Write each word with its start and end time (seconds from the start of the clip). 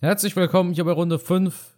Herzlich 0.00 0.36
willkommen 0.36 0.74
hier 0.74 0.84
bei 0.84 0.92
Runde 0.92 1.18
5. 1.18 1.74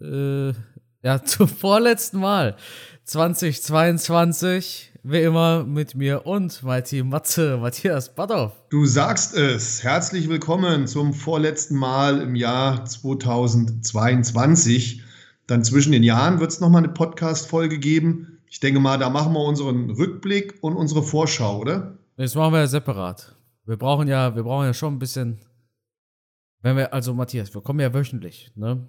Äh, 0.00 0.54
ja, 1.02 1.22
zum 1.24 1.46
vorletzten 1.46 2.18
Mal 2.18 2.56
2022. 3.04 4.94
Wie 5.02 5.20
immer 5.20 5.64
mit 5.64 5.94
mir 5.94 6.24
und 6.24 6.62
mein 6.62 6.84
Team 6.84 7.10
Matze, 7.10 7.58
Matthias 7.58 8.14
Badhoff. 8.14 8.52
Du 8.70 8.86
sagst 8.86 9.36
es. 9.36 9.82
Herzlich 9.82 10.30
willkommen 10.30 10.86
zum 10.86 11.12
vorletzten 11.12 11.76
Mal 11.76 12.22
im 12.22 12.34
Jahr 12.34 12.86
2022. 12.86 15.02
Dann 15.46 15.62
zwischen 15.62 15.92
den 15.92 16.02
Jahren 16.02 16.40
wird 16.40 16.52
es 16.52 16.60
nochmal 16.60 16.84
eine 16.84 16.94
Podcast-Folge 16.94 17.78
geben. 17.78 18.38
Ich 18.46 18.60
denke 18.60 18.80
mal, 18.80 18.96
da 18.96 19.10
machen 19.10 19.34
wir 19.34 19.44
unseren 19.44 19.90
Rückblick 19.90 20.54
und 20.62 20.76
unsere 20.76 21.02
Vorschau, 21.02 21.58
oder? 21.58 21.98
Das 22.16 22.34
machen 22.34 22.54
wir 22.54 22.60
ja 22.60 22.68
separat. 22.68 23.36
Wir 23.66 23.76
brauchen 23.76 24.08
ja, 24.08 24.34
wir 24.34 24.44
brauchen 24.44 24.64
ja 24.64 24.72
schon 24.72 24.94
ein 24.94 24.98
bisschen 24.98 25.40
wenn 26.62 26.76
wir, 26.76 26.92
also 26.92 27.14
Matthias, 27.14 27.54
wir 27.54 27.62
kommen 27.62 27.80
ja 27.80 27.92
wöchentlich, 27.92 28.52
ne? 28.54 28.88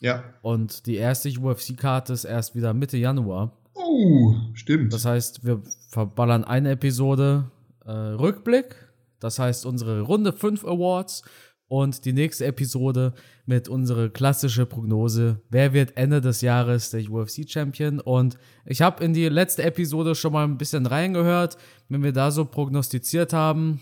Ja. 0.00 0.24
Und 0.42 0.86
die 0.86 0.96
erste 0.96 1.28
UFC-Karte 1.28 2.12
ist 2.12 2.24
erst 2.24 2.54
wieder 2.54 2.72
Mitte 2.72 2.96
Januar. 2.96 3.56
Oh, 3.74 4.34
stimmt. 4.54 4.92
Das 4.92 5.04
heißt, 5.04 5.44
wir 5.44 5.62
verballern 5.88 6.44
eine 6.44 6.70
Episode 6.70 7.50
äh, 7.84 7.90
Rückblick. 7.90 8.74
Das 9.20 9.38
heißt, 9.38 9.66
unsere 9.66 10.00
Runde 10.00 10.32
5 10.32 10.64
Awards 10.64 11.22
und 11.68 12.04
die 12.04 12.12
nächste 12.12 12.46
Episode 12.46 13.14
mit 13.46 13.68
unserer 13.68 14.08
klassischen 14.08 14.66
Prognose. 14.66 15.40
Wer 15.50 15.72
wird 15.72 15.96
Ende 15.96 16.20
des 16.20 16.40
Jahres 16.40 16.90
der 16.90 17.08
UFC-Champion? 17.08 18.00
Und 18.00 18.38
ich 18.64 18.82
habe 18.82 19.04
in 19.04 19.12
die 19.12 19.28
letzte 19.28 19.62
Episode 19.62 20.14
schon 20.14 20.32
mal 20.32 20.44
ein 20.44 20.58
bisschen 20.58 20.86
reingehört, 20.86 21.58
wenn 21.88 22.02
wir 22.02 22.12
da 22.12 22.30
so 22.30 22.44
prognostiziert 22.44 23.32
haben. 23.32 23.80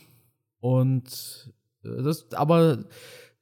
Und 0.60 1.50
äh, 1.84 2.02
das, 2.02 2.30
aber 2.32 2.84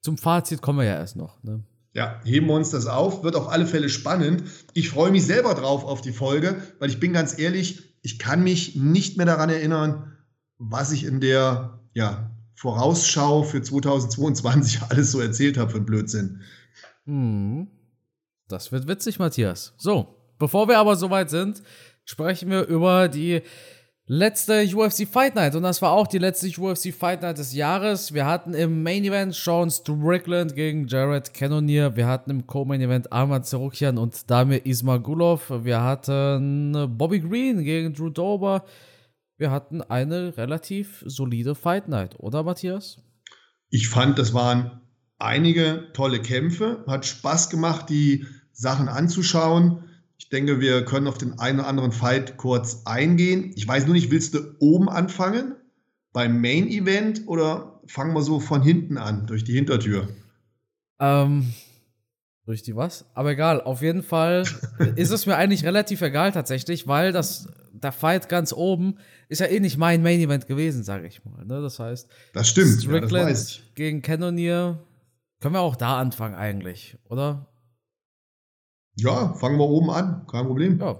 zum 0.06 0.18
Fazit 0.18 0.62
kommen 0.62 0.78
wir 0.78 0.84
ja 0.84 0.94
erst 0.94 1.16
noch. 1.16 1.42
Ne? 1.42 1.64
Ja, 1.92 2.20
heben 2.22 2.46
wir 2.46 2.54
uns 2.54 2.70
das 2.70 2.86
auf. 2.86 3.24
Wird 3.24 3.34
auf 3.34 3.48
alle 3.48 3.66
Fälle 3.66 3.88
spannend. 3.88 4.44
Ich 4.72 4.88
freue 4.88 5.10
mich 5.10 5.26
selber 5.26 5.54
drauf 5.54 5.82
auf 5.82 6.00
die 6.00 6.12
Folge, 6.12 6.62
weil 6.78 6.90
ich 6.90 7.00
bin 7.00 7.12
ganz 7.12 7.36
ehrlich, 7.36 7.96
ich 8.02 8.20
kann 8.20 8.44
mich 8.44 8.76
nicht 8.76 9.16
mehr 9.16 9.26
daran 9.26 9.50
erinnern, 9.50 10.12
was 10.58 10.92
ich 10.92 11.02
in 11.04 11.20
der 11.20 11.80
ja, 11.92 12.30
Vorausschau 12.54 13.42
für 13.42 13.62
2022 13.62 14.82
alles 14.90 15.10
so 15.10 15.20
erzählt 15.20 15.58
habe 15.58 15.72
für 15.72 15.80
Blödsinn. 15.80 16.42
Hm. 17.04 17.66
Das 18.46 18.70
wird 18.70 18.86
witzig, 18.86 19.18
Matthias. 19.18 19.74
So, 19.76 20.14
bevor 20.38 20.68
wir 20.68 20.78
aber 20.78 20.94
soweit 20.94 21.30
sind, 21.30 21.64
sprechen 22.04 22.48
wir 22.48 22.66
über 22.66 23.08
die 23.08 23.42
letzte 24.08 24.64
UFC 24.72 25.06
Fight 25.06 25.34
Night 25.34 25.56
und 25.56 25.64
das 25.64 25.82
war 25.82 25.92
auch 25.92 26.06
die 26.06 26.18
letzte 26.18 26.48
UFC 26.48 26.94
Fight 26.94 27.22
Night 27.22 27.38
des 27.38 27.52
Jahres. 27.52 28.14
Wir 28.14 28.24
hatten 28.24 28.54
im 28.54 28.82
Main 28.82 29.04
Event 29.04 29.34
Sean 29.34 29.70
Strickland 29.70 30.54
gegen 30.54 30.86
Jared 30.86 31.34
Cannonier. 31.34 31.96
Wir 31.96 32.06
hatten 32.06 32.30
im 32.30 32.46
Co-Main 32.46 32.80
Event 32.80 33.12
Ahmad 33.12 33.46
Zerukian 33.46 33.98
und 33.98 34.30
Damir 34.30 34.64
Ismagulov. 34.64 35.50
Wir 35.64 35.82
hatten 35.82 36.96
Bobby 36.96 37.20
Green 37.20 37.64
gegen 37.64 37.94
Drew 37.94 38.10
Dober. 38.10 38.64
Wir 39.38 39.50
hatten 39.50 39.82
eine 39.82 40.36
relativ 40.36 41.02
solide 41.04 41.54
Fight 41.54 41.88
Night, 41.88 42.18
oder 42.18 42.42
Matthias? 42.42 42.98
Ich 43.68 43.88
fand, 43.88 44.18
das 44.18 44.32
waren 44.32 44.80
einige 45.18 45.88
tolle 45.92 46.22
Kämpfe. 46.22 46.84
Hat 46.86 47.04
Spaß 47.04 47.50
gemacht, 47.50 47.90
die 47.90 48.24
Sachen 48.52 48.88
anzuschauen. 48.88 49.84
Ich 50.18 50.28
denke, 50.28 50.60
wir 50.60 50.84
können 50.84 51.06
auf 51.06 51.18
den 51.18 51.38
einen 51.38 51.60
oder 51.60 51.68
anderen 51.68 51.92
Fight 51.92 52.36
kurz 52.36 52.82
eingehen. 52.84 53.52
Ich 53.54 53.66
weiß 53.66 53.84
nur 53.86 53.94
nicht, 53.94 54.10
willst 54.10 54.34
du 54.34 54.40
oben 54.58 54.88
anfangen? 54.88 55.54
Beim 56.12 56.40
Main 56.40 56.68
Event 56.68 57.22
oder 57.26 57.80
fangen 57.86 58.14
wir 58.14 58.22
so 58.22 58.40
von 58.40 58.62
hinten 58.62 58.98
an, 58.98 59.26
durch 59.26 59.44
die 59.44 59.52
Hintertür? 59.52 60.08
Ähm, 60.98 61.52
durch 62.46 62.62
die 62.62 62.74
was? 62.74 63.04
Aber 63.14 63.32
egal, 63.32 63.60
auf 63.60 63.82
jeden 63.82 64.02
Fall 64.02 64.44
ist 64.96 65.10
es 65.10 65.26
mir 65.26 65.36
eigentlich 65.36 65.64
relativ 65.64 66.00
egal 66.00 66.32
tatsächlich, 66.32 66.88
weil 66.88 67.12
das, 67.12 67.48
der 67.72 67.92
Fight 67.92 68.28
ganz 68.28 68.52
oben 68.52 68.98
ist 69.28 69.40
ja 69.40 69.46
eh 69.46 69.60
nicht 69.60 69.76
mein 69.76 70.02
Main 70.02 70.20
Event 70.20 70.46
gewesen, 70.46 70.82
sage 70.84 71.06
ich 71.06 71.24
mal. 71.24 71.44
Ne? 71.44 71.60
Das 71.60 71.78
heißt, 71.78 72.08
das 72.32 72.48
stimmt. 72.48 72.80
Strickland 72.80 73.24
ja, 73.24 73.28
das 73.28 73.60
gegen 73.74 74.00
Cannonier. 74.00 74.78
Können 75.40 75.54
wir 75.54 75.60
auch 75.60 75.76
da 75.76 75.98
anfangen 75.98 76.34
eigentlich, 76.34 76.96
oder? 77.08 77.46
Ja, 78.96 79.34
fangen 79.34 79.58
wir 79.58 79.68
oben 79.68 79.90
an, 79.90 80.26
kein 80.26 80.46
Problem. 80.46 80.80
Ja. 80.80 80.98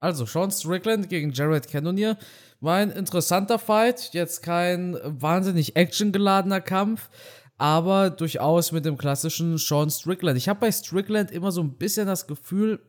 Also, 0.00 0.26
Sean 0.26 0.50
Strickland 0.50 1.08
gegen 1.08 1.30
Jared 1.30 1.68
Cannonier 1.68 2.18
war 2.60 2.76
ein 2.76 2.90
interessanter 2.90 3.58
Fight. 3.58 4.10
Jetzt 4.12 4.42
kein 4.42 4.98
wahnsinnig 5.04 5.76
actiongeladener 5.76 6.60
Kampf, 6.60 7.08
aber 7.56 8.10
durchaus 8.10 8.72
mit 8.72 8.84
dem 8.84 8.98
klassischen 8.98 9.58
Sean 9.58 9.90
Strickland. 9.90 10.36
Ich 10.36 10.48
habe 10.48 10.58
bei 10.58 10.72
Strickland 10.72 11.30
immer 11.30 11.52
so 11.52 11.62
ein 11.62 11.78
bisschen 11.78 12.08
das 12.08 12.26
Gefühl, 12.26 12.80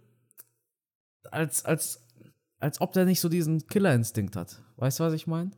als, 1.29 1.63
als, 1.65 2.03
als 2.59 2.81
ob 2.81 2.93
der 2.93 3.05
nicht 3.05 3.19
so 3.19 3.29
diesen 3.29 3.67
Killerinstinkt 3.67 4.35
hat. 4.35 4.59
Weißt 4.77 4.99
du, 4.99 5.03
was 5.03 5.13
ich 5.13 5.27
meine? 5.27 5.51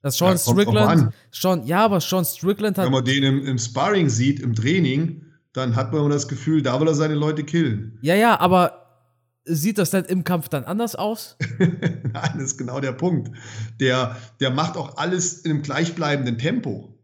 Das 0.00 0.16
Sean 0.16 0.32
ja, 0.32 0.38
Strickland. 0.38 1.12
Sean, 1.32 1.66
ja, 1.66 1.84
aber 1.84 2.00
Sean 2.00 2.24
Strickland 2.24 2.78
hat. 2.78 2.86
Wenn 2.86 2.92
man 2.92 3.04
den 3.04 3.24
im, 3.24 3.44
im 3.44 3.58
Sparring 3.58 4.08
sieht, 4.08 4.38
im 4.38 4.54
Training, 4.54 5.24
dann 5.52 5.76
hat 5.76 5.92
man 5.92 6.00
immer 6.00 6.10
das 6.10 6.28
Gefühl, 6.28 6.62
da 6.62 6.80
will 6.80 6.88
er 6.88 6.94
seine 6.94 7.14
Leute 7.14 7.44
killen. 7.44 7.98
Ja, 8.02 8.14
ja, 8.14 8.40
aber 8.40 8.82
sieht 9.44 9.78
das 9.78 9.90
denn 9.90 10.04
im 10.04 10.24
Kampf 10.24 10.48
dann 10.48 10.64
anders 10.64 10.94
aus? 10.94 11.36
Nein, 11.58 12.32
das 12.34 12.42
ist 12.42 12.58
genau 12.58 12.80
der 12.80 12.92
Punkt. 12.92 13.30
Der, 13.80 14.16
der 14.40 14.50
macht 14.50 14.76
auch 14.76 14.96
alles 14.96 15.38
in 15.38 15.50
einem 15.50 15.62
gleichbleibenden 15.62 16.38
Tempo. 16.38 16.98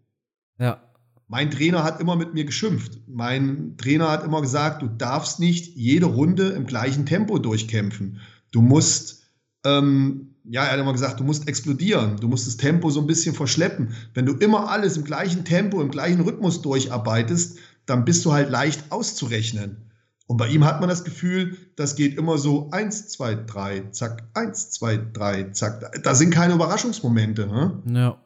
Ja. 0.58 0.82
Mein 1.26 1.50
Trainer 1.50 1.84
hat 1.84 2.00
immer 2.00 2.16
mit 2.16 2.32
mir 2.32 2.44
geschimpft. 2.44 3.00
Mein 3.06 3.74
Trainer 3.76 4.10
hat 4.10 4.24
immer 4.24 4.40
gesagt, 4.40 4.80
du 4.80 4.88
darfst 4.88 5.40
nicht 5.40 5.76
jede 5.76 6.06
Runde 6.06 6.48
im 6.50 6.66
gleichen 6.66 7.04
Tempo 7.04 7.38
durchkämpfen. 7.38 8.20
Du 8.50 8.62
musst, 8.62 9.24
ähm, 9.64 10.36
ja, 10.44 10.64
er 10.64 10.72
hat 10.72 10.80
immer 10.80 10.92
gesagt, 10.92 11.20
du 11.20 11.24
musst 11.24 11.46
explodieren. 11.46 12.16
Du 12.16 12.28
musst 12.28 12.46
das 12.46 12.56
Tempo 12.56 12.88
so 12.88 13.00
ein 13.00 13.06
bisschen 13.06 13.34
verschleppen. 13.34 13.90
Wenn 14.14 14.24
du 14.24 14.32
immer 14.32 14.70
alles 14.70 14.96
im 14.96 15.04
gleichen 15.04 15.44
Tempo, 15.44 15.82
im 15.82 15.90
gleichen 15.90 16.22
Rhythmus 16.22 16.62
durcharbeitest, 16.62 17.58
dann 17.88 18.04
bist 18.04 18.24
du 18.24 18.32
halt 18.32 18.50
leicht 18.50 18.92
auszurechnen. 18.92 19.90
Und 20.26 20.36
bei 20.36 20.48
ihm 20.48 20.64
hat 20.64 20.80
man 20.80 20.90
das 20.90 21.04
Gefühl, 21.04 21.56
das 21.76 21.96
geht 21.96 22.18
immer 22.18 22.36
so 22.36 22.70
eins, 22.70 23.08
zwei, 23.08 23.34
drei, 23.34 23.88
zack, 23.92 24.28
eins, 24.34 24.70
zwei, 24.70 24.98
drei, 24.98 25.44
zack. 25.52 26.02
Da 26.02 26.14
sind 26.14 26.34
keine 26.34 26.52
Überraschungsmomente. 26.52 27.46
Ne? 27.46 27.82
Ja. 27.86 28.22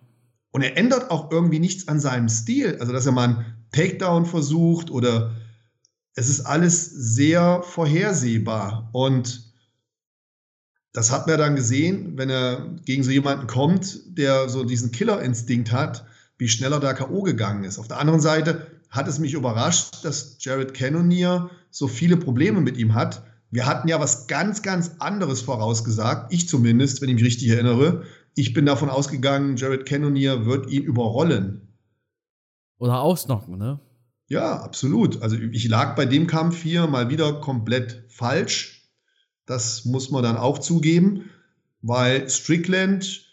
Und 0.50 0.62
er 0.62 0.76
ändert 0.76 1.12
auch 1.12 1.30
irgendwie 1.30 1.60
nichts 1.60 1.86
an 1.86 2.00
seinem 2.00 2.28
Stil. 2.28 2.76
Also, 2.80 2.92
dass 2.92 3.06
er 3.06 3.12
mal 3.12 3.28
einen 3.28 3.44
Takedown 3.70 4.26
versucht 4.26 4.90
oder 4.90 5.36
es 6.16 6.28
ist 6.28 6.40
alles 6.40 6.84
sehr 6.86 7.62
vorhersehbar. 7.62 8.90
Und 8.92 9.52
das 10.92 11.12
hat 11.12 11.28
man 11.28 11.38
dann 11.38 11.54
gesehen, 11.54 12.18
wenn 12.18 12.30
er 12.30 12.66
gegen 12.84 13.04
so 13.04 13.12
jemanden 13.12 13.46
kommt, 13.46 14.18
der 14.18 14.48
so 14.48 14.64
diesen 14.64 14.90
Killerinstinkt 14.90 15.70
hat, 15.70 16.04
wie 16.36 16.48
schnell 16.48 16.72
er 16.72 16.80
da 16.80 16.94
K.O. 16.94 17.22
gegangen 17.22 17.62
ist. 17.62 17.78
Auf 17.78 17.86
der 17.86 17.98
anderen 17.98 18.20
Seite 18.20 18.81
hat 18.92 19.08
es 19.08 19.18
mich 19.18 19.32
überrascht, 19.32 20.04
dass 20.04 20.36
Jared 20.38 20.74
Cannonier 20.74 21.50
so 21.70 21.88
viele 21.88 22.18
Probleme 22.18 22.60
mit 22.60 22.76
ihm 22.76 22.94
hat. 22.94 23.24
Wir 23.50 23.66
hatten 23.66 23.88
ja 23.88 23.98
was 23.98 24.26
ganz, 24.26 24.62
ganz 24.62 24.92
anderes 24.98 25.40
vorausgesagt. 25.40 26.32
Ich 26.32 26.46
zumindest, 26.46 27.00
wenn 27.00 27.08
ich 27.08 27.16
mich 27.16 27.24
richtig 27.24 27.48
erinnere. 27.48 28.04
Ich 28.34 28.52
bin 28.52 28.66
davon 28.66 28.90
ausgegangen, 28.90 29.56
Jared 29.56 29.86
Cannonier 29.86 30.44
wird 30.44 30.70
ihn 30.70 30.82
überrollen. 30.84 31.74
Oder 32.78 33.00
ausnocken, 33.00 33.56
ne? 33.56 33.80
Ja, 34.28 34.60
absolut. 34.62 35.22
Also 35.22 35.36
ich 35.36 35.68
lag 35.68 35.96
bei 35.96 36.04
dem 36.04 36.26
Kampf 36.26 36.62
hier 36.62 36.86
mal 36.86 37.08
wieder 37.08 37.40
komplett 37.40 38.04
falsch. 38.08 38.90
Das 39.46 39.86
muss 39.86 40.10
man 40.10 40.22
dann 40.22 40.36
auch 40.36 40.58
zugeben, 40.58 41.30
weil 41.80 42.28
Strickland 42.28 43.26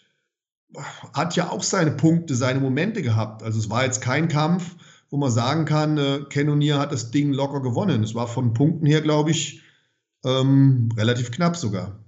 hat 1.12 1.36
ja 1.36 1.50
auch 1.50 1.62
seine 1.62 1.90
Punkte, 1.90 2.34
seine 2.34 2.60
Momente 2.60 3.02
gehabt. 3.02 3.42
Also 3.42 3.58
es 3.58 3.68
war 3.68 3.84
jetzt 3.84 4.00
kein 4.00 4.28
Kampf, 4.28 4.76
wo 5.10 5.16
man 5.16 5.30
sagen 5.30 5.64
kann, 5.64 5.98
äh, 5.98 6.20
Cannonier 6.30 6.78
hat 6.78 6.92
das 6.92 7.10
Ding 7.10 7.32
locker 7.32 7.60
gewonnen. 7.60 8.02
Es 8.02 8.14
war 8.14 8.28
von 8.28 8.54
Punkten 8.54 8.86
her, 8.86 9.00
glaube 9.00 9.32
ich, 9.32 9.62
ähm, 10.24 10.88
relativ 10.96 11.30
knapp 11.30 11.56
sogar. 11.56 11.98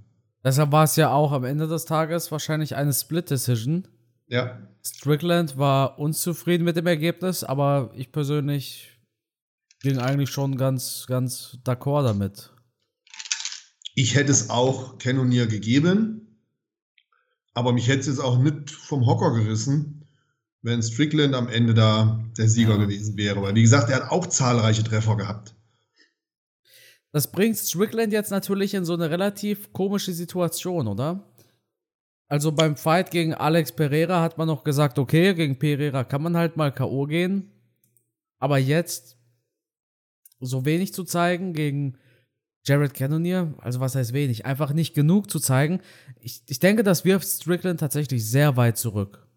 Deshalb 0.44 0.72
war 0.72 0.84
es 0.84 0.96
ja 0.96 1.12
auch 1.12 1.32
am 1.32 1.44
Ende 1.44 1.68
des 1.68 1.84
Tages 1.84 2.30
wahrscheinlich 2.32 2.74
eine 2.76 2.92
Split-Decision. 2.92 3.88
Ja. 4.28 4.58
Strickland 4.84 5.58
war 5.58 5.98
unzufrieden 5.98 6.64
mit 6.64 6.76
dem 6.76 6.86
Ergebnis, 6.86 7.44
aber 7.44 7.90
ich 7.94 8.10
persönlich 8.10 8.98
ging 9.80 9.98
eigentlich 9.98 10.30
schon 10.30 10.56
ganz, 10.56 11.06
ganz 11.06 11.58
d'accord 11.64 12.04
damit. 12.04 12.52
Ich 13.94 14.14
hätte 14.14 14.32
es 14.32 14.48
auch 14.48 14.98
Cannonier 14.98 15.46
gegeben, 15.46 16.38
aber 17.54 17.72
mich 17.72 17.88
hätte 17.88 18.00
es 18.00 18.06
jetzt 18.06 18.20
auch 18.20 18.38
nicht 18.38 18.70
vom 18.70 19.06
Hocker 19.06 19.34
gerissen, 19.34 20.01
wenn 20.62 20.82
Strickland 20.82 21.34
am 21.34 21.48
Ende 21.48 21.74
da 21.74 22.24
der 22.38 22.48
Sieger 22.48 22.76
ja. 22.76 22.84
gewesen 22.84 23.16
wäre. 23.16 23.42
Weil, 23.42 23.54
wie 23.54 23.62
gesagt, 23.62 23.90
er 23.90 23.96
hat 23.96 24.10
auch 24.10 24.26
zahlreiche 24.26 24.84
Treffer 24.84 25.16
gehabt. 25.16 25.54
Das 27.12 27.30
bringt 27.30 27.58
Strickland 27.58 28.12
jetzt 28.12 28.30
natürlich 28.30 28.72
in 28.72 28.84
so 28.84 28.94
eine 28.94 29.10
relativ 29.10 29.72
komische 29.72 30.12
Situation, 30.12 30.88
oder? 30.88 31.28
Also 32.28 32.52
beim 32.52 32.76
Fight 32.76 33.10
gegen 33.10 33.34
Alex 33.34 33.72
Pereira 33.72 34.22
hat 34.22 34.38
man 34.38 34.46
noch 34.46 34.64
gesagt, 34.64 34.98
okay, 34.98 35.34
gegen 35.34 35.58
Pereira 35.58 36.04
kann 36.04 36.22
man 36.22 36.36
halt 36.36 36.56
mal 36.56 36.72
K.O. 36.72 37.04
gehen. 37.04 37.50
Aber 38.38 38.56
jetzt 38.56 39.18
so 40.40 40.64
wenig 40.64 40.94
zu 40.94 41.04
zeigen 41.04 41.52
gegen 41.52 41.98
Jared 42.64 42.94
Cannonier, 42.94 43.54
also 43.58 43.80
was 43.80 43.94
heißt 43.94 44.12
wenig, 44.12 44.46
einfach 44.46 44.72
nicht 44.72 44.94
genug 44.94 45.30
zu 45.30 45.40
zeigen. 45.40 45.80
Ich, 46.20 46.42
ich 46.46 46.58
denke, 46.58 46.82
das 46.82 47.04
wirft 47.04 47.26
Strickland 47.26 47.80
tatsächlich 47.80 48.28
sehr 48.28 48.56
weit 48.56 48.78
zurück, 48.78 49.28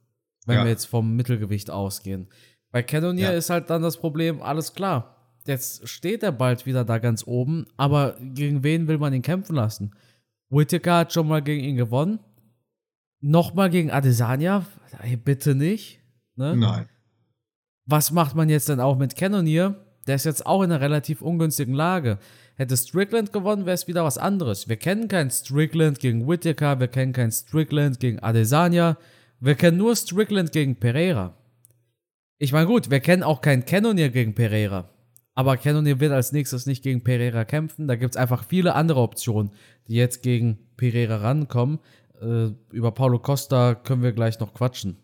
wenn 0.46 0.58
ja. 0.58 0.64
wir 0.64 0.72
jetzt 0.72 0.86
vom 0.86 1.16
Mittelgewicht 1.16 1.70
ausgehen. 1.70 2.28
Bei 2.72 2.84
Cannonier 2.84 3.32
ja. 3.32 3.38
ist 3.38 3.50
halt 3.50 3.70
dann 3.70 3.82
das 3.82 3.98
Problem, 3.98 4.42
alles 4.42 4.74
klar, 4.74 5.16
jetzt 5.48 5.88
steht 5.88 6.24
er 6.24 6.32
bald 6.32 6.66
wieder 6.66 6.84
da 6.84 6.98
ganz 6.98 7.26
oben, 7.26 7.66
aber 7.78 8.18
gegen 8.20 8.64
wen 8.64 8.88
will 8.88 8.98
man 8.98 9.14
ihn 9.14 9.22
kämpfen 9.22 9.56
lassen? 9.56 9.96
Whittaker 10.50 10.98
hat 11.00 11.14
schon 11.14 11.28
mal 11.28 11.42
gegen 11.42 11.64
ihn 11.64 11.76
gewonnen. 11.76 12.20
Nochmal 13.22 13.70
gegen 13.70 13.92
Adesanya? 13.92 14.66
Hey, 15.00 15.18
bitte 15.18 15.56
nicht. 15.56 16.00
Ne? 16.36 16.56
Nein. 16.56 16.86
Was 17.86 18.12
macht 18.12 18.36
man 18.36 18.50
jetzt 18.50 18.70
denn 18.70 18.80
auch 18.80 18.98
mit 18.98 19.16
Cannonier? 19.16 19.76
Der 20.08 20.16
ist 20.16 20.26
jetzt 20.26 20.46
auch 20.46 20.62
in 20.62 20.72
einer 20.72 20.82
relativ 20.82 21.22
ungünstigen 21.22 21.74
Lage. 21.74 22.20
Hätte 22.56 22.78
Strickland 22.78 23.34
gewonnen, 23.34 23.66
wäre 23.66 23.74
es 23.74 23.88
wieder 23.88 24.04
was 24.04 24.18
anderes. 24.18 24.70
Wir 24.70 24.78
kennen 24.78 25.08
keinen 25.08 25.32
Strickland 25.32 26.00
gegen 26.00 26.28
Whittaker, 26.28 26.80
wir 26.80 26.88
kennen 26.88 27.12
keinen 27.12 27.32
Strickland 27.32 28.00
gegen 28.00 28.20
Adesanya, 28.20 28.98
wir 29.40 29.56
kennen 29.56 29.78
nur 29.78 29.96
Strickland 29.96 30.52
gegen 30.52 30.76
Pereira. 30.78 31.38
Ich 32.38 32.52
meine, 32.52 32.68
gut, 32.68 32.90
wir 32.90 33.00
kennen 33.00 33.24
auch 33.24 33.42
keinen 33.42 33.66
Cannonier 33.66 34.10
gegen 34.10 34.36
Pereira. 34.36 34.90
Aber 35.36 35.58
Cannonier 35.58 36.00
wird 36.00 36.14
als 36.14 36.32
nächstes 36.32 36.66
nicht 36.66 36.84
gegen 36.84 37.04
Pereira 37.04 37.44
kämpfen. 37.44 37.88
Da 37.88 37.96
gibt 37.96 38.16
es 38.16 38.18
einfach 38.18 38.46
viele 38.46 38.76
andere 38.76 39.02
Optionen, 39.02 39.52
die 39.88 39.96
jetzt 39.96 40.24
gegen 40.24 40.58
Pereira 40.78 41.18
rankommen. 41.18 41.80
Äh, 42.22 42.52
über 42.72 42.92
Paulo 42.92 43.20
Costa 43.20 43.76
können 43.76 44.04
wir 44.04 44.14
gleich 44.14 44.40
noch 44.40 44.54
quatschen. 44.54 44.98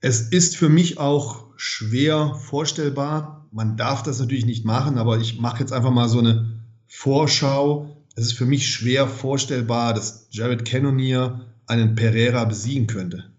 Es 0.00 0.20
ist 0.20 0.56
für 0.56 0.68
mich 0.68 0.98
auch 0.98 1.46
schwer 1.56 2.34
vorstellbar. 2.34 3.48
Man 3.50 3.76
darf 3.76 4.02
das 4.02 4.20
natürlich 4.20 4.46
nicht 4.46 4.64
machen, 4.64 4.98
aber 4.98 5.18
ich 5.18 5.38
mache 5.38 5.60
jetzt 5.60 5.72
einfach 5.72 5.90
mal 5.90 6.08
so 6.08 6.18
eine 6.18 6.60
Vorschau. 6.86 8.04
Es 8.14 8.26
ist 8.26 8.32
für 8.34 8.46
mich 8.46 8.68
schwer 8.68 9.06
vorstellbar, 9.06 9.94
dass 9.94 10.28
Jared 10.30 10.64
Cannonier 10.64 11.45
einen 11.66 11.94
Pereira 11.94 12.44
besiegen 12.44 12.86
könnte. 12.86 13.30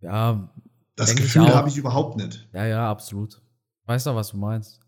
Ja, 0.00 0.52
das 0.96 1.16
Gefühl 1.16 1.54
habe 1.54 1.68
ich 1.68 1.76
überhaupt 1.76 2.16
nicht. 2.16 2.48
Ja, 2.52 2.66
ja, 2.66 2.90
absolut. 2.90 3.40
Weißt 3.86 4.06
du, 4.06 4.14
was 4.14 4.30
du 4.30 4.36
meinst? 4.36 4.80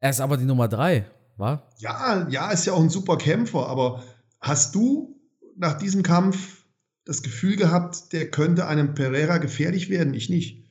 Er 0.00 0.10
ist 0.10 0.20
aber 0.20 0.36
die 0.36 0.44
Nummer 0.44 0.68
drei, 0.68 1.06
wa? 1.36 1.62
Ja, 1.78 2.28
ja, 2.28 2.50
ist 2.50 2.66
ja 2.66 2.72
auch 2.72 2.82
ein 2.82 2.90
super 2.90 3.16
Kämpfer, 3.18 3.68
aber 3.68 4.02
hast 4.40 4.74
du 4.74 5.20
nach 5.56 5.78
diesem 5.78 6.02
Kampf 6.02 6.64
das 7.04 7.22
Gefühl 7.22 7.56
gehabt, 7.56 8.12
der 8.12 8.30
könnte 8.30 8.66
einem 8.66 8.94
Pereira 8.94 9.38
gefährlich 9.38 9.90
werden? 9.90 10.14
Ich 10.14 10.28
nicht. 10.28 10.64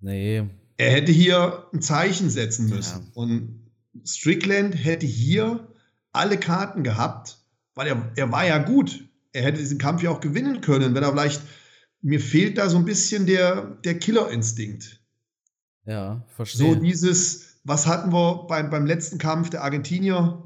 Nee. 0.00 0.48
Er 0.76 0.90
hätte 0.90 1.12
hier 1.12 1.68
ein 1.72 1.82
Zeichen 1.82 2.30
setzen 2.30 2.68
müssen. 2.68 3.06
Ja. 3.06 3.12
Und 3.14 3.70
Strickland 4.04 4.74
hätte 4.74 5.06
hier 5.06 5.72
alle 6.12 6.38
Karten 6.38 6.82
gehabt, 6.82 7.38
weil 7.76 7.86
er, 7.86 8.12
er 8.16 8.32
war 8.32 8.44
ja 8.44 8.58
gut. 8.58 9.04
Er 9.32 9.44
hätte 9.44 9.58
diesen 9.58 9.78
Kampf 9.78 10.02
ja 10.02 10.10
auch 10.10 10.20
gewinnen 10.20 10.60
können, 10.60 10.96
wenn 10.96 11.04
er 11.04 11.12
vielleicht. 11.12 11.42
Mir 12.02 12.20
fehlt 12.20 12.58
da 12.58 12.68
so 12.68 12.76
ein 12.76 12.84
bisschen 12.84 13.26
der, 13.26 13.78
der 13.84 13.98
Killerinstinkt. 13.98 15.00
Ja, 15.86 16.24
verstehe. 16.28 16.74
So 16.74 16.80
dieses, 16.80 17.58
was 17.64 17.86
hatten 17.86 18.12
wir 18.12 18.46
beim, 18.48 18.70
beim 18.70 18.86
letzten 18.86 19.18
Kampf 19.18 19.50
der 19.50 19.62
Argentinier? 19.62 20.42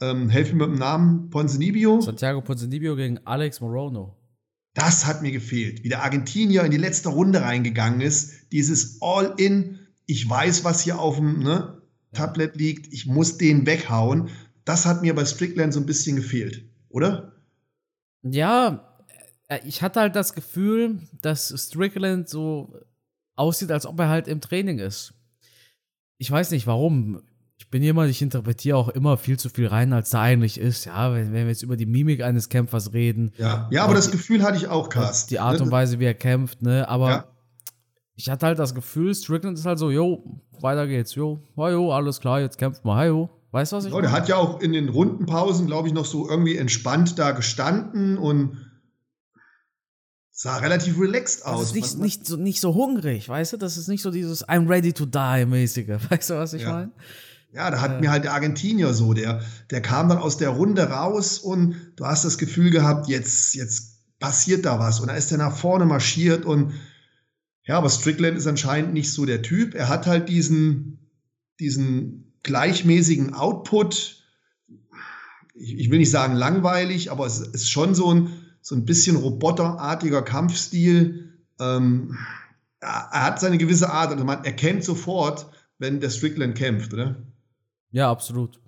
Ähm, 0.00 0.28
helf 0.28 0.52
mir 0.52 0.66
mit 0.66 0.76
dem 0.76 0.78
Namen, 0.78 1.30
Ponzinibbio. 1.30 2.00
Santiago 2.00 2.42
Ponzinibbio 2.42 2.96
gegen 2.96 3.18
Alex 3.24 3.60
Morono. 3.60 4.16
Das 4.74 5.06
hat 5.06 5.22
mir 5.22 5.32
gefehlt, 5.32 5.84
wie 5.84 5.88
der 5.88 6.02
Argentinier 6.02 6.62
in 6.64 6.70
die 6.70 6.76
letzte 6.76 7.08
Runde 7.08 7.40
reingegangen 7.40 8.02
ist. 8.02 8.52
Dieses 8.52 9.00
All-In, 9.00 9.78
ich 10.04 10.28
weiß, 10.28 10.64
was 10.64 10.82
hier 10.82 10.98
auf 10.98 11.16
dem 11.16 11.40
ne, 11.40 11.80
Tablet 12.12 12.56
liegt, 12.56 12.92
ich 12.92 13.06
muss 13.06 13.38
den 13.38 13.66
weghauen. 13.66 14.28
Das 14.66 14.84
hat 14.84 15.00
mir 15.00 15.14
bei 15.14 15.24
Strickland 15.24 15.72
so 15.72 15.80
ein 15.80 15.86
bisschen 15.86 16.16
gefehlt, 16.16 16.62
oder? 16.90 17.32
Ja, 18.22 19.02
äh, 19.48 19.60
ich 19.64 19.80
hatte 19.80 20.00
halt 20.00 20.14
das 20.14 20.34
Gefühl, 20.34 20.98
dass 21.22 21.54
Strickland 21.56 22.28
so 22.28 22.78
aussieht, 23.34 23.70
als 23.70 23.86
ob 23.86 23.98
er 23.98 24.10
halt 24.10 24.28
im 24.28 24.42
Training 24.42 24.78
ist. 24.78 25.14
Ich 26.18 26.30
weiß 26.30 26.50
nicht 26.50 26.66
warum 26.66 27.22
ich 27.58 27.70
bin 27.70 27.82
jemand, 27.82 28.10
ich 28.10 28.22
interpretiere 28.22 28.76
auch 28.76 28.88
immer 28.90 29.16
viel 29.16 29.38
zu 29.38 29.48
viel 29.48 29.66
rein, 29.66 29.92
als 29.92 30.10
da 30.10 30.20
eigentlich 30.20 30.60
ist. 30.60 30.84
Ja, 30.84 31.12
wenn, 31.14 31.32
wenn 31.32 31.44
wir 31.44 31.48
jetzt 31.48 31.62
über 31.62 31.76
die 31.76 31.86
Mimik 31.86 32.22
eines 32.22 32.48
Kämpfers 32.48 32.92
reden. 32.92 33.32
Ja, 33.38 33.68
ja 33.72 33.84
aber 33.84 33.94
das 33.94 34.10
Gefühl 34.10 34.42
hatte 34.42 34.58
ich 34.58 34.68
auch, 34.68 34.88
Carsten. 34.88 35.30
Die 35.30 35.40
Art 35.40 35.60
und 35.60 35.70
Weise, 35.70 35.98
wie 35.98 36.04
er 36.04 36.14
kämpft, 36.14 36.62
ne? 36.62 36.88
Aber 36.88 37.10
ja. 37.10 37.24
ich 38.14 38.28
hatte 38.28 38.46
halt 38.46 38.58
das 38.58 38.74
Gefühl, 38.74 39.14
Strickland 39.14 39.58
ist 39.58 39.64
halt 39.64 39.78
so, 39.78 39.90
jo, 39.90 40.40
weiter 40.60 40.86
geht's, 40.86 41.14
jo, 41.14 41.42
jo, 41.56 41.92
alles 41.92 42.20
klar, 42.20 42.40
jetzt 42.40 42.58
kämpft 42.58 42.84
mal, 42.84 43.08
jo. 43.08 43.30
Weißt 43.56 43.72
du, 43.72 43.76
was 43.76 43.86
ich 43.86 43.92
ja, 43.92 44.00
Der 44.02 44.12
hat 44.12 44.28
ja 44.28 44.36
auch 44.36 44.60
in 44.60 44.74
den 44.74 44.90
Rundenpausen, 44.90 45.66
glaube 45.66 45.88
ich, 45.88 45.94
noch 45.94 46.04
so 46.04 46.28
irgendwie 46.28 46.58
entspannt 46.58 47.18
da 47.18 47.30
gestanden 47.30 48.18
und 48.18 48.58
sah 50.30 50.58
relativ 50.58 51.00
relaxed 51.00 51.46
aus. 51.46 51.60
Das 51.60 51.68
ist 51.70 51.74
nicht, 51.74 51.98
nicht, 51.98 52.26
so, 52.26 52.36
nicht 52.36 52.60
so 52.60 52.74
hungrig, 52.74 53.30
weißt 53.30 53.54
du? 53.54 53.56
Das 53.56 53.78
ist 53.78 53.88
nicht 53.88 54.02
so 54.02 54.10
dieses 54.10 54.46
I'm 54.46 54.68
ready 54.68 54.92
to 54.92 55.06
die 55.06 55.46
mäßige. 55.46 55.88
Weißt 56.10 56.28
du, 56.28 56.34
was 56.34 56.52
ich 56.52 56.62
ja. 56.62 56.70
meine? 56.70 56.92
Ja, 57.54 57.70
da 57.70 57.80
hat 57.80 57.92
ja. 57.92 58.00
mir 58.00 58.10
halt 58.10 58.24
der 58.24 58.34
Argentinier 58.34 58.92
so, 58.92 59.14
der, 59.14 59.40
der 59.70 59.80
kam 59.80 60.10
dann 60.10 60.18
aus 60.18 60.36
der 60.36 60.50
Runde 60.50 60.90
raus 60.90 61.38
und 61.38 61.76
du 61.96 62.04
hast 62.04 62.26
das 62.26 62.36
Gefühl 62.36 62.70
gehabt, 62.70 63.08
jetzt, 63.08 63.54
jetzt 63.54 64.02
passiert 64.18 64.66
da 64.66 64.78
was. 64.78 65.00
Und 65.00 65.08
da 65.08 65.14
ist 65.14 65.32
er 65.32 65.38
nach 65.38 65.56
vorne 65.56 65.86
marschiert 65.86 66.44
und 66.44 66.74
ja, 67.64 67.78
aber 67.78 67.88
Strickland 67.88 68.36
ist 68.36 68.46
anscheinend 68.46 68.92
nicht 68.92 69.10
so 69.10 69.24
der 69.24 69.40
Typ. 69.40 69.74
Er 69.74 69.88
hat 69.88 70.06
halt 70.06 70.28
diesen, 70.28 71.10
diesen 71.58 72.25
gleichmäßigen 72.46 73.34
Output. 73.34 74.24
Ich, 75.54 75.78
ich 75.78 75.90
will 75.90 75.98
nicht 75.98 76.10
sagen 76.10 76.34
langweilig, 76.34 77.10
aber 77.10 77.26
es 77.26 77.40
ist 77.40 77.68
schon 77.70 77.94
so 77.94 78.14
ein, 78.14 78.30
so 78.62 78.74
ein 78.74 78.86
bisschen 78.86 79.16
roboterartiger 79.16 80.22
Kampfstil. 80.22 81.44
Ähm, 81.60 82.16
er, 82.80 83.10
hat 83.10 83.40
seine 83.40 83.58
gewisse 83.58 83.90
Art, 83.90 84.12
also 84.12 84.24
man 84.24 84.44
erkennt 84.44 84.84
sofort, 84.84 85.46
wenn 85.78 86.00
der 86.00 86.10
Strickland 86.10 86.56
kämpft, 86.56 86.94
oder? 86.94 87.16
Ja, 87.90 88.10
absolut. 88.10 88.60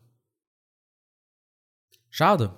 Schade. 2.10 2.52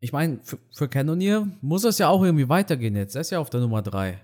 Ich 0.00 0.12
meine, 0.12 0.40
für, 0.42 0.58
für 0.72 0.88
Cannonier 0.88 1.48
muss 1.60 1.84
es 1.84 1.98
ja 1.98 2.08
auch 2.08 2.22
irgendwie 2.22 2.48
weitergehen 2.48 2.96
jetzt. 2.96 3.14
Er 3.14 3.20
ist 3.20 3.30
ja 3.30 3.40
auf 3.40 3.50
der 3.50 3.60
Nummer 3.60 3.82
3. 3.82 4.20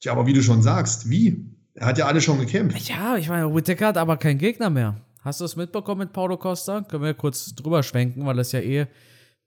Tja, 0.00 0.12
aber 0.12 0.26
wie 0.26 0.32
du 0.32 0.42
schon 0.42 0.62
sagst, 0.62 1.08
wie? 1.08 1.59
Er 1.74 1.86
hat 1.86 1.98
ja 1.98 2.06
alle 2.06 2.20
schon 2.20 2.38
gekämpft. 2.38 2.88
Ja, 2.88 3.16
ich 3.16 3.28
meine, 3.28 3.54
Whittaker 3.54 3.88
hat 3.88 3.96
aber 3.96 4.16
keinen 4.16 4.38
Gegner 4.38 4.70
mehr. 4.70 5.00
Hast 5.22 5.40
du 5.40 5.44
es 5.44 5.56
mitbekommen 5.56 6.00
mit 6.00 6.12
Paulo 6.12 6.36
Costa? 6.36 6.82
Können 6.82 7.04
wir 7.04 7.14
kurz 7.14 7.54
drüber 7.54 7.82
schwenken, 7.82 8.26
weil 8.26 8.36
das 8.36 8.52
ja 8.52 8.60
eh 8.60 8.80
äh, 8.80 8.86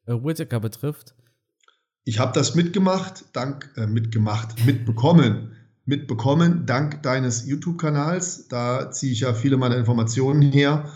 Whittaker 0.07 0.59
betrifft. 0.59 1.15
Ich 2.05 2.19
habe 2.19 2.33
das 2.33 2.55
mitgemacht, 2.55 3.25
dank, 3.33 3.71
äh, 3.75 3.88
mitgemacht, 3.88 4.65
mitbekommen 4.65 5.55
mitbekommen, 5.86 6.65
dank 6.65 7.03
deines 7.03 7.45
YouTube-Kanals. 7.45 8.48
Da 8.48 8.91
ziehe 8.91 9.12
ich 9.12 9.21
ja 9.21 9.33
viele 9.33 9.57
meiner 9.57 9.77
Informationen 9.77 10.41
her. 10.41 10.89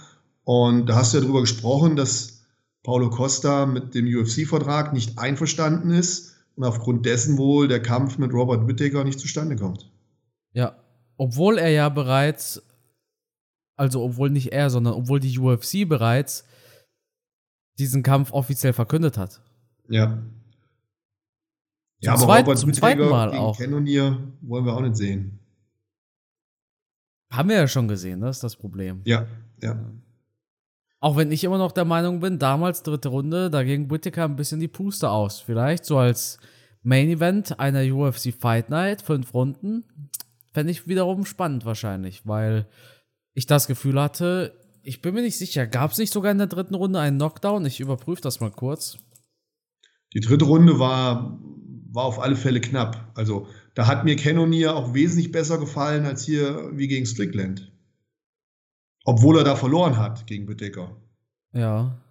Und 0.44 0.88
da 0.88 0.96
hast 0.96 1.13
du 1.13 1.18
ja 1.18 1.24
darüber 1.24 1.42
gesprochen, 1.42 1.96
dass 1.96 2.46
Paulo 2.84 3.10
Costa 3.10 3.66
mit 3.66 3.96
dem 3.96 4.06
UFC-Vertrag 4.08 4.94
nicht 4.94 5.20
einverstanden 5.20 5.92
ist 5.92 6.36
und 6.56 6.63
aufgrund 6.63 7.06
dessen 7.06 7.38
wohl 7.38 7.68
der 7.68 7.82
Kampf 7.82 8.18
mit 8.18 8.32
Robert 8.32 8.68
Whittaker 8.68 9.04
nicht 9.04 9.20
zustande 9.20 9.58
kommt. 9.58 9.92
Ja, 10.54 10.75
obwohl 11.18 11.58
er 11.58 11.70
ja 11.70 11.90
bereits, 11.90 12.64
also 13.76 14.04
obwohl 14.04 14.30
nicht 14.30 14.52
er, 14.52 14.70
sondern 14.70 14.94
obwohl 14.94 15.20
die 15.20 15.38
UFC 15.38 15.88
bereits 15.88 16.46
diesen 17.78 18.04
Kampf 18.04 18.32
offiziell 18.32 18.74
verkündet 18.74 19.18
hat. 19.18 19.42
Ja. 19.90 20.24
Ja, 22.00 22.14
aber 22.14 22.22
zweiten, 22.22 22.46
Robert 22.46 22.60
zum 22.60 22.74
zweiten 22.74 23.10
Mal 23.10 23.32
gegen 23.32 23.42
auch. 23.42 23.58
Cannonier 23.58 24.18
wollen 24.42 24.66
wir 24.66 24.74
auch 24.74 24.82
nicht 24.82 24.96
sehen. 24.96 25.40
Haben 27.32 27.50
wir 27.50 27.58
ja 27.58 27.68
schon 27.68 27.88
gesehen, 27.88 28.22
das 28.22 28.38
ist 28.38 28.44
das 28.44 28.56
Problem. 28.56 29.02
Ja, 29.06 29.26
ja. 29.62 29.78
Auch 31.00 31.18
wenn 31.18 31.32
ich 31.32 31.44
immer 31.44 31.58
noch 31.58 31.72
der 31.72 31.86
Meinung 31.86 32.20
bin, 32.20 32.40
damals 32.40 32.84
dritte 32.84 33.10
Runde, 33.10 33.50
da 33.50 33.64
ging 33.64 33.90
Whittaker 33.90 34.26
ein 34.26 34.36
bisschen 34.36 34.60
die 34.60 34.68
Puste 34.68 35.10
aus. 35.10 35.40
Vielleicht 35.40 35.86
so 35.86 35.98
als 35.98 36.40
Main 36.82 37.10
Event 37.10 37.60
einer 37.60 37.84
UFC 37.84 38.34
Fight 38.34 38.70
Night, 38.70 39.02
fünf 39.02 39.34
Runden, 39.34 39.84
fände 40.58 40.72
ich 40.72 40.88
wiederum 40.88 41.24
spannend 41.24 41.66
wahrscheinlich, 41.66 42.26
weil 42.26 42.66
ich 43.36 43.46
das 43.46 43.68
Gefühl 43.68 44.02
hatte, 44.02 44.60
ich 44.82 45.04
bin 45.04 45.14
mir 45.14 45.22
nicht 45.22 45.38
sicher, 45.38 45.68
gab 45.68 45.92
es 45.92 46.00
nicht 46.00 46.12
sogar 46.12 46.32
in 46.32 46.40
der 46.40 46.48
dritten 46.48 46.74
Runde 46.74 47.00
einen 47.00 47.18
Knockdown? 47.18 47.64
Ich 47.68 47.80
überprüfe 47.80 48.24
das 48.24 48.40
mal 48.40 48.50
kurz. 48.50 48.98
Die 50.16 50.20
dritte 50.20 50.46
Runde 50.46 50.80
war 50.80 51.40
war 51.92 52.06
auf 52.06 52.20
alle 52.20 52.36
Fälle 52.36 52.60
knapp. 52.60 53.12
Also 53.14 53.48
da 53.76 53.86
hat 53.86 54.04
mir 54.04 54.16
Cannonier 54.16 54.76
auch 54.76 54.96
wesentlich 54.96 55.32
besser 55.32 55.60
gefallen 55.60 56.08
als 56.08 56.26
hier 56.26 56.72
wie 56.74 56.88
gegen 56.88 57.06
Strickland. 57.06 57.72
Obwohl 59.06 59.38
er 59.38 59.44
da 59.44 59.56
verloren 59.56 59.98
hat 59.98 60.26
gegen 60.26 60.48
Whittaker. 60.48 61.00
Ja. 61.54 62.02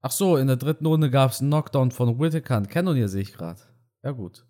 Ach 0.00 0.12
so, 0.12 0.36
in 0.36 0.46
der 0.46 0.56
dritten 0.56 0.86
Runde 0.86 1.10
gab 1.10 1.32
es 1.32 1.40
einen 1.40 1.50
Knockdown 1.50 1.90
von 1.90 2.20
Whittaker 2.20 2.58
und 2.58 2.70
Cannonier 2.70 3.08
sehe 3.08 3.22
ich 3.22 3.32
gerade. 3.32 3.62
Ja 4.04 4.12
gut. 4.12 4.46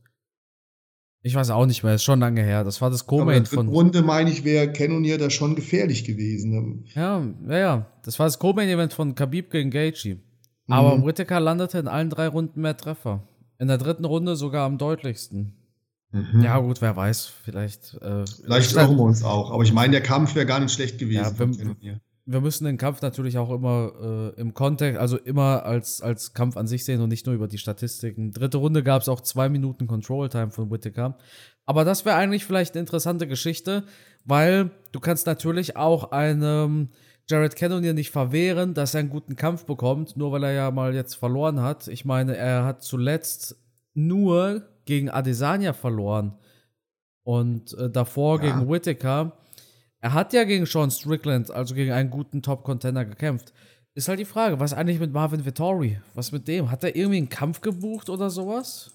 Ich 1.22 1.34
weiß 1.34 1.50
auch 1.50 1.66
nicht 1.66 1.82
mehr, 1.82 1.94
ist 1.94 2.04
schon 2.04 2.20
lange 2.20 2.42
her. 2.42 2.64
Das 2.64 2.80
war 2.80 2.90
das 2.90 3.06
Co-Main 3.06 3.44
von. 3.44 3.68
Runde 3.68 4.02
meine 4.02 4.30
ich, 4.30 4.44
wäre 4.44 4.72
Cannonier 4.72 5.18
da 5.18 5.28
schon 5.28 5.54
gefährlich 5.54 6.04
gewesen. 6.04 6.84
Ja, 6.94 7.22
ja, 7.46 7.58
ja. 7.58 7.86
Das 8.04 8.18
war 8.18 8.26
das 8.26 8.38
Co-Main-Event 8.38 8.94
von 8.94 9.14
Khabib 9.14 9.50
gegen 9.50 9.70
Gaethje. 9.70 10.14
Mhm. 10.14 10.20
Aber 10.72 11.04
Whittaker 11.04 11.40
landete 11.40 11.78
in 11.78 11.88
allen 11.88 12.08
drei 12.08 12.28
Runden 12.28 12.62
mehr 12.62 12.76
Treffer. 12.76 13.28
In 13.58 13.68
der 13.68 13.76
dritten 13.76 14.06
Runde 14.06 14.36
sogar 14.36 14.64
am 14.64 14.78
deutlichsten. 14.78 15.52
Mhm. 16.12 16.42
Ja, 16.42 16.58
gut, 16.58 16.80
wer 16.80 16.96
weiß, 16.96 17.26
vielleicht. 17.44 17.94
Äh, 18.00 18.24
vielleicht 18.26 18.72
irren 18.74 18.96
wir 18.96 19.02
uns 19.02 19.22
auch. 19.22 19.50
Aber 19.50 19.62
ich 19.62 19.74
meine, 19.74 19.92
der 19.92 20.02
Kampf 20.02 20.34
wäre 20.34 20.46
gar 20.46 20.60
nicht 20.60 20.72
schlecht 20.72 20.98
gewesen. 20.98 21.36
Ja, 21.38 21.38
wir, 21.38 22.00
wir, 22.26 22.40
müssen 22.40 22.64
den 22.64 22.76
Kampf 22.76 23.02
natürlich 23.02 23.38
auch 23.38 23.50
immer 23.50 23.92
äh, 24.36 24.40
im 24.40 24.54
Kontext, 24.54 25.00
also 25.00 25.16
immer 25.16 25.64
als, 25.64 26.00
als 26.00 26.34
Kampf 26.34 26.56
an 26.56 26.66
sich 26.66 26.84
sehen 26.84 27.00
und 27.00 27.08
nicht 27.08 27.26
nur 27.26 27.34
über 27.34 27.48
die 27.48 27.58
Statistiken. 27.58 28.32
Dritte 28.32 28.58
Runde 28.58 28.82
gab 28.82 29.02
es 29.02 29.08
auch 29.08 29.20
zwei 29.20 29.48
Minuten 29.48 29.86
Control 29.86 30.28
Time 30.28 30.50
von 30.50 30.70
Whittaker. 30.70 31.16
Aber 31.66 31.84
das 31.84 32.04
wäre 32.04 32.16
eigentlich 32.16 32.44
vielleicht 32.44 32.74
eine 32.74 32.80
interessante 32.80 33.26
Geschichte, 33.26 33.84
weil 34.24 34.70
du 34.92 35.00
kannst 35.00 35.26
natürlich 35.26 35.76
auch 35.76 36.10
einem 36.12 36.88
Jared 37.28 37.54
Cannonier 37.54 37.94
nicht 37.94 38.10
verwehren, 38.10 38.74
dass 38.74 38.94
er 38.94 39.00
einen 39.00 39.10
guten 39.10 39.36
Kampf 39.36 39.64
bekommt, 39.64 40.16
nur 40.16 40.32
weil 40.32 40.42
er 40.42 40.52
ja 40.52 40.70
mal 40.70 40.94
jetzt 40.94 41.14
verloren 41.14 41.60
hat. 41.60 41.86
Ich 41.86 42.04
meine, 42.04 42.36
er 42.36 42.64
hat 42.64 42.82
zuletzt 42.82 43.56
nur 43.94 44.62
gegen 44.84 45.10
Adesanya 45.10 45.72
verloren 45.72 46.34
und 47.22 47.74
äh, 47.74 47.88
davor 47.88 48.42
ja. 48.42 48.50
gegen 48.50 48.68
Whittaker. 48.68 49.36
Er 50.00 50.14
hat 50.14 50.32
ja 50.32 50.44
gegen 50.44 50.66
Sean 50.66 50.90
Strickland, 50.90 51.50
also 51.50 51.74
gegen 51.74 51.92
einen 51.92 52.10
guten 52.10 52.42
Top-Contender 52.42 53.04
gekämpft. 53.04 53.52
Ist 53.94 54.08
halt 54.08 54.20
die 54.20 54.24
Frage, 54.24 54.60
was 54.60 54.72
eigentlich 54.72 55.00
mit 55.00 55.12
Marvin 55.12 55.44
Vittori? 55.44 56.00
Was 56.14 56.32
mit 56.32 56.48
dem? 56.48 56.70
Hat 56.70 56.84
er 56.84 56.96
irgendwie 56.96 57.18
einen 57.18 57.28
Kampf 57.28 57.60
gebucht 57.60 58.08
oder 58.08 58.30
sowas? 58.30 58.92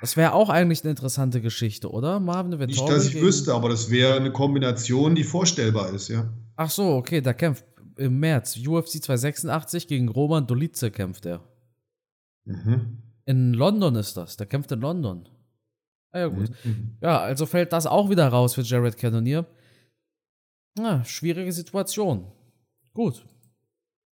Das 0.00 0.16
wäre 0.16 0.32
auch 0.32 0.48
eigentlich 0.48 0.82
eine 0.82 0.90
interessante 0.90 1.40
Geschichte, 1.40 1.90
oder? 1.90 2.18
Marvin 2.18 2.58
Vittori. 2.58 2.66
Nicht, 2.66 2.88
dass 2.88 3.06
ich 3.06 3.20
wüsste, 3.20 3.54
aber 3.54 3.68
das 3.68 3.90
wäre 3.90 4.16
eine 4.16 4.32
Kombination, 4.32 5.14
die 5.14 5.22
vorstellbar 5.22 5.92
ist, 5.94 6.08
ja. 6.08 6.32
Ach 6.56 6.70
so, 6.70 6.94
okay, 6.94 7.20
da 7.20 7.32
kämpft 7.32 7.64
im 7.96 8.18
März 8.18 8.56
UFC 8.56 9.02
286 9.02 9.86
gegen 9.86 10.08
Roman 10.08 10.46
Dolice 10.46 10.90
kämpft 10.90 11.26
er. 11.26 11.40
Mhm. 12.44 12.98
In 13.26 13.54
London 13.54 13.94
ist 13.94 14.16
das. 14.16 14.36
Der 14.36 14.46
kämpft 14.46 14.72
in 14.72 14.80
London. 14.80 15.28
Ah, 16.12 16.20
ja, 16.20 16.26
gut. 16.28 16.50
Mhm. 16.64 16.96
Ja, 17.00 17.20
also 17.20 17.46
fällt 17.46 17.72
das 17.72 17.86
auch 17.86 18.10
wieder 18.10 18.28
raus 18.28 18.54
für 18.54 18.62
Jared 18.62 18.96
Cannonier. 18.96 19.46
Na, 20.76 21.04
schwierige 21.04 21.52
Situation. 21.52 22.30
Gut. 22.92 23.24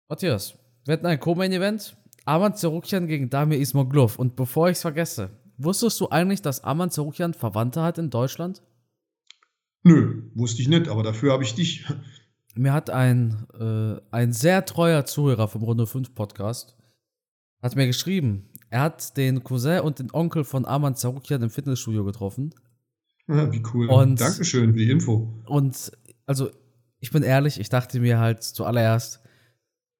Matthias, 0.08 0.58
wir 0.86 0.94
hatten 0.94 1.06
ein 1.06 1.20
Co-Main-Event. 1.20 1.96
Aman 2.26 2.56
Zerukyan 2.56 3.08
gegen 3.08 3.30
Damir 3.30 3.60
Ismaglov. 3.60 4.18
Und 4.18 4.36
bevor 4.36 4.70
ich 4.70 4.78
es 4.78 4.82
vergesse, 4.82 5.30
wusstest 5.58 6.00
du 6.00 6.10
eigentlich, 6.10 6.42
dass 6.42 6.64
Aman 6.64 6.92
Zerukyan 6.92 7.34
Verwandte 7.34 7.82
hat 7.82 7.98
in 7.98 8.10
Deutschland? 8.10 8.62
Nö, 9.84 10.24
wusste 10.36 10.62
ich 10.62 10.68
nicht, 10.68 10.88
aber 10.88 11.04
dafür 11.04 11.34
habe 11.34 11.44
ich 11.44 11.56
dich. 11.56 11.86
Mir 12.56 12.74
hat 12.74 12.90
ein, 12.90 13.46
äh, 13.60 14.02
ein 14.12 14.34
sehr 14.34 14.66
treuer 14.66 15.06
Zuhörer 15.06 15.48
vom 15.48 15.64
Runde 15.64 15.88
5 15.88 16.14
Podcast 16.14 16.76
hat 17.62 17.76
mir 17.76 17.88
geschrieben, 17.88 18.50
er 18.70 18.82
hat 18.82 19.18
den 19.18 19.44
Cousin 19.44 19.82
und 19.82 20.00
den 20.00 20.12
Onkel 20.14 20.44
von 20.44 20.66
Arman 20.66 20.96
Zarukian 20.96 21.42
im 21.42 21.50
Fitnessstudio 21.50 22.04
getroffen. 22.06 22.54
Ja, 23.28 23.52
wie 23.52 23.64
cool. 23.74 23.88
Und, 23.88 24.20
Dankeschön 24.20 24.72
für 24.74 24.80
die 24.80 24.90
Info. 24.90 25.28
Und 25.46 25.92
also, 26.26 26.50
ich 27.00 27.12
bin 27.12 27.24
ehrlich, 27.24 27.60
ich 27.60 27.70
dachte 27.70 28.00
mir 28.00 28.20
halt 28.20 28.44
zuallererst, 28.44 29.22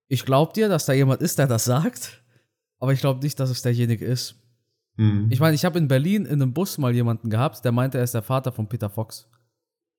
ich 0.08 0.26
glaube 0.26 0.54
dir, 0.54 0.70
dass 0.70 0.86
da 0.86 0.94
jemand 0.94 1.22
ist, 1.22 1.38
der 1.40 1.48
das 1.48 1.66
sagt, 1.66 2.24
aber 2.80 2.94
ich 2.94 3.00
glaube 3.00 3.22
nicht, 3.22 3.40
dass 3.40 3.50
es 3.50 3.62
derjenige 3.62 4.06
ist. 4.06 4.36
Mhm. 4.98 5.28
Ich 5.30 5.40
meine, 5.40 5.56
ich 5.56 5.66
habe 5.66 5.78
in 5.78 5.88
Berlin 5.88 6.26
in 6.26 6.42
einem 6.42 6.54
Bus 6.54 6.78
mal 6.78 6.94
jemanden 6.94 7.30
gehabt, 7.30 7.64
der 7.64 7.72
meinte, 7.72 7.98
er 7.98 8.04
ist 8.04 8.14
der 8.14 8.22
Vater 8.22 8.52
von 8.52 8.68
Peter 8.68 8.90
Fox. 8.90 9.30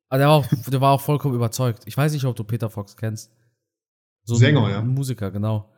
Aber 0.08 0.18
der 0.18 0.28
war 0.28 0.34
auch, 0.34 0.46
der 0.70 0.80
war 0.80 0.92
auch 0.92 1.00
vollkommen 1.00 1.34
überzeugt. 1.34 1.84
Ich 1.86 1.96
weiß 1.96 2.12
nicht, 2.12 2.24
ob 2.24 2.36
du 2.36 2.44
Peter 2.44 2.68
Fox 2.68 2.96
kennst. 2.96 3.32
So 4.24 4.34
Sänger, 4.34 4.64
ein, 4.64 4.70
ja. 4.70 4.82
Musiker, 4.82 5.30
genau. 5.30 5.72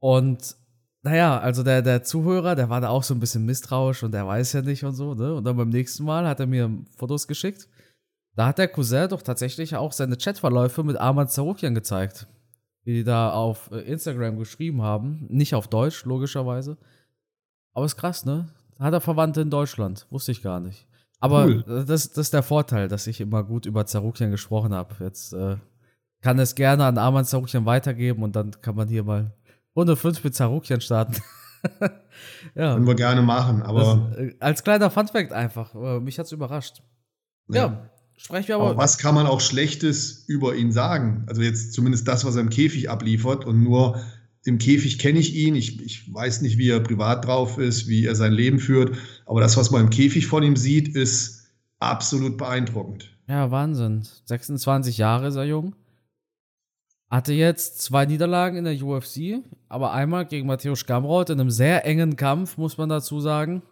Und 0.00 0.56
naja, 1.02 1.38
also 1.38 1.62
der, 1.62 1.82
der 1.82 2.02
Zuhörer, 2.02 2.54
der 2.54 2.70
war 2.70 2.80
da 2.80 2.88
auch 2.88 3.02
so 3.02 3.14
ein 3.14 3.20
bisschen 3.20 3.46
misstrauisch 3.46 4.02
und 4.02 4.12
der 4.12 4.26
weiß 4.26 4.52
ja 4.54 4.62
nicht 4.62 4.84
und 4.84 4.94
so, 4.94 5.14
ne? 5.14 5.34
Und 5.34 5.44
dann 5.44 5.56
beim 5.56 5.68
nächsten 5.68 6.04
Mal 6.04 6.26
hat 6.26 6.40
er 6.40 6.46
mir 6.46 6.70
Fotos 6.96 7.28
geschickt. 7.28 7.68
Da 8.34 8.46
hat 8.48 8.58
der 8.58 8.68
Cousin 8.68 9.08
doch 9.08 9.22
tatsächlich 9.22 9.76
auch 9.76 9.92
seine 9.92 10.16
Chatverläufe 10.16 10.82
mit 10.84 10.96
Arman 10.96 11.28
Zarukian 11.28 11.74
gezeigt. 11.74 12.26
Die, 12.84 12.94
die 12.94 13.04
da 13.04 13.32
auf 13.32 13.70
äh, 13.70 13.80
Instagram 13.80 14.38
geschrieben 14.38 14.82
haben. 14.82 15.26
Nicht 15.28 15.54
auf 15.54 15.68
Deutsch, 15.68 16.04
logischerweise. 16.04 16.78
Aber 17.74 17.86
ist 17.86 17.96
krass, 17.96 18.24
ne? 18.24 18.48
Hat 18.78 18.92
er 18.92 19.00
Verwandte 19.00 19.40
in 19.40 19.50
Deutschland. 19.50 20.06
Wusste 20.10 20.32
ich 20.32 20.42
gar 20.42 20.60
nicht. 20.60 20.86
Aber 21.20 21.46
cool. 21.46 21.64
das, 21.66 21.86
das 22.10 22.18
ist 22.18 22.32
der 22.32 22.42
Vorteil, 22.42 22.88
dass 22.88 23.06
ich 23.06 23.20
immer 23.20 23.42
gut 23.42 23.66
über 23.66 23.86
Zarukian 23.86 24.30
gesprochen 24.30 24.72
habe. 24.72 24.94
Jetzt 25.00 25.32
äh, 25.32 25.56
kann 26.22 26.38
es 26.38 26.54
gerne 26.54 26.84
an 26.84 26.98
Arman 26.98 27.24
Zarukian 27.24 27.66
weitergeben 27.66 28.22
und 28.22 28.36
dann 28.36 28.52
kann 28.60 28.76
man 28.76 28.88
hier 28.88 29.04
mal 29.04 29.32
Runde 29.76 29.96
5 29.96 30.24
mit 30.24 30.34
Zarukian 30.34 30.80
starten. 30.80 31.16
ja. 32.54 32.74
Können 32.74 32.86
wir 32.86 32.94
gerne 32.94 33.22
machen, 33.22 33.62
aber. 33.62 34.10
Das, 34.10 34.18
äh, 34.18 34.34
als 34.40 34.64
kleiner 34.64 34.90
Funfact 34.90 35.32
einfach. 35.32 35.74
Äh, 35.74 36.00
mich 36.00 36.18
hat 36.18 36.26
es 36.26 36.32
überrascht. 36.32 36.82
Ja. 37.48 37.56
ja. 37.56 37.90
Sprechen 38.16 38.48
wir 38.48 38.56
aber. 38.56 38.70
aber. 38.70 38.78
Was 38.78 38.98
kann 38.98 39.14
man 39.14 39.26
auch 39.26 39.40
Schlechtes 39.40 40.24
über 40.26 40.54
ihn 40.54 40.72
sagen? 40.72 41.24
Also 41.28 41.42
jetzt 41.42 41.72
zumindest 41.72 42.08
das, 42.08 42.24
was 42.24 42.34
er 42.34 42.42
im 42.42 42.50
Käfig 42.50 42.90
abliefert 42.90 43.44
und 43.44 43.62
nur 43.62 44.00
im 44.44 44.58
Käfig 44.58 44.98
kenne 44.98 45.18
ich 45.18 45.34
ihn. 45.34 45.54
Ich, 45.54 45.80
ich 45.82 46.12
weiß 46.12 46.42
nicht, 46.42 46.58
wie 46.58 46.70
er 46.70 46.80
privat 46.80 47.26
drauf 47.26 47.58
ist, 47.58 47.88
wie 47.88 48.06
er 48.06 48.14
sein 48.14 48.32
Leben 48.32 48.58
führt. 48.58 48.96
Aber 49.26 49.40
das, 49.40 49.56
was 49.56 49.70
man 49.70 49.82
im 49.82 49.90
Käfig 49.90 50.26
von 50.26 50.42
ihm 50.42 50.56
sieht, 50.56 50.94
ist 50.94 51.48
absolut 51.78 52.38
beeindruckend. 52.38 53.10
Ja, 53.28 53.50
Wahnsinn. 53.50 54.06
26 54.24 54.98
Jahre 54.98 55.28
ist 55.28 55.36
er 55.36 55.44
jung. 55.44 55.74
Hatte 57.10 57.32
jetzt 57.32 57.80
zwei 57.80 58.04
Niederlagen 58.04 58.58
in 58.58 58.64
der 58.64 58.82
UFC, 58.82 59.42
aber 59.68 59.92
einmal 59.92 60.26
gegen 60.26 60.46
Matthäus 60.46 60.84
Gamrot 60.84 61.30
in 61.30 61.40
einem 61.40 61.50
sehr 61.50 61.86
engen 61.86 62.16
Kampf, 62.16 62.58
muss 62.58 62.76
man 62.76 62.90
dazu 62.90 63.20
sagen. 63.20 63.62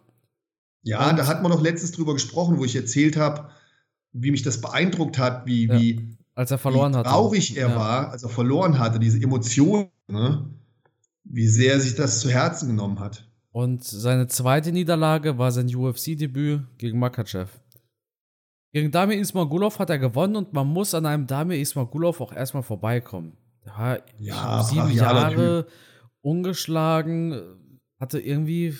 Ja, 0.81 1.09
Und 1.09 1.19
da 1.19 1.27
hat 1.27 1.43
man 1.43 1.51
noch 1.51 1.61
letztens 1.61 1.91
drüber 1.91 2.13
gesprochen, 2.13 2.57
wo 2.57 2.65
ich 2.65 2.75
erzählt 2.75 3.15
habe, 3.15 3.49
wie 4.13 4.31
mich 4.31 4.41
das 4.41 4.61
beeindruckt 4.61 5.19
hat, 5.19 5.45
wie, 5.45 5.67
ja, 5.67 5.79
wie, 5.79 6.17
als 6.33 6.49
er 6.49 6.57
verloren 6.57 6.95
wie 6.95 7.03
traurig 7.03 7.49
hatte. 7.51 7.59
er 7.59 7.69
ja. 7.69 7.75
war, 7.75 8.11
als 8.11 8.23
er 8.23 8.29
verloren 8.29 8.79
hatte, 8.79 8.97
diese 8.97 9.21
Emotionen, 9.21 9.89
ne? 10.07 10.49
wie 11.23 11.47
sehr 11.47 11.73
er 11.73 11.79
sich 11.79 11.95
das 11.95 12.21
zu 12.21 12.29
Herzen 12.29 12.69
genommen 12.69 12.99
hat. 12.99 13.27
Und 13.51 13.83
seine 13.83 14.27
zweite 14.27 14.71
Niederlage 14.71 15.37
war 15.37 15.51
sein 15.51 15.73
UFC-Debüt 15.73 16.61
gegen 16.77 16.99
Makachev. 16.99 17.49
Gegen 18.77 18.91
Damir 18.91 19.17
Ismagulov 19.17 19.79
hat 19.79 19.89
er 19.89 19.97
gewonnen 19.97 20.35
und 20.35 20.53
man 20.53 20.67
muss 20.67 20.93
an 20.93 21.07
einem 21.07 21.25
Damir 21.25 21.59
Ismagulov 21.59 22.21
auch 22.21 22.31
erstmal 22.31 22.61
vorbeikommen. 22.61 23.35
Ja, 23.65 23.97
ja 24.19 24.63
sieben 24.63 24.91
Jahre 24.91 25.63
typ. 25.63 25.73
ungeschlagen, 26.21 27.81
hatte 27.99 28.19
irgendwie 28.19 28.77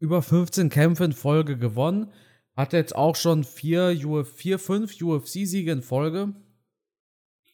über 0.00 0.22
15 0.22 0.70
Kämpfe 0.70 1.04
in 1.04 1.12
Folge 1.12 1.56
gewonnen, 1.56 2.10
hatte 2.56 2.78
jetzt 2.78 2.96
auch 2.96 3.14
schon 3.14 3.44
vier, 3.44 4.24
vier 4.24 4.58
fünf 4.58 5.00
UFC-Siege 5.00 5.70
in 5.70 5.82
Folge. 5.82 6.34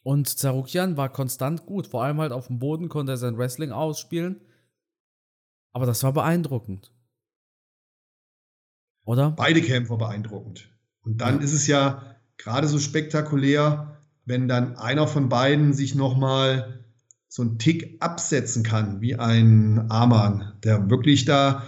Und 0.03 0.26
Zarukian 0.26 0.97
war 0.97 1.11
konstant 1.11 1.67
gut, 1.67 1.87
vor 1.87 2.03
allem 2.03 2.19
halt 2.19 2.33
auf 2.33 2.47
dem 2.47 2.61
Boden 2.61 2.88
konnte 2.88 3.12
er 3.12 3.19
sein 3.19 3.37
Wrestling 3.37 3.73
ausspielen. 3.73 4.41
Aber 5.75 5.85
das 5.85 6.03
war 6.03 6.14
beeindruckend. 6.14 6.95
Oder? 9.05 9.33
Beide 9.33 9.61
Kämpfer 9.61 9.99
beeindruckend. 9.99 10.74
Und 11.05 11.21
dann 11.21 11.41
ist 11.41 11.53
es 11.53 11.67
ja 11.67 12.03
gerade 12.39 12.69
so 12.69 12.79
spektakulär, 12.79 13.99
wenn 14.25 14.49
dann 14.49 14.77
einer 14.77 15.07
von 15.07 15.29
beiden 15.29 15.73
sich 15.73 15.95
nochmal 15.95 16.81
so 17.29 17.43
einen 17.43 17.59
Tick 17.59 17.97
absetzen 18.01 18.63
kann, 18.63 19.01
wie 19.01 19.17
ein 19.17 19.91
Amann, 19.91 20.53
der 20.63 20.89
wirklich 20.89 21.25
da 21.25 21.65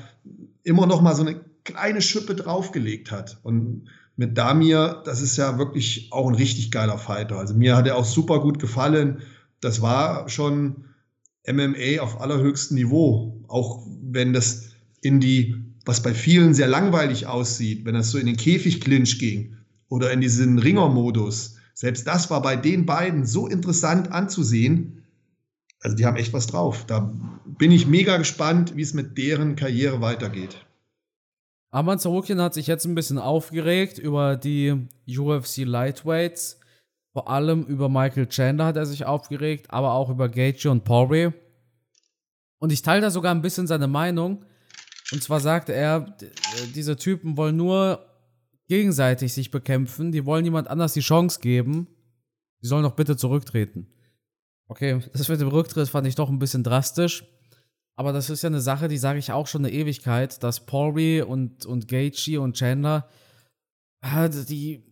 immer 0.62 0.86
noch 0.86 1.02
mal 1.02 1.14
so 1.14 1.22
eine 1.22 1.40
kleine 1.64 2.00
Schippe 2.00 2.34
draufgelegt 2.34 3.10
hat. 3.10 3.38
Und 3.42 3.88
mit 4.16 4.38
Damir, 4.38 5.02
das 5.04 5.20
ist 5.20 5.36
ja 5.36 5.58
wirklich 5.58 6.08
auch 6.12 6.28
ein 6.28 6.34
richtig 6.34 6.70
geiler 6.70 6.98
Fighter. 6.98 7.38
Also 7.38 7.54
mir 7.54 7.76
hat 7.76 7.86
er 7.86 7.96
auch 7.96 8.04
super 8.04 8.40
gut 8.40 8.58
gefallen. 8.58 9.22
Das 9.60 9.82
war 9.82 10.28
schon 10.28 10.84
MMA 11.46 12.00
auf 12.00 12.20
allerhöchstem 12.20 12.76
Niveau. 12.76 13.44
Auch 13.48 13.86
wenn 14.02 14.32
das 14.32 14.70
in 15.02 15.20
die 15.20 15.65
was 15.86 16.02
bei 16.02 16.12
vielen 16.12 16.52
sehr 16.52 16.66
langweilig 16.66 17.26
aussieht, 17.26 17.84
wenn 17.84 17.94
das 17.94 18.10
so 18.10 18.18
in 18.18 18.26
den 18.26 18.36
Käfigclinch 18.36 19.18
ging 19.18 19.56
oder 19.88 20.12
in 20.12 20.20
diesen 20.20 20.58
Ringermodus. 20.58 21.56
Selbst 21.74 22.06
das 22.06 22.28
war 22.28 22.42
bei 22.42 22.56
den 22.56 22.84
beiden 22.86 23.24
so 23.24 23.46
interessant 23.46 24.10
anzusehen. 24.10 25.04
Also 25.80 25.96
die 25.96 26.04
haben 26.04 26.16
echt 26.16 26.32
was 26.32 26.48
drauf. 26.48 26.84
Da 26.86 27.14
bin 27.46 27.70
ich 27.70 27.86
mega 27.86 28.16
gespannt, 28.16 28.76
wie 28.76 28.82
es 28.82 28.94
mit 28.94 29.16
deren 29.16 29.54
Karriere 29.54 30.00
weitergeht. 30.00 30.56
Arman 31.70 31.98
Zarukian 31.98 32.40
hat 32.40 32.54
sich 32.54 32.66
jetzt 32.66 32.84
ein 32.84 32.94
bisschen 32.94 33.18
aufgeregt 33.18 33.98
über 33.98 34.36
die 34.36 34.88
UFC 35.06 35.58
Lightweights. 35.58 36.58
Vor 37.12 37.30
allem 37.30 37.62
über 37.64 37.88
Michael 37.88 38.26
Chandler 38.26 38.66
hat 38.66 38.76
er 38.76 38.86
sich 38.86 39.04
aufgeregt, 39.04 39.70
aber 39.70 39.92
auch 39.92 40.10
über 40.10 40.28
Gaethje 40.28 40.70
und 40.70 40.84
Poirier. 40.84 41.32
Und 42.58 42.72
ich 42.72 42.82
teile 42.82 43.02
da 43.02 43.10
sogar 43.10 43.34
ein 43.34 43.42
bisschen 43.42 43.66
seine 43.66 43.86
Meinung. 43.86 44.44
Und 45.12 45.22
zwar 45.22 45.40
sagte 45.40 45.72
er, 45.72 46.16
diese 46.74 46.96
Typen 46.96 47.36
wollen 47.36 47.56
nur 47.56 48.04
gegenseitig 48.68 49.32
sich 49.32 49.50
bekämpfen, 49.50 50.10
die 50.12 50.26
wollen 50.26 50.44
jemand 50.44 50.68
anders 50.68 50.92
die 50.92 51.00
Chance 51.00 51.40
geben, 51.40 51.86
die 52.62 52.66
sollen 52.66 52.82
doch 52.82 52.96
bitte 52.96 53.16
zurücktreten. 53.16 53.86
Okay, 54.68 55.00
das 55.12 55.28
mit 55.28 55.40
dem 55.40 55.48
Rücktritt 55.48 55.88
fand 55.88 56.06
ich 56.06 56.16
doch 56.16 56.28
ein 56.28 56.40
bisschen 56.40 56.64
drastisch. 56.64 57.24
Aber 57.94 58.12
das 58.12 58.28
ist 58.28 58.42
ja 58.42 58.48
eine 58.48 58.60
Sache, 58.60 58.88
die 58.88 58.98
sage 58.98 59.18
ich 59.18 59.32
auch 59.32 59.46
schon 59.46 59.64
eine 59.64 59.72
Ewigkeit, 59.72 60.42
dass 60.42 60.66
Pauli 60.66 61.22
und, 61.22 61.64
und 61.64 61.88
Gaethje 61.88 62.40
und 62.40 62.56
Chandler, 62.56 63.08
die, 64.04 64.84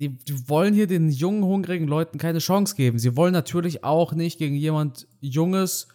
die, 0.00 0.18
die 0.18 0.48
wollen 0.48 0.74
hier 0.74 0.86
den 0.86 1.08
jungen, 1.08 1.44
hungrigen 1.44 1.88
Leuten 1.88 2.18
keine 2.18 2.40
Chance 2.40 2.76
geben. 2.76 2.98
Sie 2.98 3.16
wollen 3.16 3.32
natürlich 3.32 3.84
auch 3.84 4.12
nicht 4.12 4.38
gegen 4.38 4.54
jemand 4.54 5.08
Junges 5.20 5.88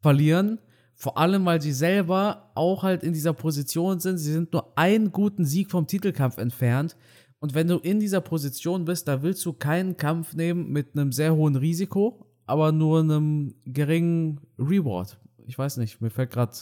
verlieren. 0.00 0.58
Vor 1.00 1.16
allem, 1.16 1.46
weil 1.46 1.62
sie 1.62 1.72
selber 1.72 2.50
auch 2.54 2.82
halt 2.82 3.02
in 3.02 3.14
dieser 3.14 3.32
Position 3.32 4.00
sind. 4.00 4.18
Sie 4.18 4.32
sind 4.32 4.52
nur 4.52 4.76
einen 4.76 5.12
guten 5.12 5.44
Sieg 5.44 5.70
vom 5.70 5.86
Titelkampf 5.86 6.36
entfernt. 6.36 6.96
Und 7.38 7.54
wenn 7.54 7.68
du 7.68 7.78
in 7.78 8.00
dieser 8.00 8.20
Position 8.20 8.84
bist, 8.84 9.08
da 9.08 9.22
willst 9.22 9.46
du 9.46 9.52
keinen 9.52 9.96
Kampf 9.96 10.34
nehmen 10.34 10.70
mit 10.70 10.94
einem 10.94 11.12
sehr 11.12 11.34
hohen 11.34 11.56
Risiko, 11.56 12.26
aber 12.46 12.72
nur 12.72 13.00
einem 13.00 13.54
geringen 13.64 14.40
Reward 14.58 15.18
ich 15.48 15.58
weiß 15.58 15.78
nicht, 15.78 16.00
mir 16.00 16.10
fällt 16.10 16.30
gerade. 16.30 16.52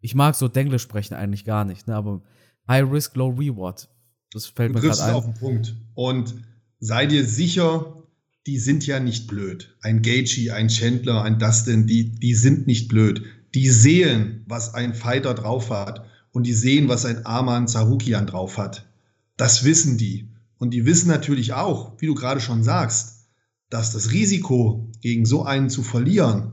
Ich 0.00 0.14
mag 0.14 0.34
so 0.34 0.48
Denglisch 0.48 0.82
sprechen 0.82 1.14
eigentlich 1.14 1.44
gar 1.44 1.64
nicht, 1.64 1.86
ne? 1.88 1.96
aber 1.96 2.22
High 2.68 2.90
Risk, 2.90 3.16
Low 3.16 3.30
Reward. 3.30 3.88
Das 4.32 4.46
fällt 4.46 4.70
du 4.70 4.74
mir 4.74 4.80
gerade 4.80 5.02
ein. 5.02 5.14
auf 5.14 5.24
den 5.24 5.34
Punkt. 5.34 5.74
Und 5.94 6.34
sei 6.78 7.06
dir 7.06 7.24
sicher, 7.24 8.01
die 8.46 8.58
sind 8.58 8.86
ja 8.86 9.00
nicht 9.00 9.28
blöd. 9.28 9.76
Ein 9.82 10.02
Gagey, 10.02 10.50
ein 10.50 10.68
Chandler, 10.68 11.22
ein 11.22 11.38
Dustin, 11.38 11.86
die, 11.86 12.10
die 12.10 12.34
sind 12.34 12.66
nicht 12.66 12.88
blöd. 12.88 13.22
Die 13.54 13.68
sehen, 13.70 14.44
was 14.48 14.74
ein 14.74 14.94
Fighter 14.94 15.34
drauf 15.34 15.70
hat. 15.70 16.06
Und 16.32 16.46
die 16.46 16.54
sehen, 16.54 16.88
was 16.88 17.04
ein 17.04 17.26
Arman 17.26 17.68
Zarukian 17.68 18.26
drauf 18.26 18.58
hat. 18.58 18.88
Das 19.36 19.64
wissen 19.64 19.98
die. 19.98 20.28
Und 20.58 20.70
die 20.70 20.86
wissen 20.86 21.08
natürlich 21.08 21.52
auch, 21.52 22.00
wie 22.00 22.06
du 22.06 22.14
gerade 22.14 22.40
schon 22.40 22.62
sagst, 22.62 23.26
dass 23.68 23.92
das 23.92 24.12
Risiko, 24.12 24.90
gegen 25.00 25.26
so 25.26 25.44
einen 25.44 25.70
zu 25.70 25.82
verlieren, 25.82 26.52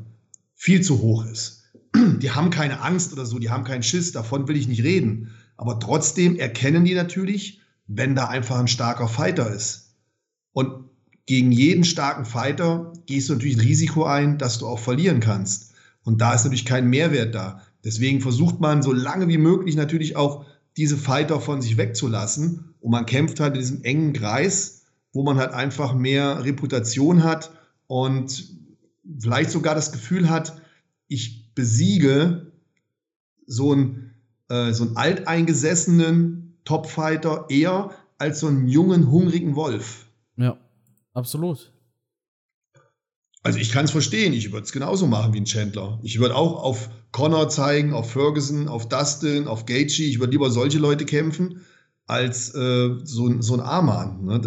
viel 0.55 0.81
zu 0.81 0.99
hoch 0.99 1.25
ist. 1.25 1.63
Die 1.95 2.31
haben 2.31 2.49
keine 2.49 2.81
Angst 2.81 3.13
oder 3.13 3.25
so, 3.25 3.39
die 3.39 3.49
haben 3.49 3.63
keinen 3.63 3.83
Schiss, 3.83 4.11
davon 4.11 4.47
will 4.47 4.57
ich 4.57 4.67
nicht 4.67 4.83
reden. 4.83 5.31
Aber 5.57 5.79
trotzdem 5.79 6.37
erkennen 6.37 6.85
die 6.85 6.93
natürlich, 6.93 7.61
wenn 7.87 8.15
da 8.15 8.27
einfach 8.27 8.59
ein 8.59 8.67
starker 8.67 9.07
Fighter 9.07 9.53
ist. 9.53 9.95
Und 10.51 10.88
gegen 11.29 11.51
jeden 11.51 11.83
starken 11.83 12.25
Fighter 12.25 12.91
gehst 13.05 13.29
du 13.29 13.33
natürlich 13.33 13.57
ein 13.57 13.61
Risiko 13.61 14.03
ein, 14.03 14.39
dass 14.39 14.57
du 14.57 14.65
auch 14.65 14.79
verlieren 14.79 15.19
kannst. 15.19 15.73
Und 16.03 16.21
da 16.21 16.33
ist 16.33 16.43
natürlich 16.43 16.65
kein 16.65 16.89
Mehrwert 16.89 17.35
da. 17.35 17.61
Deswegen 17.83 18.19
versucht 18.19 18.59
man 18.59 18.81
so 18.81 18.93
lange 18.93 19.27
wie 19.27 19.37
möglich 19.37 19.75
natürlich 19.75 20.15
auch 20.15 20.47
diese 20.75 20.97
Fighter 20.97 21.39
von 21.39 21.61
sich 21.61 21.77
wegzulassen. 21.77 22.73
Und 22.81 22.89
man 22.89 23.05
kämpft 23.05 23.39
halt 23.39 23.53
in 23.53 23.59
diesem 23.59 23.83
engen 23.83 24.13
Kreis, 24.13 24.85
wo 25.13 25.21
man 25.21 25.37
halt 25.37 25.51
einfach 25.51 25.93
mehr 25.93 26.43
Reputation 26.43 27.23
hat 27.23 27.51
und 27.85 28.49
vielleicht 29.19 29.51
sogar 29.51 29.75
das 29.75 29.91
Gefühl 29.91 30.31
hat, 30.31 30.59
ich 31.09 31.53
besiege 31.53 32.51
so 33.45 33.73
einen, 33.73 34.15
äh, 34.49 34.71
so 34.71 34.83
einen 34.83 34.97
alteingesessenen 34.97 36.57
Topfighter 36.65 37.45
eher 37.49 37.91
als 38.17 38.39
so 38.39 38.47
einen 38.47 38.67
jungen, 38.67 39.11
hungrigen 39.11 39.55
Wolf. 39.55 40.08
Absolut. 41.13 41.71
Also 43.41 43.57
ich 43.57 43.71
kann 43.71 43.85
es 43.85 43.91
verstehen, 43.91 44.33
ich 44.33 44.51
würde 44.51 44.65
es 44.65 44.71
genauso 44.71 45.07
machen 45.07 45.33
wie 45.33 45.39
ein 45.39 45.45
Chandler. 45.45 45.99
Ich 46.03 46.19
würde 46.19 46.35
auch 46.35 46.61
auf 46.61 46.89
Connor 47.11 47.49
zeigen, 47.49 47.93
auf 47.93 48.11
Ferguson, 48.11 48.67
auf 48.67 48.89
Dustin, 48.89 49.47
auf 49.47 49.65
Gaethje. 49.65 50.05
Ich 50.05 50.19
würde 50.19 50.31
lieber 50.31 50.51
solche 50.51 50.77
Leute 50.77 51.05
kämpfen 51.05 51.65
als 52.05 52.53
äh, 52.53 52.89
so, 53.03 53.41
so 53.41 53.53
ein 53.53 53.61
Arman. 53.61 54.25
Ne? 54.25 54.41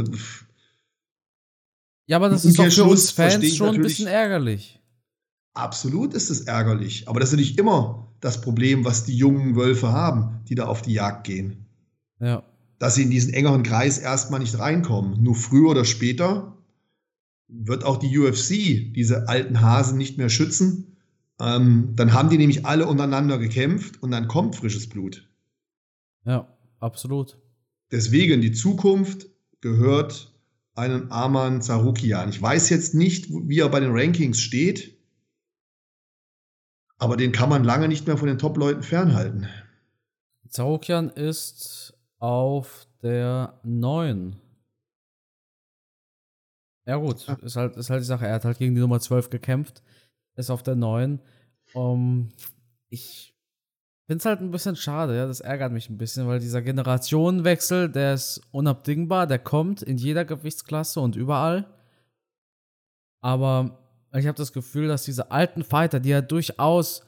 Ja, 2.07 2.17
aber 2.17 2.29
das 2.29 2.45
ist 2.45 2.59
doch 2.59 2.71
für 2.71 2.85
uns 2.85 3.11
Fans 3.11 3.57
schon 3.57 3.77
ein 3.77 3.83
bisschen 3.83 4.09
ärgerlich. 4.09 4.81
Absolut 5.55 6.15
ist 6.15 6.31
es 6.31 6.43
ärgerlich. 6.43 7.09
Aber 7.09 7.21
das 7.21 7.33
ist 7.33 7.39
nicht 7.39 7.59
immer 7.59 8.13
das 8.21 8.41
Problem, 8.41 8.85
was 8.85 9.05
die 9.05 9.17
jungen 9.17 9.57
Wölfe 9.57 9.93
haben, 9.93 10.41
die 10.49 10.55
da 10.55 10.67
auf 10.67 10.83
die 10.83 10.95
Jagd 10.95 11.25
gehen. 11.25 11.67
Ja. 12.21 12.43
Dass 12.83 12.97
sie 12.97 13.05
in 13.05 13.11
diesen 13.11 13.33
engeren 13.33 13.63
Kreis 13.63 13.99
erstmal 13.99 14.41
nicht 14.41 14.59
reinkommen. 14.59 15.23
Nur 15.23 15.37
früher 15.37 15.71
oder 15.71 15.85
später 15.85 16.59
wird 17.47 17.85
auch 17.85 17.97
die 17.97 18.19
UFC 18.19 18.93
diese 18.93 19.29
alten 19.29 19.61
Hasen 19.61 19.97
nicht 19.97 20.19
mehr 20.19 20.29
schützen. 20.29 20.97
Ähm, 21.39 21.93
dann 21.95 22.13
haben 22.13 22.29
die 22.29 22.39
nämlich 22.39 22.67
alle 22.67 22.89
untereinander 22.89 23.39
gekämpft 23.39 24.03
und 24.03 24.11
dann 24.11 24.27
kommt 24.27 24.57
frisches 24.57 24.89
Blut. 24.89 25.29
Ja, 26.25 26.53
absolut. 26.81 27.39
Deswegen, 27.93 28.41
die 28.41 28.51
Zukunft 28.51 29.29
gehört 29.61 30.35
einen 30.75 31.13
Arman 31.13 31.63
Zarukian. 31.63 32.31
Ich 32.31 32.43
weiß 32.43 32.69
jetzt 32.71 32.97
nicht, 32.97 33.29
wie 33.31 33.61
er 33.61 33.69
bei 33.69 33.79
den 33.79 33.93
Rankings 33.93 34.41
steht, 34.41 34.99
aber 36.99 37.17
den 37.17 37.31
kann 37.31 37.49
man 37.49 37.63
lange 37.63 37.87
nicht 37.87 38.09
mehr 38.09 38.17
von 38.17 38.27
den 38.27 38.39
Top-Leuten 38.39 38.83
fernhalten. 38.83 39.47
Zarukian 40.49 41.11
ist 41.11 41.92
auf 42.23 42.87
der 43.03 43.59
9. 43.65 44.37
Ja, 46.87 46.97
gut, 46.97 47.29
ist 47.43 47.57
halt, 47.57 47.77
ist 47.77 47.91
halt 47.91 48.01
die 48.01 48.07
Sache. 48.07 48.27
Er 48.27 48.35
hat 48.35 48.45
halt 48.45 48.59
gegen 48.59 48.77
die 48.77 48.81
Nummer 48.81 49.01
12 49.01 49.29
gekämpft, 49.29 49.83
ist 50.37 50.51
auf 50.51 50.63
der 50.63 50.77
9. 50.77 51.21
Um, 51.75 52.29
ich 52.91 53.35
finde 54.07 54.19
es 54.19 54.25
halt 54.25 54.41
ein 54.41 54.53
bisschen 54.53 54.77
schade, 54.77 55.17
ja, 55.17 55.27
das 55.27 55.41
ärgert 55.41 55.73
mich 55.73 55.91
ein 55.91 55.99
bisschen, 55.99 56.29
weil 56.29 56.39
dieser 56.39 56.63
Generationenwechsel, 56.63 57.89
der 57.89 58.15
ist 58.15 58.41
unabdingbar, 58.53 59.27
der 59.27 59.41
kommt 59.41 59.83
in 59.83 59.97
jeder 59.97 60.25
Gewichtsklasse 60.25 61.01
und 61.01 61.17
überall. 61.17 61.67
Aber 63.21 63.81
ich 64.15 64.27
habe 64.29 64.37
das 64.37 64.53
Gefühl, 64.53 64.87
dass 64.87 65.05
diese 65.05 65.33
alten 65.33 65.65
Fighter, 65.65 65.99
die 65.99 66.11
ja 66.11 66.21
durchaus 66.21 67.05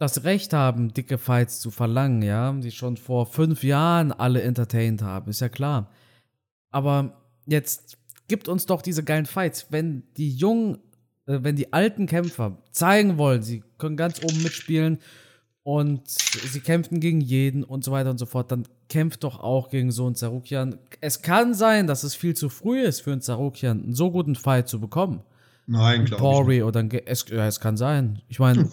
das 0.00 0.24
Recht 0.24 0.54
haben, 0.54 0.94
dicke 0.94 1.18
Fights 1.18 1.60
zu 1.60 1.70
verlangen, 1.70 2.22
ja, 2.22 2.50
die 2.52 2.70
schon 2.70 2.96
vor 2.96 3.26
fünf 3.26 3.62
Jahren 3.62 4.12
alle 4.12 4.40
entertained 4.40 5.02
haben, 5.02 5.28
ist 5.28 5.40
ja 5.40 5.50
klar. 5.50 5.90
Aber 6.70 7.20
jetzt 7.44 7.98
gibt 8.26 8.48
uns 8.48 8.64
doch 8.64 8.80
diese 8.80 9.04
geilen 9.04 9.26
Fights, 9.26 9.66
wenn 9.68 10.04
die 10.16 10.30
jungen, 10.30 10.78
äh, 11.26 11.40
wenn 11.42 11.54
die 11.54 11.74
alten 11.74 12.06
Kämpfer 12.06 12.62
zeigen 12.70 13.18
wollen, 13.18 13.42
sie 13.42 13.62
können 13.76 13.98
ganz 13.98 14.24
oben 14.24 14.42
mitspielen 14.42 15.00
und 15.64 16.08
sie 16.08 16.60
kämpften 16.60 17.00
gegen 17.00 17.20
jeden 17.20 17.62
und 17.62 17.84
so 17.84 17.92
weiter 17.92 18.10
und 18.10 18.18
so 18.18 18.24
fort, 18.24 18.50
dann 18.50 18.66
kämpft 18.88 19.22
doch 19.22 19.38
auch 19.38 19.68
gegen 19.68 19.92
so 19.92 20.06
einen 20.06 20.14
Zarukian. 20.14 20.78
Es 21.02 21.20
kann 21.20 21.52
sein, 21.52 21.86
dass 21.86 22.04
es 22.04 22.14
viel 22.14 22.34
zu 22.34 22.48
früh 22.48 22.80
ist 22.80 23.02
für 23.02 23.12
einen 23.12 23.20
Zarukian, 23.20 23.82
einen 23.82 23.94
so 23.94 24.10
guten 24.10 24.34
Fight 24.34 24.66
zu 24.66 24.80
bekommen. 24.80 25.22
Nein, 25.66 26.06
glaube 26.06 26.54
ich 26.54 26.58
nicht. 26.60 26.64
oder 26.64 26.80
ein 26.80 26.90
es, 26.90 27.26
ja, 27.28 27.46
es 27.46 27.60
kann 27.60 27.76
sein. 27.76 28.22
Ich 28.28 28.38
meine, 28.38 28.68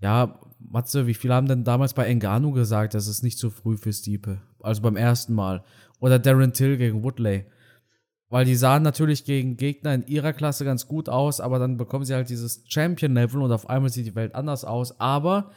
ja, 0.00 0.40
Matze, 0.70 1.06
wie 1.06 1.14
viele 1.14 1.34
haben 1.34 1.48
denn 1.48 1.64
damals 1.64 1.94
bei 1.94 2.06
Engano 2.06 2.52
gesagt, 2.52 2.94
dass 2.94 3.06
es 3.06 3.22
nicht 3.22 3.38
zu 3.38 3.50
früh 3.50 3.76
für 3.76 3.92
Stiepe? 3.92 4.40
Also 4.60 4.82
beim 4.82 4.96
ersten 4.96 5.34
Mal. 5.34 5.64
Oder 6.00 6.18
Darren 6.18 6.52
Till 6.52 6.76
gegen 6.76 7.02
Woodley. 7.02 7.46
Weil 8.28 8.44
die 8.44 8.56
sahen 8.56 8.82
natürlich 8.82 9.24
gegen 9.24 9.56
Gegner 9.56 9.94
in 9.94 10.06
ihrer 10.06 10.32
Klasse 10.32 10.64
ganz 10.64 10.88
gut 10.88 11.08
aus, 11.08 11.40
aber 11.40 11.58
dann 11.58 11.76
bekommen 11.76 12.04
sie 12.04 12.14
halt 12.14 12.28
dieses 12.28 12.64
Champion-Level 12.66 13.40
und 13.40 13.52
auf 13.52 13.70
einmal 13.70 13.90
sieht 13.90 14.06
die 14.06 14.14
Welt 14.16 14.34
anders 14.34 14.64
aus. 14.64 14.98
Aber 14.98 15.52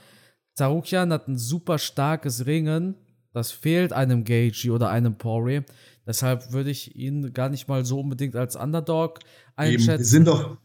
Zarukian 0.53 1.11
hat 1.11 1.27
ein 1.27 1.37
super 1.37 1.79
starkes 1.79 2.45
Ringen. 2.45 2.95
Das 3.33 3.51
fehlt 3.51 3.91
einem 3.93 4.23
Gagey 4.23 4.69
oder 4.69 4.89
einem 4.89 5.17
Pori. 5.17 5.63
Deshalb 6.05 6.51
würde 6.51 6.69
ich 6.69 6.95
ihn 6.95 7.33
gar 7.33 7.49
nicht 7.49 7.67
mal 7.67 7.85
so 7.85 7.99
unbedingt 7.99 8.35
als 8.35 8.55
Underdog 8.55 9.19
einschätzen. 9.55 9.89
Eben. 9.89 9.99
Wir 9.99 10.05
sind 10.05 10.27
doch, 10.27 10.57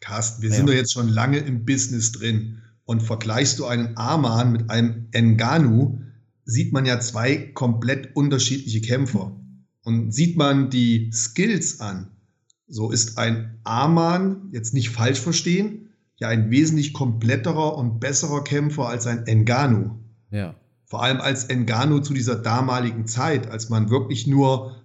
Carsten, 0.00 0.42
wir 0.42 0.50
ja. 0.50 0.56
sind 0.56 0.68
doch 0.68 0.74
jetzt 0.74 0.92
schon 0.92 1.08
lange 1.08 1.38
im 1.38 1.64
Business 1.64 2.12
drin. 2.12 2.62
Und 2.88 3.02
vergleichst 3.02 3.58
du 3.58 3.66
einen 3.66 3.98
Arman 3.98 4.50
mit 4.50 4.70
einem 4.70 5.08
Enganu, 5.12 6.00
sieht 6.46 6.72
man 6.72 6.86
ja 6.86 6.98
zwei 7.00 7.36
komplett 7.36 8.16
unterschiedliche 8.16 8.80
Kämpfer. 8.80 9.38
Und 9.82 10.10
sieht 10.12 10.38
man 10.38 10.70
die 10.70 11.10
Skills 11.12 11.80
an, 11.80 12.12
so 12.66 12.90
ist 12.90 13.18
ein 13.18 13.60
Arman, 13.62 14.48
jetzt 14.52 14.72
nicht 14.72 14.88
falsch 14.88 15.20
verstehen, 15.20 15.90
ja 16.16 16.28
ein 16.28 16.50
wesentlich 16.50 16.94
kompletterer 16.94 17.76
und 17.76 18.00
besserer 18.00 18.42
Kämpfer 18.42 18.88
als 18.88 19.06
ein 19.06 19.26
Enganu. 19.26 19.90
Ja. 20.30 20.54
Vor 20.86 21.02
allem 21.02 21.20
als 21.20 21.44
Engano 21.44 22.00
zu 22.00 22.14
dieser 22.14 22.36
damaligen 22.36 23.06
Zeit, 23.06 23.50
als 23.50 23.68
man 23.68 23.90
wirklich 23.90 24.26
nur 24.26 24.82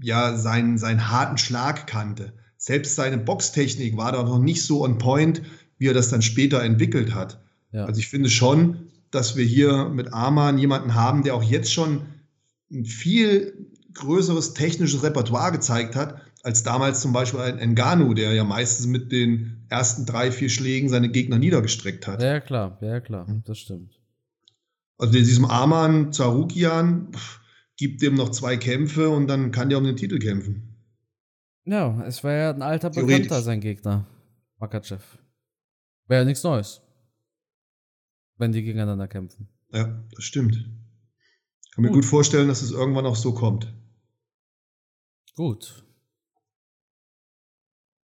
ja 0.00 0.36
seinen, 0.36 0.78
seinen 0.78 1.10
harten 1.10 1.38
Schlag 1.38 1.88
kannte. 1.88 2.34
Selbst 2.56 2.94
seine 2.94 3.18
Boxtechnik 3.18 3.96
war 3.96 4.12
da 4.12 4.22
noch 4.22 4.38
nicht 4.38 4.62
so 4.62 4.84
on 4.84 4.98
point, 4.98 5.42
wie 5.80 5.88
er 5.88 5.94
das 5.94 6.10
dann 6.10 6.22
später 6.22 6.62
entwickelt 6.62 7.14
hat. 7.14 7.42
Ja. 7.72 7.86
Also 7.86 7.98
ich 7.98 8.08
finde 8.08 8.28
schon, 8.28 8.90
dass 9.10 9.34
wir 9.34 9.44
hier 9.44 9.88
mit 9.88 10.12
Arman 10.12 10.58
jemanden 10.58 10.94
haben, 10.94 11.24
der 11.24 11.34
auch 11.34 11.42
jetzt 11.42 11.72
schon 11.72 12.02
ein 12.70 12.84
viel 12.84 13.66
größeres 13.94 14.54
technisches 14.54 15.02
Repertoire 15.02 15.50
gezeigt 15.50 15.96
hat, 15.96 16.20
als 16.42 16.62
damals 16.62 17.00
zum 17.00 17.12
Beispiel 17.12 17.40
ein 17.40 17.58
Engano, 17.58 18.14
der 18.14 18.34
ja 18.34 18.44
meistens 18.44 18.86
mit 18.86 19.10
den 19.10 19.64
ersten 19.68 20.06
drei, 20.06 20.30
vier 20.30 20.50
Schlägen 20.50 20.88
seine 20.88 21.08
Gegner 21.08 21.38
niedergestreckt 21.38 22.06
hat. 22.06 22.22
Ja, 22.22 22.40
klar, 22.40 22.78
ja, 22.82 23.00
klar, 23.00 23.26
das 23.46 23.58
stimmt. 23.58 23.98
Also 24.98 25.14
diesem 25.14 25.46
Arman 25.46 26.12
Zarukian 26.12 27.08
gibt 27.76 28.02
dem 28.02 28.14
noch 28.14 28.28
zwei 28.28 28.58
Kämpfe 28.58 29.08
und 29.08 29.28
dann 29.28 29.50
kann 29.50 29.70
der 29.70 29.78
um 29.78 29.84
den 29.84 29.96
Titel 29.96 30.18
kämpfen. 30.18 30.76
Ja, 31.64 32.02
es 32.06 32.22
wäre 32.22 32.38
ja 32.38 32.50
ein 32.50 32.62
alter 32.62 32.90
Bekannter, 32.90 33.40
sein 33.40 33.60
Gegner, 33.60 34.06
Makachev. 34.58 35.02
Wäre 36.10 36.22
ja 36.22 36.24
nichts 36.24 36.42
Neues, 36.42 36.82
wenn 38.36 38.50
die 38.50 38.64
gegeneinander 38.64 39.06
kämpfen. 39.06 39.48
Ja, 39.72 40.02
das 40.12 40.24
stimmt. 40.24 40.68
Kann 41.72 41.84
mir 41.84 41.92
gut 41.92 42.04
vorstellen, 42.04 42.48
dass 42.48 42.62
es 42.62 42.72
irgendwann 42.72 43.06
auch 43.06 43.14
so 43.14 43.32
kommt. 43.32 43.72
Gut. 45.36 45.84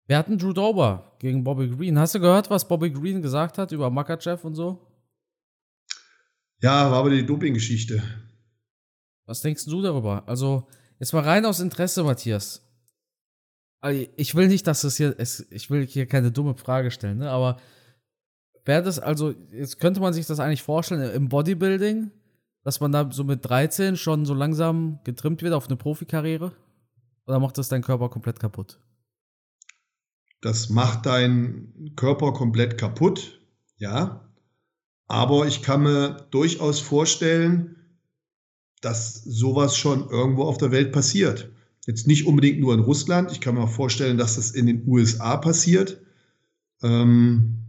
Wir 0.09 0.19
hatten 0.19 0.39
Drew 0.39 0.53
Dober 0.53 1.17
gegen 1.21 1.45
Bobby 1.45 1.69
Green. 1.69 1.97
Hast 1.97 2.17
du 2.17 2.19
gehört, 2.19 2.51
was 2.51 2.67
Bobby 2.67 2.91
Green 2.91 3.23
gesagt 3.23 3.59
hat 3.59 3.71
über 3.71 3.89
Makachev 3.91 4.45
und 4.45 4.57
so? 4.57 4.85
Ja, 6.63 6.91
war 6.91 6.99
aber 6.99 7.11
die 7.11 7.25
Doping-Geschichte. 7.25 8.03
Was 9.25 9.41
denkst 9.41 9.67
du 9.67 9.83
darüber? 9.83 10.27
Also, 10.27 10.67
jetzt 10.99 11.13
mal 11.13 11.23
rein 11.23 11.47
aus 11.47 11.61
Interesse, 11.61 12.03
Matthias. 12.03 12.61
Ich 14.17 14.35
will 14.35 14.49
nicht, 14.49 14.67
dass 14.67 14.83
es 14.83 14.97
hier, 14.97 15.17
ich 15.17 15.71
will 15.71 15.87
hier 15.87 16.07
keine 16.07 16.33
dumme 16.33 16.57
Frage 16.57 16.91
stellen, 16.91 17.19
ne? 17.19 17.31
aber 17.31 17.61
wäre 18.65 18.83
das, 18.83 18.99
also, 18.99 19.35
jetzt 19.53 19.79
könnte 19.79 20.01
man 20.01 20.13
sich 20.13 20.27
das 20.27 20.41
eigentlich 20.41 20.63
vorstellen 20.63 21.13
im 21.15 21.29
Bodybuilding, 21.29 22.11
dass 22.63 22.81
man 22.81 22.93
da 22.93 23.11
so 23.11 23.25
mit 23.25 23.45
13 23.45 23.97
schon 23.97 24.25
so 24.25 24.35
langsam 24.35 25.01
getrimmt 25.05 25.43
wird 25.43 25.55
auf 25.55 25.67
eine 25.67 25.77
Profikarriere? 25.77 26.53
Oder 27.27 27.41
macht 27.41 27.59
das 27.59 27.69
deinen 27.69 27.83
Körper 27.83 28.09
komplett 28.09 28.41
kaputt? 28.41 28.79
Das 30.41 30.69
macht 30.69 31.07
deinen 31.07 31.95
Körper 31.97 32.33
komplett 32.33 32.77
kaputt, 32.77 33.41
ja. 33.77 34.29
Aber 35.07 35.47
ich 35.47 35.63
kann 35.63 35.83
mir 35.83 36.27
durchaus 36.31 36.81
vorstellen, 36.81 37.77
dass 38.81 39.23
sowas 39.25 39.77
schon 39.77 40.09
irgendwo 40.11 40.45
auf 40.45 40.59
der 40.59 40.71
Welt 40.71 40.93
passiert. 40.93 41.51
Jetzt 41.87 42.07
nicht 42.07 42.27
unbedingt 42.27 42.61
nur 42.61 42.75
in 42.75 42.81
Russland. 42.81 43.33
Ich 43.33 43.41
kann 43.41 43.55
mir 43.55 43.63
auch 43.63 43.71
vorstellen, 43.71 44.19
dass 44.19 44.37
das 44.37 44.51
in 44.51 44.67
den 44.67 44.87
USA 44.87 45.37
passiert. 45.37 46.03
Ähm, 46.83 47.64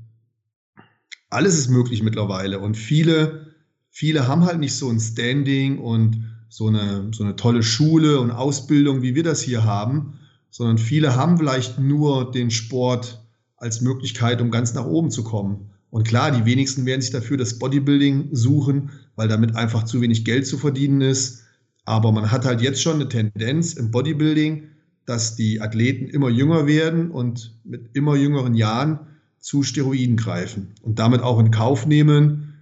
alles 1.29 1.57
ist 1.57 1.69
möglich 1.69 2.03
mittlerweile. 2.03 2.59
Und 2.59 2.75
viele, 2.75 3.47
viele 3.89 4.27
haben 4.27 4.45
halt 4.45 4.59
nicht 4.59 4.75
so 4.75 4.89
ein 4.89 4.99
Standing 4.99 5.79
und 5.79 6.23
so 6.49 6.67
eine, 6.67 7.09
so 7.11 7.23
eine 7.23 7.35
tolle 7.35 7.63
Schule 7.63 8.19
und 8.19 8.31
Ausbildung, 8.31 9.01
wie 9.01 9.15
wir 9.15 9.23
das 9.23 9.41
hier 9.41 9.63
haben, 9.63 10.19
sondern 10.49 10.77
viele 10.77 11.15
haben 11.15 11.37
vielleicht 11.37 11.79
nur 11.79 12.31
den 12.31 12.49
Sport 12.49 13.25
als 13.57 13.81
Möglichkeit, 13.81 14.41
um 14.41 14.51
ganz 14.51 14.73
nach 14.73 14.85
oben 14.85 15.11
zu 15.11 15.23
kommen. 15.23 15.71
Und 15.89 16.07
klar, 16.07 16.31
die 16.31 16.45
wenigsten 16.45 16.85
werden 16.85 17.01
sich 17.01 17.11
dafür 17.11 17.37
das 17.37 17.59
Bodybuilding 17.59 18.29
suchen, 18.31 18.91
weil 19.15 19.27
damit 19.27 19.55
einfach 19.55 19.83
zu 19.83 20.01
wenig 20.01 20.25
Geld 20.25 20.47
zu 20.47 20.57
verdienen 20.57 21.01
ist. 21.01 21.43
Aber 21.85 22.11
man 22.11 22.31
hat 22.31 22.45
halt 22.45 22.61
jetzt 22.61 22.81
schon 22.81 22.95
eine 22.95 23.09
Tendenz 23.09 23.73
im 23.73 23.91
Bodybuilding, 23.91 24.69
dass 25.05 25.35
die 25.35 25.61
Athleten 25.61 26.07
immer 26.07 26.29
jünger 26.29 26.67
werden 26.67 27.11
und 27.11 27.59
mit 27.63 27.89
immer 27.93 28.15
jüngeren 28.15 28.55
Jahren 28.55 28.99
zu 29.45 29.61
Steroiden 29.61 30.17
greifen 30.17 30.73
und 30.81 30.97
damit 30.97 31.21
auch 31.21 31.37
in 31.37 31.51
Kauf 31.51 31.85
nehmen, 31.85 32.55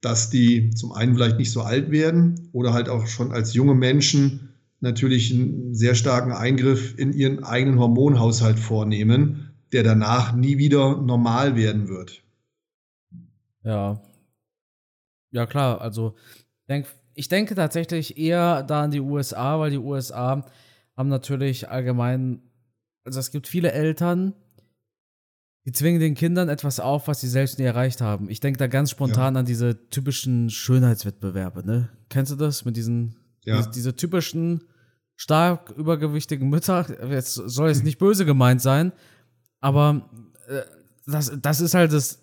dass 0.00 0.30
die 0.30 0.70
zum 0.70 0.90
einen 0.90 1.14
vielleicht 1.14 1.36
nicht 1.36 1.52
so 1.52 1.60
alt 1.60 1.90
werden 1.90 2.48
oder 2.52 2.72
halt 2.72 2.88
auch 2.88 3.06
schon 3.08 3.30
als 3.30 3.52
junge 3.52 3.74
Menschen 3.74 4.48
natürlich 4.80 5.30
einen 5.34 5.74
sehr 5.74 5.94
starken 5.94 6.32
Eingriff 6.32 6.98
in 6.98 7.12
ihren 7.12 7.44
eigenen 7.44 7.78
Hormonhaushalt 7.78 8.58
vornehmen, 8.58 9.50
der 9.72 9.82
danach 9.82 10.34
nie 10.34 10.56
wieder 10.56 11.02
normal 11.02 11.56
werden 11.56 11.88
wird. 11.88 12.22
Ja. 13.62 14.00
Ja, 15.32 15.44
klar. 15.44 15.82
Also, 15.82 16.14
denk, 16.70 16.86
ich 17.12 17.28
denke 17.28 17.54
tatsächlich 17.54 18.16
eher 18.16 18.62
da 18.62 18.84
an 18.84 18.92
die 18.92 19.00
USA, 19.00 19.60
weil 19.60 19.72
die 19.72 19.76
USA 19.76 20.46
haben 20.96 21.08
natürlich 21.10 21.68
allgemein, 21.68 22.40
also 23.04 23.20
es 23.20 23.30
gibt 23.30 23.46
viele 23.46 23.72
Eltern, 23.72 24.32
die 25.70 25.72
zwingen 25.72 26.00
den 26.00 26.16
Kindern 26.16 26.48
etwas 26.48 26.80
auf, 26.80 27.06
was 27.06 27.20
sie 27.20 27.28
selbst 27.28 27.60
nie 27.60 27.64
erreicht 27.64 28.00
haben. 28.00 28.28
Ich 28.28 28.40
denke 28.40 28.58
da 28.58 28.66
ganz 28.66 28.90
spontan 28.90 29.34
ja. 29.34 29.40
an 29.40 29.46
diese 29.46 29.88
typischen 29.88 30.50
Schönheitswettbewerbe, 30.50 31.64
ne? 31.64 31.90
Kennst 32.08 32.32
du 32.32 32.36
das 32.36 32.64
mit 32.64 32.76
diesen, 32.76 33.14
ja. 33.44 33.56
diese, 33.56 33.70
diese 33.70 33.94
typischen 33.94 34.64
stark 35.14 35.70
übergewichtigen 35.70 36.48
Mütter? 36.48 36.86
Jetzt 37.08 37.34
soll 37.34 37.68
jetzt 37.68 37.84
nicht 37.84 37.98
böse 37.98 38.24
gemeint 38.24 38.60
sein, 38.60 38.90
aber 39.60 40.10
äh, 40.48 40.62
das, 41.06 41.30
das 41.40 41.60
ist 41.60 41.74
halt 41.74 41.92
das 41.92 42.20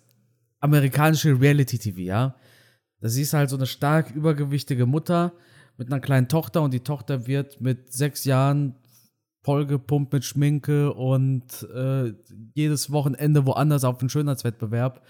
amerikanische 0.60 1.40
Reality-TV, 1.40 2.00
ja. 2.00 2.34
Da 3.00 3.08
siehst 3.08 3.32
halt 3.32 3.48
so 3.48 3.56
eine 3.56 3.66
stark 3.66 4.10
übergewichtige 4.10 4.84
Mutter 4.84 5.32
mit 5.78 5.90
einer 5.90 6.00
kleinen 6.00 6.28
Tochter 6.28 6.60
und 6.60 6.74
die 6.74 6.80
Tochter 6.80 7.26
wird 7.26 7.62
mit 7.62 7.94
sechs 7.94 8.26
Jahren 8.26 8.74
vollgepumpt 9.48 10.12
mit 10.12 10.26
Schminke 10.26 10.92
und 10.92 11.66
äh, 11.74 12.12
jedes 12.52 12.92
Wochenende 12.92 13.46
woanders 13.46 13.82
auf 13.82 13.98
einen 13.98 14.10
Schönheitswettbewerb, 14.10 15.02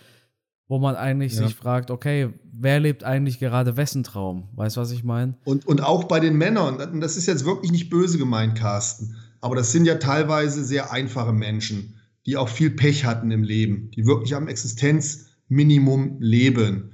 wo 0.68 0.78
man 0.78 0.94
eigentlich 0.94 1.34
ja. 1.34 1.44
sich 1.44 1.56
fragt, 1.56 1.90
okay, 1.90 2.32
wer 2.52 2.78
lebt 2.78 3.02
eigentlich 3.02 3.40
gerade 3.40 3.76
wessen 3.76 4.04
Traum? 4.04 4.48
Weißt 4.54 4.76
du, 4.76 4.80
was 4.80 4.92
ich 4.92 5.02
meine? 5.02 5.34
Und, 5.42 5.66
und 5.66 5.82
auch 5.82 6.04
bei 6.04 6.20
den 6.20 6.36
Männern, 6.36 7.00
das 7.00 7.16
ist 7.16 7.26
jetzt 7.26 7.46
wirklich 7.46 7.72
nicht 7.72 7.90
böse 7.90 8.16
gemeint, 8.16 8.56
Carsten, 8.56 9.16
aber 9.40 9.56
das 9.56 9.72
sind 9.72 9.86
ja 9.86 9.96
teilweise 9.96 10.64
sehr 10.64 10.92
einfache 10.92 11.32
Menschen, 11.32 11.96
die 12.24 12.36
auch 12.36 12.48
viel 12.48 12.70
Pech 12.70 13.04
hatten 13.04 13.32
im 13.32 13.42
Leben, 13.42 13.90
die 13.96 14.06
wirklich 14.06 14.36
am 14.36 14.46
Existenz 14.46 15.30
Minimum 15.48 16.18
leben. 16.20 16.92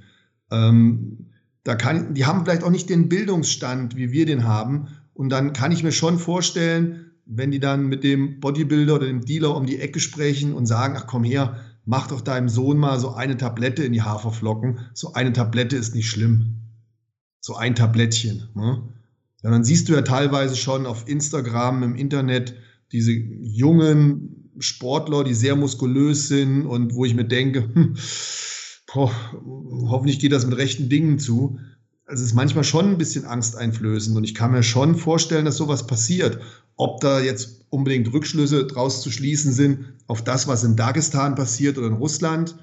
Ähm, 0.49 1.27
da 1.63 1.75
kann, 1.75 2.15
die 2.15 2.25
haben 2.25 2.43
vielleicht 2.43 2.63
auch 2.63 2.71
nicht 2.71 2.89
den 2.89 3.07
Bildungsstand, 3.07 3.95
wie 3.95 4.11
wir 4.11 4.25
den 4.25 4.45
haben. 4.45 4.87
Und 5.13 5.29
dann 5.29 5.53
kann 5.53 5.71
ich 5.71 5.83
mir 5.83 5.91
schon 5.91 6.17
vorstellen, 6.17 7.04
wenn 7.25 7.51
die 7.51 7.59
dann 7.59 7.87
mit 7.87 8.03
dem 8.03 8.39
Bodybuilder 8.39 8.95
oder 8.95 9.07
dem 9.07 9.25
Dealer 9.25 9.55
um 9.55 9.65
die 9.65 9.79
Ecke 9.79 9.99
sprechen 9.99 10.53
und 10.53 10.65
sagen, 10.65 10.95
ach 10.97 11.07
komm 11.07 11.23
her, 11.23 11.59
mach 11.85 12.07
doch 12.07 12.21
deinem 12.21 12.49
Sohn 12.49 12.77
mal 12.77 12.99
so 12.99 13.13
eine 13.13 13.37
Tablette 13.37 13.83
in 13.83 13.93
die 13.93 14.01
Haferflocken. 14.01 14.79
So 14.93 15.13
eine 15.13 15.33
Tablette 15.33 15.75
ist 15.75 15.95
nicht 15.95 16.09
schlimm. 16.09 16.61
So 17.39 17.55
ein 17.55 17.75
Tablettchen. 17.75 18.49
Ne? 18.55 18.83
Ja, 19.43 19.51
dann 19.51 19.63
siehst 19.63 19.89
du 19.89 19.93
ja 19.93 20.01
teilweise 20.01 20.55
schon 20.55 20.85
auf 20.85 21.07
Instagram, 21.07 21.83
im 21.83 21.95
Internet, 21.95 22.55
diese 22.91 23.11
jungen 23.11 24.51
Sportler, 24.59 25.23
die 25.23 25.33
sehr 25.33 25.55
muskulös 25.55 26.27
sind 26.27 26.65
und 26.65 26.93
wo 26.95 27.05
ich 27.05 27.13
mir 27.13 27.25
denke, 27.25 27.69
hm, 27.73 27.95
boah, 28.91 29.11
hoffentlich 29.89 30.19
geht 30.19 30.31
das 30.31 30.45
mit 30.45 30.57
rechten 30.57 30.89
Dingen 30.89 31.19
zu. 31.19 31.59
Also 32.07 32.21
es 32.21 32.29
ist 32.29 32.35
manchmal 32.35 32.63
schon 32.63 32.89
ein 32.89 32.97
bisschen 32.97 33.25
angsteinflößend 33.25 34.15
und 34.15 34.23
ich 34.23 34.35
kann 34.35 34.51
mir 34.51 34.63
schon 34.63 34.95
vorstellen, 34.95 35.45
dass 35.45 35.57
sowas 35.57 35.87
passiert. 35.87 36.39
Ob 36.77 36.99
da 37.01 37.19
jetzt 37.19 37.65
unbedingt 37.69 38.11
Rückschlüsse 38.11 38.67
draus 38.67 39.01
zu 39.01 39.11
schließen 39.11 39.53
sind 39.53 39.93
auf 40.07 40.23
das, 40.23 40.47
was 40.47 40.63
in 40.63 40.75
Dagestan 40.75 41.35
passiert 41.35 41.77
oder 41.77 41.87
in 41.87 41.93
Russland, 41.93 42.55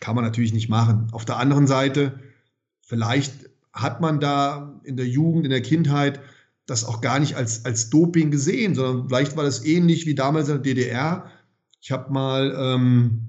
kann 0.00 0.14
man 0.14 0.24
natürlich 0.24 0.52
nicht 0.52 0.68
machen. 0.68 1.08
Auf 1.12 1.24
der 1.24 1.36
anderen 1.36 1.66
Seite, 1.66 2.18
vielleicht 2.82 3.50
hat 3.72 4.00
man 4.00 4.20
da 4.20 4.80
in 4.84 4.96
der 4.96 5.06
Jugend, 5.06 5.44
in 5.44 5.50
der 5.50 5.62
Kindheit 5.62 6.20
das 6.66 6.84
auch 6.84 7.00
gar 7.00 7.18
nicht 7.18 7.34
als, 7.34 7.64
als 7.64 7.90
Doping 7.90 8.30
gesehen, 8.30 8.74
sondern 8.74 9.08
vielleicht 9.08 9.36
war 9.36 9.44
das 9.44 9.64
ähnlich 9.64 10.06
wie 10.06 10.14
damals 10.14 10.48
in 10.48 10.54
der 10.54 10.62
DDR. 10.62 11.30
Ich 11.80 11.90
habe 11.90 12.12
mal 12.12 12.54
ähm, 12.56 13.28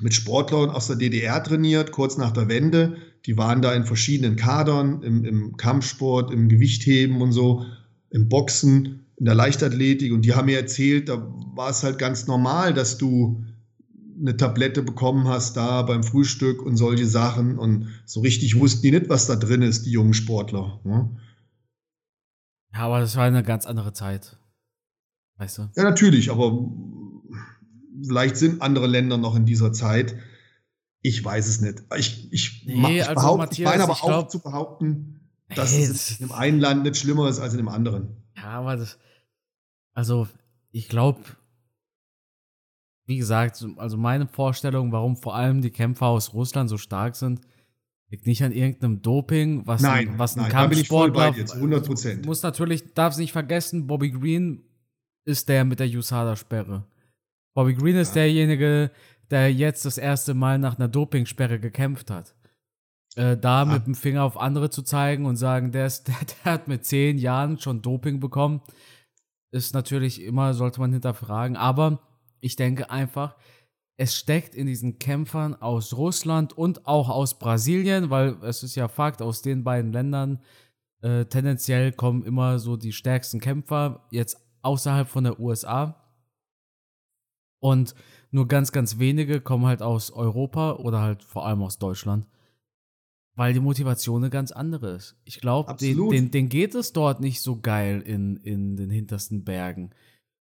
mit 0.00 0.14
Sportlern 0.14 0.70
aus 0.70 0.88
der 0.88 0.96
DDR 0.96 1.42
trainiert, 1.42 1.92
kurz 1.92 2.16
nach 2.16 2.32
der 2.32 2.48
Wende. 2.48 2.96
Die 3.26 3.38
waren 3.38 3.62
da 3.62 3.72
in 3.72 3.84
verschiedenen 3.84 4.36
Kadern, 4.36 5.02
im, 5.02 5.24
im 5.24 5.56
Kampfsport, 5.56 6.30
im 6.32 6.48
Gewichtheben 6.48 7.22
und 7.22 7.32
so, 7.32 7.64
im 8.10 8.28
Boxen, 8.28 9.03
in 9.16 9.26
der 9.26 9.34
Leichtathletik. 9.34 10.12
Und 10.12 10.22
die 10.22 10.34
haben 10.34 10.46
mir 10.46 10.58
erzählt, 10.58 11.08
da 11.08 11.26
war 11.54 11.70
es 11.70 11.82
halt 11.82 11.98
ganz 11.98 12.26
normal, 12.26 12.74
dass 12.74 12.98
du 12.98 13.44
eine 14.18 14.36
Tablette 14.36 14.82
bekommen 14.82 15.26
hast 15.26 15.56
da 15.56 15.82
beim 15.82 16.04
Frühstück 16.04 16.62
und 16.62 16.76
solche 16.76 17.06
Sachen. 17.06 17.58
Und 17.58 17.88
so 18.04 18.20
richtig 18.20 18.58
wussten 18.58 18.82
die 18.82 18.92
nicht, 18.92 19.08
was 19.08 19.26
da 19.26 19.36
drin 19.36 19.62
ist, 19.62 19.86
die 19.86 19.90
jungen 19.90 20.14
Sportler. 20.14 20.80
Ne? 20.84 21.10
Ja, 22.72 22.80
aber 22.80 23.00
das 23.00 23.16
war 23.16 23.24
eine 23.24 23.42
ganz 23.42 23.66
andere 23.66 23.92
Zeit. 23.92 24.38
Weißt 25.36 25.58
du? 25.58 25.70
Ja, 25.76 25.82
natürlich, 25.82 26.30
aber 26.30 26.68
Vielleicht 28.06 28.36
sind 28.36 28.62
andere 28.62 28.86
Länder 28.86 29.18
noch 29.18 29.36
in 29.36 29.46
dieser 29.46 29.72
Zeit. 29.72 30.16
Ich 31.00 31.24
weiß 31.24 31.46
es 31.46 31.60
nicht. 31.60 31.82
Ich, 31.96 32.32
ich, 32.32 32.64
nee, 32.66 33.00
ich, 33.00 33.08
also 33.08 33.36
Matthias, 33.36 33.58
ich 33.58 33.64
meine 33.64 33.82
aber 33.84 33.92
ich 33.92 34.02
auch 34.02 34.28
zu 34.28 34.40
behaupten, 34.40 35.20
dass 35.54 35.72
hey, 35.72 35.84
es 35.84 36.18
in 36.18 36.28
dem 36.28 36.32
einen 36.32 36.60
Land 36.60 36.82
nicht 36.82 36.96
schlimmer 36.96 37.28
ist 37.28 37.38
als 37.38 37.52
in 37.52 37.58
dem 37.58 37.68
anderen. 37.68 38.23
Ja, 38.44 38.58
aber 38.58 38.76
das, 38.76 38.98
also 39.94 40.28
ich 40.70 40.88
glaube, 40.88 41.20
wie 43.06 43.16
gesagt, 43.16 43.64
also 43.76 43.96
meine 43.96 44.26
Vorstellung, 44.26 44.92
warum 44.92 45.16
vor 45.16 45.34
allem 45.34 45.62
die 45.62 45.70
Kämpfer 45.70 46.06
aus 46.06 46.34
Russland 46.34 46.68
so 46.68 46.76
stark 46.76 47.16
sind, 47.16 47.40
liegt 48.10 48.26
nicht 48.26 48.44
an 48.44 48.52
irgendeinem 48.52 49.00
Doping, 49.00 49.66
was 49.66 49.80
nein, 49.80 50.10
ein, 50.10 50.18
was 50.18 50.36
ein 50.36 50.42
nein, 50.42 50.50
Kampfsportler 50.50 51.34
100 51.34 51.86
Prozent. 51.86 52.26
Muss 52.26 52.42
natürlich, 52.42 52.92
darf 52.92 53.14
es 53.14 53.18
nicht 53.18 53.32
vergessen, 53.32 53.86
Bobby 53.86 54.10
Green 54.10 54.62
ist 55.24 55.48
der 55.48 55.64
mit 55.64 55.80
der 55.80 55.88
USADA-Sperre. 55.88 56.86
Bobby 57.54 57.74
Green 57.74 57.96
ist 57.96 58.14
derjenige, 58.14 58.90
der 59.30 59.50
jetzt 59.52 59.86
das 59.86 59.96
erste 59.96 60.34
Mal 60.34 60.58
nach 60.58 60.78
einer 60.78 60.88
Dopingsperre 60.88 61.58
gekämpft 61.58 62.10
hat. 62.10 62.34
Äh, 63.16 63.36
da 63.36 63.62
ah. 63.62 63.64
mit 63.64 63.86
dem 63.86 63.94
Finger 63.94 64.24
auf 64.24 64.38
andere 64.38 64.70
zu 64.70 64.82
zeigen 64.82 65.26
und 65.26 65.36
sagen, 65.36 65.72
der, 65.72 65.86
ist, 65.86 66.08
der, 66.08 66.16
der 66.44 66.52
hat 66.52 66.68
mit 66.68 66.84
zehn 66.84 67.18
Jahren 67.18 67.58
schon 67.58 67.82
Doping 67.82 68.20
bekommen, 68.20 68.60
ist 69.50 69.74
natürlich 69.74 70.22
immer, 70.22 70.54
sollte 70.54 70.80
man 70.80 70.92
hinterfragen. 70.92 71.56
Aber 71.56 72.00
ich 72.40 72.56
denke 72.56 72.90
einfach, 72.90 73.36
es 73.96 74.16
steckt 74.16 74.54
in 74.54 74.66
diesen 74.66 74.98
Kämpfern 74.98 75.54
aus 75.54 75.96
Russland 75.96 76.52
und 76.52 76.86
auch 76.86 77.08
aus 77.08 77.38
Brasilien, 77.38 78.10
weil 78.10 78.36
es 78.42 78.62
ist 78.62 78.74
ja 78.74 78.88
Fakt, 78.88 79.22
aus 79.22 79.42
den 79.42 79.62
beiden 79.62 79.92
Ländern 79.92 80.40
äh, 81.02 81.26
tendenziell 81.26 81.92
kommen 81.92 82.24
immer 82.24 82.58
so 82.58 82.76
die 82.76 82.92
stärksten 82.92 83.38
Kämpfer 83.38 84.06
jetzt 84.10 84.38
außerhalb 84.62 85.06
von 85.08 85.24
der 85.24 85.38
USA. 85.38 86.02
Und 87.60 87.94
nur 88.30 88.48
ganz, 88.48 88.72
ganz 88.72 88.98
wenige 88.98 89.40
kommen 89.40 89.66
halt 89.66 89.80
aus 89.80 90.10
Europa 90.10 90.72
oder 90.72 91.00
halt 91.00 91.22
vor 91.22 91.46
allem 91.46 91.62
aus 91.62 91.78
Deutschland. 91.78 92.26
Weil 93.36 93.52
die 93.52 93.60
Motivation 93.60 94.22
eine 94.22 94.30
ganz 94.30 94.52
andere 94.52 94.92
ist. 94.92 95.16
Ich 95.24 95.40
glaube, 95.40 95.74
den, 95.74 96.08
den, 96.08 96.30
den, 96.30 96.48
geht 96.48 96.74
es 96.74 96.92
dort 96.92 97.20
nicht 97.20 97.40
so 97.40 97.60
geil 97.60 98.00
in, 98.00 98.36
in 98.36 98.76
den 98.76 98.90
hintersten 98.90 99.44
Bergen. 99.44 99.90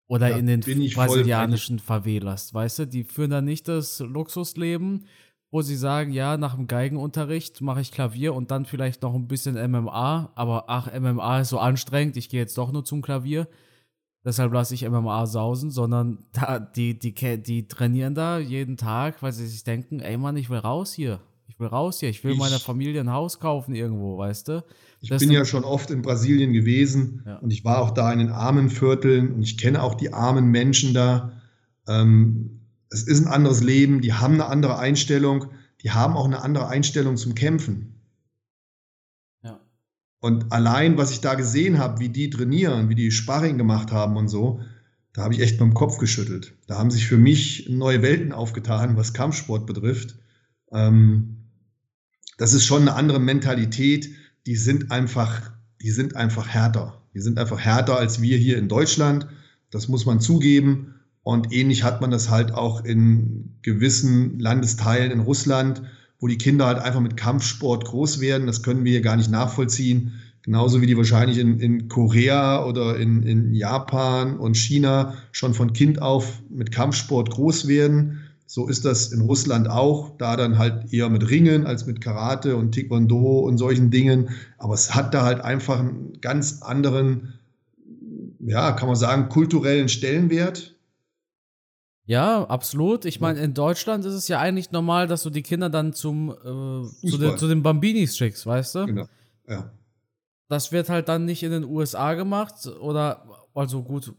Oder 0.08 0.30
ja, 0.30 0.38
in 0.38 0.46
den 0.46 0.60
brasilianischen 0.60 1.80
Favelas, 1.80 2.54
weißt 2.54 2.80
du? 2.80 2.88
Die 2.88 3.04
führen 3.04 3.32
da 3.32 3.42
nicht 3.42 3.68
das 3.68 4.00
Luxusleben, 4.00 5.08
wo 5.50 5.62
sie 5.62 5.76
sagen, 5.76 6.12
ja, 6.12 6.38
nach 6.38 6.56
dem 6.56 6.68
Geigenunterricht 6.68 7.62
mache 7.62 7.82
ich 7.82 7.92
Klavier 7.92 8.34
und 8.34 8.52
dann 8.52 8.66
vielleicht 8.66 9.02
noch 9.02 9.16
ein 9.16 9.28
bisschen 9.28 9.56
MMA, 9.56 10.32
aber 10.36 10.66
ach, 10.68 10.92
MMA 10.92 11.42
ist 11.42 11.50
so 11.50 11.60
anstrengend, 11.60 12.18
ich 12.18 12.30
gehe 12.30 12.40
jetzt 12.40 12.58
doch 12.58 12.72
nur 12.72 12.84
zum 12.84 13.02
Klavier. 13.02 13.48
Deshalb 14.26 14.54
lasse 14.54 14.74
ich 14.74 14.88
MMA 14.88 15.26
sausen, 15.26 15.70
sondern 15.70 16.26
da, 16.32 16.60
die, 16.60 16.98
die, 16.98 17.14
die 17.42 17.68
trainieren 17.68 18.16
da 18.16 18.40
jeden 18.40 18.78
Tag, 18.78 19.22
weil 19.22 19.32
sie 19.32 19.48
sich 19.48 19.64
denken, 19.64 20.00
ey 20.00 20.18
Mann, 20.18 20.38
ich 20.38 20.50
will 20.50 20.60
raus 20.60 20.94
hier. 20.94 21.20
Ich 21.48 21.60
will 21.60 21.68
raus 21.68 22.00
hier, 22.00 22.10
ich 22.10 22.24
will 22.24 22.34
ich, 22.34 22.40
meiner 22.40 22.60
Familie 22.60 23.02
ein 23.02 23.12
Haus 23.12 23.40
kaufen 23.40 23.76
irgendwo, 23.76 24.18
weißt 24.18 24.48
du? 24.48 24.64
Ich 25.02 25.10
das 25.10 25.20
bin 25.20 25.32
ja 25.32 25.46
schon 25.46 25.64
oft 25.64 25.92
in 25.92 26.02
Brasilien 26.02 26.54
gewesen 26.54 27.24
ja. 27.26 27.38
und 27.38 27.52
ich 27.52 27.64
war 27.64 27.80
auch 27.80 27.92
da 27.92 28.12
in 28.12 28.20
den 28.20 28.30
armen 28.30 28.70
Vierteln 28.70 29.34
und 29.34 29.44
ich 29.44 29.58
kenne 29.58 29.84
auch 29.84 29.96
die 29.96 30.14
armen 30.14 30.48
Menschen 30.48 30.94
da. 30.94 31.42
Ähm, 31.88 32.62
es 32.90 33.04
ist 33.04 33.26
ein 33.26 33.32
anderes 33.32 33.62
Leben, 33.62 34.02
die 34.02 34.14
haben 34.14 34.36
eine 34.36 34.46
andere 34.46 34.78
Einstellung, 34.78 35.48
die 35.82 35.92
haben 35.92 36.16
auch 36.16 36.26
eine 36.26 36.42
andere 36.42 36.68
Einstellung 36.68 37.18
zum 37.18 37.36
Kämpfen. 37.36 38.02
Ja. 39.44 39.60
Und 40.22 40.52
allein, 40.52 40.98
was 40.98 41.12
ich 41.12 41.22
da 41.22 41.36
gesehen 41.36 41.80
habe, 41.80 42.00
wie 42.00 42.10
die 42.10 42.30
trainieren, 42.30 42.90
wie 42.90 42.96
die 42.96 43.12
Sparring 43.12 43.58
gemacht 43.58 43.92
haben 43.92 44.16
und 44.16 44.30
so, 44.30 44.62
da 45.12 45.24
habe 45.24 45.34
ich 45.34 45.42
echt 45.42 45.60
beim 45.60 45.74
Kopf 45.74 45.98
geschüttelt. 45.98 46.56
Da 46.66 46.78
haben 46.78 46.90
sich 46.90 47.06
für 47.06 47.18
mich 47.18 47.68
neue 47.70 48.02
Welten 48.02 48.32
aufgetan, 48.32 48.98
was 48.98 49.14
Kampfsport 49.14 49.68
betrifft. 49.68 50.16
Ähm, 50.74 51.38
das 52.38 52.54
ist 52.54 52.66
schon 52.66 52.82
eine 52.82 52.96
andere 52.96 53.20
Mentalität. 53.20 54.10
Die 54.46 54.56
sind 54.56 54.92
einfach, 54.92 55.52
die 55.82 55.92
sind 55.92 56.16
einfach 56.16 56.48
härter. 56.48 57.02
Die 57.14 57.20
sind 57.20 57.38
einfach 57.38 57.60
härter 57.60 57.98
als 57.98 58.22
wir 58.22 58.38
hier 58.38 58.58
in 58.58 58.68
Deutschland. 58.68 59.28
Das 59.70 59.88
muss 59.88 60.06
man 60.06 60.20
zugeben. 60.20 60.96
Und 61.22 61.54
ähnlich 61.54 61.84
hat 61.84 62.02
man 62.02 62.12
das 62.12 62.30
halt 62.30 62.54
auch 62.54 62.84
in 62.84 63.58
gewissen 63.62 64.40
Landesteilen 64.40 65.12
in 65.12 65.22
Russland, 65.22 65.84
wo 66.20 66.28
die 66.28 66.38
Kinder 66.38 66.66
halt 66.66 66.80
einfach 66.80 67.00
mit 67.00 67.16
Kampfsport 67.16 67.86
groß 67.86 68.20
werden. 68.20 68.48
Das 68.48 68.62
können 68.62 68.84
wir 68.84 68.92
hier 68.92 69.02
gar 69.02 69.16
nicht 69.16 69.32
nachvollziehen. 69.32 70.14
Genauso 70.42 70.82
wie 70.82 70.88
die 70.88 70.98
wahrscheinlich 70.98 71.38
in, 71.38 71.60
in 71.62 71.88
Korea 71.88 72.66
oder 72.66 72.98
in, 72.98 73.24
in 73.24 73.54
Japan 73.54 74.38
und 74.38 74.58
China 74.58 75.14
schon 75.32 75.54
von 75.54 75.72
Kind 75.72 76.02
auf 76.02 76.42
mit 76.50 76.72
Kampfsport 76.74 77.32
groß 77.32 77.70
werden. 77.70 78.23
So 78.46 78.68
ist 78.68 78.86
das 78.86 79.12
in 79.12 79.22
Russland 79.22 79.70
auch, 79.70 80.18
da 80.18 80.36
dann 80.36 80.58
halt 80.58 80.94
eher 80.94 81.10
mit 81.10 81.30
Ringen 81.30 81.66
als 81.66 81.86
mit 81.86 82.02
Karate 82.02 82.56
und 82.56 82.74
Taekwondo 82.76 83.40
und 83.40 83.58
solchen 83.58 83.90
Dingen. 83.90 84.30
Aber 84.58 84.74
es 84.74 84.94
hat 84.94 85.14
da 85.14 85.24
halt 85.24 85.42
einfach 85.42 85.80
einen 85.80 86.20
ganz 86.22 86.62
anderen, 86.62 87.34
ja, 88.40 88.74
kann 88.74 88.88
man 88.88 88.96
sagen, 88.96 89.30
kulturellen 89.30 89.90
Stellenwert. 89.90 90.76
Ja, 92.06 92.44
absolut. 92.44 93.06
Ich 93.06 93.22
meine, 93.22 93.40
in 93.40 93.54
Deutschland 93.54 94.04
ist 94.04 94.14
es 94.14 94.28
ja 94.28 94.40
eigentlich 94.40 94.72
normal, 94.72 95.08
dass 95.08 95.24
du 95.24 95.30
die 95.30 95.42
Kinder 95.42 95.70
dann 95.70 95.94
zum 95.94 96.32
äh, 96.32 97.08
zu, 97.10 97.18
den, 97.18 97.38
zu, 97.38 97.48
den 97.48 97.64
Bambinis 97.64 98.18
schickst, 98.18 98.46
weißt 98.46 98.76
du? 98.76 98.86
Genau. 98.88 99.08
Ja. 99.48 99.72
Das 100.50 100.72
wird 100.74 100.90
halt 100.90 101.08
dann 101.08 101.26
nicht 101.26 101.44
in 101.44 101.52
den 101.52 101.64
USA 101.64 102.14
gemacht 102.14 102.68
oder 102.82 103.26
also 103.54 103.84
gut, 103.84 104.14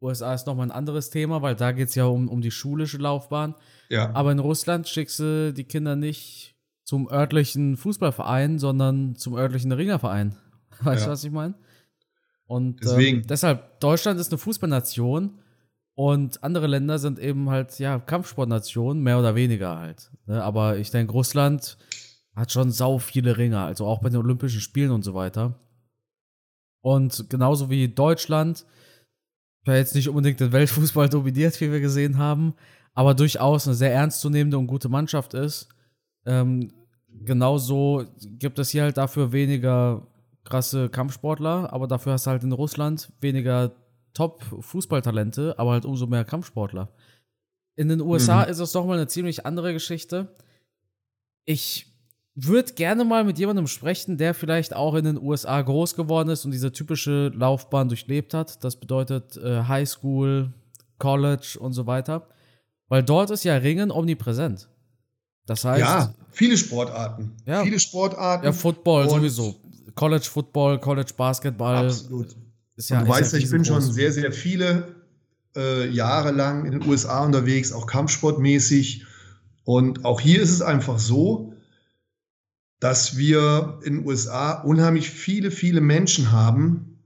USA 0.00 0.34
ist 0.34 0.46
nochmal 0.46 0.66
ein 0.66 0.72
anderes 0.72 1.10
Thema, 1.10 1.42
weil 1.42 1.54
da 1.54 1.72
geht 1.72 1.88
es 1.88 1.94
ja 1.94 2.04
um, 2.04 2.28
um 2.28 2.40
die 2.40 2.50
schulische 2.50 2.98
Laufbahn. 2.98 3.54
Ja. 3.88 4.14
Aber 4.14 4.32
in 4.32 4.38
Russland 4.38 4.88
schickst 4.88 5.18
du 5.18 5.52
die 5.52 5.64
Kinder 5.64 5.96
nicht 5.96 6.54
zum 6.84 7.10
örtlichen 7.10 7.76
Fußballverein, 7.76 8.58
sondern 8.58 9.16
zum 9.16 9.34
örtlichen 9.34 9.72
Ringerverein. 9.72 10.36
Weißt 10.80 11.02
ja. 11.02 11.06
du, 11.06 11.12
was 11.12 11.24
ich 11.24 11.32
meine? 11.32 11.54
Und 12.46 12.80
ähm, 12.86 13.24
deshalb, 13.26 13.78
Deutschland 13.80 14.18
ist 14.18 14.32
eine 14.32 14.38
Fußballnation 14.38 15.38
und 15.94 16.42
andere 16.42 16.66
Länder 16.66 16.98
sind 16.98 17.18
eben 17.18 17.50
halt, 17.50 17.78
ja, 17.78 17.98
Kampfsportnationen, 17.98 19.02
mehr 19.02 19.18
oder 19.18 19.34
weniger 19.34 19.76
halt. 19.78 20.10
Ne? 20.26 20.42
Aber 20.42 20.78
ich 20.78 20.90
denke, 20.90 21.12
Russland 21.12 21.76
hat 22.34 22.52
schon 22.52 22.70
sau 22.70 22.98
viele 22.98 23.36
Ringer, 23.36 23.64
also 23.64 23.84
auch 23.84 24.00
bei 24.00 24.08
den 24.08 24.20
Olympischen 24.20 24.60
Spielen 24.60 24.92
und 24.92 25.02
so 25.02 25.12
weiter. 25.12 25.58
Und 26.80 27.28
genauso 27.28 27.68
wie 27.68 27.88
Deutschland 27.88 28.64
der 29.66 29.76
jetzt 29.76 29.94
nicht 29.94 30.08
unbedingt 30.08 30.40
den 30.40 30.52
Weltfußball 30.52 31.08
dominiert, 31.10 31.60
wie 31.60 31.70
wir 31.70 31.80
gesehen 31.80 32.18
haben, 32.18 32.54
aber 32.94 33.14
durchaus 33.14 33.66
eine 33.66 33.74
sehr 33.74 33.92
ernstzunehmende 33.92 34.58
und 34.58 34.66
gute 34.66 34.88
Mannschaft 34.88 35.34
ist. 35.34 35.68
Ähm, 36.26 36.72
genauso 37.24 38.04
gibt 38.20 38.58
es 38.58 38.70
hier 38.70 38.82
halt 38.82 38.96
dafür 38.96 39.32
weniger 39.32 40.06
krasse 40.44 40.88
Kampfsportler, 40.88 41.72
aber 41.72 41.86
dafür 41.86 42.12
hast 42.12 42.26
du 42.26 42.30
halt 42.30 42.42
in 42.42 42.52
Russland 42.52 43.12
weniger 43.20 43.72
Top-Fußballtalente, 44.14 45.54
aber 45.58 45.72
halt 45.72 45.84
umso 45.84 46.06
mehr 46.06 46.24
Kampfsportler. 46.24 46.92
In 47.76 47.88
den 47.88 48.00
USA 48.00 48.44
mhm. 48.44 48.50
ist 48.50 48.58
es 48.58 48.72
doch 48.72 48.84
mal 48.86 48.96
eine 48.96 49.06
ziemlich 49.06 49.46
andere 49.46 49.72
Geschichte. 49.72 50.34
Ich 51.44 51.87
würde 52.46 52.72
gerne 52.74 53.04
mal 53.04 53.24
mit 53.24 53.38
jemandem 53.38 53.66
sprechen, 53.66 54.16
der 54.16 54.32
vielleicht 54.32 54.74
auch 54.74 54.94
in 54.94 55.04
den 55.04 55.20
USA 55.20 55.60
groß 55.60 55.96
geworden 55.96 56.28
ist 56.28 56.44
und 56.44 56.52
diese 56.52 56.72
typische 56.72 57.32
Laufbahn 57.34 57.88
durchlebt 57.88 58.32
hat. 58.34 58.62
Das 58.62 58.76
bedeutet 58.76 59.36
äh, 59.38 59.62
High 59.64 59.88
School, 59.88 60.52
College 60.98 61.56
und 61.58 61.72
so 61.72 61.86
weiter. 61.86 62.28
Weil 62.88 63.02
dort 63.02 63.30
ist 63.30 63.44
ja 63.44 63.56
Ringen 63.56 63.90
omnipräsent. 63.90 64.68
Das 65.46 65.64
heißt. 65.64 65.80
Ja, 65.80 66.14
viele 66.30 66.56
Sportarten. 66.56 67.32
Ja, 67.44 67.64
viele 67.64 67.80
Sportarten. 67.80 68.44
Ja, 68.44 68.52
Football 68.52 69.08
sowieso. 69.10 69.56
College 69.94 70.24
Football, 70.30 70.78
College 70.78 71.12
Basketball. 71.16 71.86
Absolut. 71.86 72.36
Ja, 72.76 73.02
du 73.02 73.08
weißt 73.08 73.32
ja, 73.32 73.38
ich 73.40 73.50
bin 73.50 73.64
schon 73.64 73.82
sehr, 73.82 74.12
sehr 74.12 74.30
viele 74.30 74.94
äh, 75.56 75.88
Jahre 75.88 76.30
lang 76.30 76.66
in 76.66 76.72
den 76.72 76.88
USA 76.88 77.24
unterwegs, 77.24 77.72
auch 77.72 77.86
kampfsportmäßig. 77.86 79.04
Und 79.64 80.04
auch 80.04 80.20
hier 80.20 80.40
ist 80.40 80.52
es 80.52 80.62
einfach 80.62 80.98
so, 80.98 81.47
dass 82.80 83.16
wir 83.16 83.80
in 83.82 83.96
den 83.96 84.06
USA 84.06 84.60
unheimlich 84.62 85.10
viele, 85.10 85.50
viele 85.50 85.80
Menschen 85.80 86.30
haben, 86.30 87.00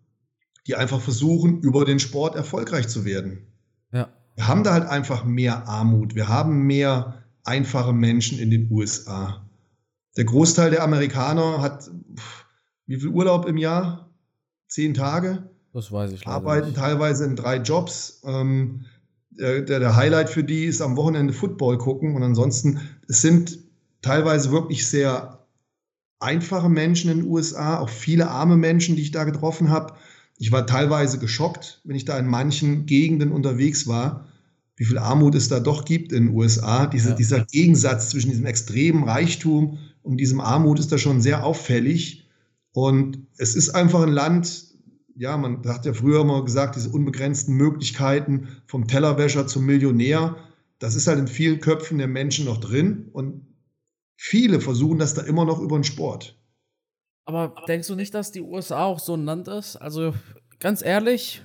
die 0.66 0.74
einfach 0.76 1.00
versuchen, 1.00 1.60
über 1.60 1.84
den 1.84 1.98
Sport 1.98 2.36
erfolgreich 2.36 2.88
zu 2.88 3.04
werden. 3.04 3.46
Ja. 3.92 4.08
Wir 4.34 4.48
haben 4.48 4.64
da 4.64 4.72
halt 4.72 4.86
einfach 4.86 5.24
mehr 5.24 5.66
Armut. 5.68 6.14
Wir 6.14 6.28
haben 6.28 6.62
mehr 6.66 7.22
einfache 7.44 7.92
Menschen 7.92 8.38
in 8.38 8.50
den 8.50 8.70
USA. 8.70 9.48
Der 10.16 10.24
Großteil 10.24 10.70
der 10.70 10.82
Amerikaner 10.82 11.60
hat 11.60 11.90
wie 12.86 13.00
viel 13.00 13.08
Urlaub 13.08 13.46
im 13.46 13.56
Jahr? 13.56 14.10
Zehn 14.68 14.94
Tage? 14.94 15.50
Das 15.72 15.90
weiß 15.90 16.12
ich. 16.12 16.26
Arbeiten 16.26 16.68
nicht. 16.68 16.78
teilweise 16.78 17.24
in 17.24 17.36
drei 17.36 17.56
Jobs. 17.56 18.20
Ähm, 18.24 18.84
der, 19.30 19.62
der, 19.62 19.96
Highlight 19.96 20.28
für 20.28 20.44
die 20.44 20.66
ist 20.66 20.82
am 20.82 20.96
Wochenende 20.96 21.32
Football 21.32 21.78
gucken 21.78 22.14
und 22.14 22.22
ansonsten, 22.22 22.80
es 23.08 23.22
sind 23.22 23.58
teilweise 24.02 24.52
wirklich 24.52 24.86
sehr 24.86 25.41
einfache 26.22 26.68
Menschen 26.68 27.10
in 27.10 27.18
den 27.18 27.28
USA, 27.28 27.78
auch 27.78 27.88
viele 27.88 28.30
arme 28.30 28.56
Menschen, 28.56 28.96
die 28.96 29.02
ich 29.02 29.10
da 29.10 29.24
getroffen 29.24 29.70
habe. 29.70 29.94
Ich 30.38 30.52
war 30.52 30.66
teilweise 30.66 31.18
geschockt, 31.18 31.80
wenn 31.84 31.96
ich 31.96 32.04
da 32.04 32.18
in 32.18 32.26
manchen 32.26 32.86
Gegenden 32.86 33.32
unterwegs 33.32 33.86
war, 33.86 34.26
wie 34.76 34.84
viel 34.84 34.98
Armut 34.98 35.34
es 35.34 35.48
da 35.48 35.60
doch 35.60 35.84
gibt 35.84 36.12
in 36.12 36.26
den 36.26 36.34
USA. 36.34 36.86
Diese, 36.86 37.10
ja. 37.10 37.14
Dieser 37.14 37.44
Gegensatz 37.44 38.10
zwischen 38.10 38.30
diesem 38.30 38.46
extremen 38.46 39.04
Reichtum 39.04 39.78
und 40.02 40.16
diesem 40.16 40.40
Armut 40.40 40.78
ist 40.78 40.90
da 40.90 40.98
schon 40.98 41.20
sehr 41.20 41.44
auffällig. 41.44 42.28
Und 42.72 43.26
es 43.36 43.54
ist 43.54 43.70
einfach 43.70 44.02
ein 44.02 44.12
Land, 44.12 44.64
ja, 45.14 45.36
man 45.36 45.62
hat 45.66 45.84
ja 45.84 45.92
früher 45.92 46.22
immer 46.22 46.44
gesagt, 46.44 46.76
diese 46.76 46.88
unbegrenzten 46.88 47.54
Möglichkeiten 47.54 48.48
vom 48.66 48.88
Tellerwäscher 48.88 49.46
zum 49.46 49.66
Millionär, 49.66 50.36
das 50.78 50.96
ist 50.96 51.06
halt 51.06 51.18
in 51.18 51.28
vielen 51.28 51.60
Köpfen 51.60 51.98
der 51.98 52.08
Menschen 52.08 52.46
noch 52.46 52.58
drin. 52.58 53.08
Und 53.12 53.46
Viele 54.24 54.60
versuchen 54.60 55.00
das 55.00 55.14
da 55.14 55.22
immer 55.22 55.44
noch 55.44 55.58
über 55.58 55.76
den 55.76 55.82
Sport. 55.82 56.38
Aber 57.24 57.56
denkst 57.66 57.88
du 57.88 57.96
nicht, 57.96 58.14
dass 58.14 58.30
die 58.30 58.40
USA 58.40 58.84
auch 58.84 59.00
so 59.00 59.14
ein 59.14 59.24
Land 59.24 59.48
ist? 59.48 59.74
Also 59.74 60.14
ganz 60.60 60.80
ehrlich, 60.80 61.42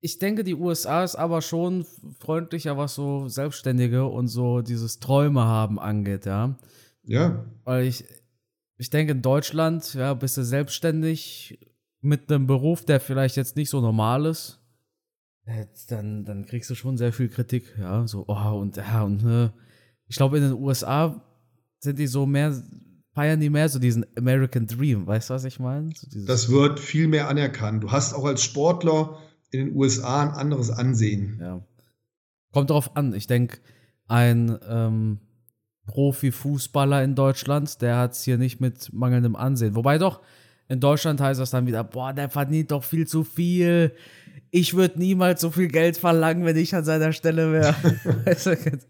ich 0.00 0.18
denke, 0.18 0.42
die 0.42 0.56
USA 0.56 1.04
ist 1.04 1.14
aber 1.14 1.40
schon 1.40 1.86
freundlicher, 2.18 2.76
was 2.76 2.96
so 2.96 3.28
Selbstständige 3.28 4.06
und 4.06 4.26
so 4.26 4.60
dieses 4.60 4.98
Träume 4.98 5.44
haben 5.44 5.78
angeht, 5.78 6.26
ja. 6.26 6.58
Ja. 7.04 7.44
Weil 7.62 7.84
ich, 7.84 8.04
ich 8.76 8.90
denke, 8.90 9.12
in 9.12 9.22
Deutschland, 9.22 9.94
ja, 9.94 10.14
bist 10.14 10.36
du 10.36 10.42
selbstständig 10.42 11.60
mit 12.00 12.28
einem 12.28 12.48
Beruf, 12.48 12.84
der 12.84 12.98
vielleicht 12.98 13.36
jetzt 13.36 13.54
nicht 13.54 13.70
so 13.70 13.80
normal 13.80 14.26
ist, 14.26 14.60
äh, 15.44 15.66
dann, 15.86 16.24
dann 16.24 16.44
kriegst 16.44 16.70
du 16.70 16.74
schon 16.74 16.96
sehr 16.96 17.12
viel 17.12 17.28
Kritik, 17.28 17.72
ja, 17.78 18.04
so, 18.08 18.24
oh, 18.26 18.58
und 18.58 18.78
ja, 18.78 19.04
und 19.04 19.22
ne, 19.22 19.52
ich 20.10 20.16
glaube, 20.16 20.38
in 20.38 20.42
den 20.42 20.52
USA 20.54 21.22
sind 21.78 22.00
die 22.00 22.08
so 22.08 22.26
mehr, 22.26 22.52
feiern 23.14 23.38
die 23.38 23.48
mehr 23.48 23.68
so 23.68 23.78
diesen 23.78 24.04
American 24.18 24.66
Dream, 24.66 25.06
weißt 25.06 25.30
du, 25.30 25.34
was 25.34 25.44
ich 25.44 25.60
meine? 25.60 25.90
So 25.94 26.08
das 26.26 26.50
wird 26.50 26.80
viel 26.80 27.06
mehr 27.06 27.28
anerkannt. 27.28 27.84
Du 27.84 27.92
hast 27.92 28.12
auch 28.12 28.24
als 28.24 28.42
Sportler 28.42 29.18
in 29.52 29.66
den 29.66 29.76
USA 29.76 30.22
ein 30.22 30.30
anderes 30.30 30.70
Ansehen. 30.70 31.38
Ja. 31.40 31.64
Kommt 32.52 32.70
drauf 32.70 32.96
an. 32.96 33.14
Ich 33.14 33.28
denke, 33.28 33.58
ein 34.08 34.58
ähm, 34.68 35.20
Profifußballer 35.86 37.04
in 37.04 37.14
Deutschland, 37.14 37.80
der 37.80 37.96
hat 37.96 38.14
es 38.14 38.24
hier 38.24 38.36
nicht 38.36 38.60
mit 38.60 38.92
mangelndem 38.92 39.36
Ansehen. 39.36 39.76
Wobei 39.76 39.98
doch, 39.98 40.22
in 40.68 40.80
Deutschland 40.80 41.20
heißt 41.20 41.38
das 41.38 41.50
dann 41.50 41.68
wieder, 41.68 41.84
boah, 41.84 42.12
der 42.12 42.28
verdient 42.28 42.72
doch 42.72 42.82
viel 42.82 43.06
zu 43.06 43.22
viel. 43.22 43.94
Ich 44.50 44.74
würde 44.74 44.98
niemals 44.98 45.40
so 45.40 45.50
viel 45.50 45.68
Geld 45.68 45.96
verlangen, 45.96 46.44
wenn 46.44 46.56
ich 46.56 46.74
an 46.74 46.84
seiner 46.84 47.12
Stelle 47.12 47.52
wäre. 47.52 47.76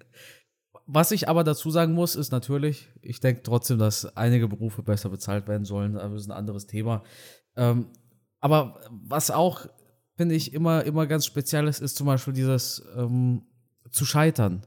Was 0.93 1.13
ich 1.13 1.29
aber 1.29 1.45
dazu 1.45 1.71
sagen 1.71 1.93
muss, 1.93 2.17
ist 2.17 2.33
natürlich, 2.33 2.89
ich 3.01 3.21
denke 3.21 3.45
trotzdem, 3.45 3.79
dass 3.79 4.17
einige 4.17 4.49
Berufe 4.49 4.83
besser 4.83 5.09
bezahlt 5.09 5.47
werden 5.47 5.65
sollen, 5.65 5.97
aber 5.97 6.15
das 6.15 6.23
ist 6.23 6.31
ein 6.31 6.37
anderes 6.37 6.67
Thema. 6.67 7.05
Ähm, 7.55 7.87
aber 8.41 8.81
was 8.91 9.31
auch, 9.31 9.67
finde 10.17 10.35
ich, 10.35 10.53
immer, 10.53 10.83
immer 10.83 11.07
ganz 11.07 11.27
speziell 11.27 11.69
ist, 11.69 11.81
ist 11.81 11.97
zum 11.97 12.09
Beispiel 12.09 12.33
dieses 12.33 12.85
ähm, 12.97 13.43
zu 13.93 14.05
scheitern. 14.05 14.67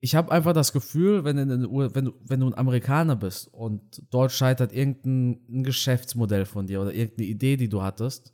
Ich 0.00 0.14
habe 0.14 0.32
einfach 0.32 0.54
das 0.54 0.72
Gefühl, 0.72 1.24
wenn, 1.24 1.36
in 1.36 1.50
wenn, 1.94 2.04
du, 2.06 2.14
wenn 2.24 2.40
du 2.40 2.46
ein 2.46 2.56
Amerikaner 2.56 3.16
bist 3.16 3.52
und 3.52 4.02
dort 4.10 4.32
scheitert 4.32 4.72
irgendein 4.72 5.62
Geschäftsmodell 5.62 6.46
von 6.46 6.66
dir 6.66 6.80
oder 6.80 6.94
irgendeine 6.94 7.28
Idee, 7.28 7.58
die 7.58 7.68
du 7.68 7.82
hattest, 7.82 8.32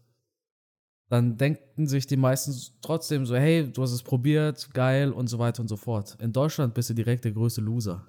dann 1.08 1.36
denken 1.36 1.86
sich 1.86 2.06
die 2.06 2.16
meisten 2.16 2.54
trotzdem 2.82 3.26
so, 3.26 3.36
hey, 3.36 3.70
du 3.70 3.82
hast 3.82 3.92
es 3.92 4.02
probiert, 4.02 4.72
geil 4.74 5.12
und 5.12 5.28
so 5.28 5.38
weiter 5.38 5.60
und 5.60 5.68
so 5.68 5.76
fort. 5.76 6.16
In 6.20 6.32
Deutschland 6.32 6.74
bist 6.74 6.90
du 6.90 6.94
direkt 6.94 7.24
der 7.24 7.32
größte 7.32 7.60
Loser. 7.60 8.06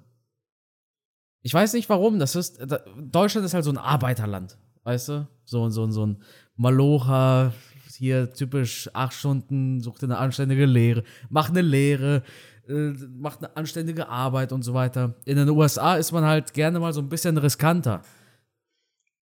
Ich 1.42 1.54
weiß 1.54 1.74
nicht 1.74 1.88
warum, 1.88 2.18
das 2.18 2.34
ist, 2.34 2.60
Deutschland 2.98 3.46
ist 3.46 3.54
halt 3.54 3.64
so 3.64 3.70
ein 3.70 3.78
Arbeiterland, 3.78 4.58
weißt 4.82 5.08
du? 5.08 5.28
So, 5.44 5.70
so, 5.70 5.88
so 5.90 6.06
ein 6.06 6.22
Malocha, 6.56 7.52
hier 7.96 8.32
typisch 8.32 8.90
acht 8.92 9.14
Stunden, 9.14 9.80
sucht 9.80 10.02
eine 10.02 10.18
anständige 10.18 10.66
Lehre, 10.66 11.04
macht 11.30 11.50
eine 11.50 11.62
Lehre, 11.62 12.24
äh, 12.68 12.92
macht 13.16 13.38
eine 13.38 13.56
anständige 13.56 14.08
Arbeit 14.08 14.52
und 14.52 14.62
so 14.62 14.74
weiter. 14.74 15.14
In 15.24 15.36
den 15.36 15.48
USA 15.48 15.96
ist 15.96 16.10
man 16.10 16.24
halt 16.24 16.52
gerne 16.52 16.80
mal 16.80 16.92
so 16.92 17.00
ein 17.00 17.08
bisschen 17.08 17.38
riskanter. 17.38 18.02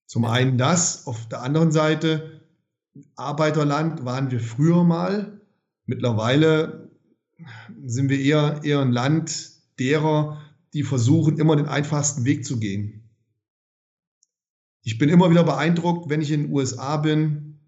Zum 0.07 0.25
einen 0.25 0.57
das, 0.57 1.05
auf 1.05 1.27
der 1.27 1.41
anderen 1.41 1.71
Seite 1.71 2.41
Arbeiterland 3.15 4.05
waren 4.05 4.31
wir 4.31 4.39
früher 4.39 4.83
mal. 4.83 5.41
Mittlerweile 5.85 6.91
sind 7.85 8.09
wir 8.09 8.19
eher, 8.19 8.61
eher 8.63 8.81
ein 8.81 8.91
Land 8.91 9.51
derer, 9.79 10.41
die 10.73 10.83
versuchen, 10.83 11.37
immer 11.37 11.55
den 11.55 11.67
einfachsten 11.67 12.25
Weg 12.25 12.45
zu 12.45 12.59
gehen. 12.59 13.03
Ich 14.83 14.97
bin 14.97 15.09
immer 15.09 15.29
wieder 15.29 15.43
beeindruckt, 15.43 16.09
wenn 16.09 16.21
ich 16.21 16.31
in 16.31 16.43
den 16.43 16.51
USA 16.51 16.97
bin, 16.97 17.59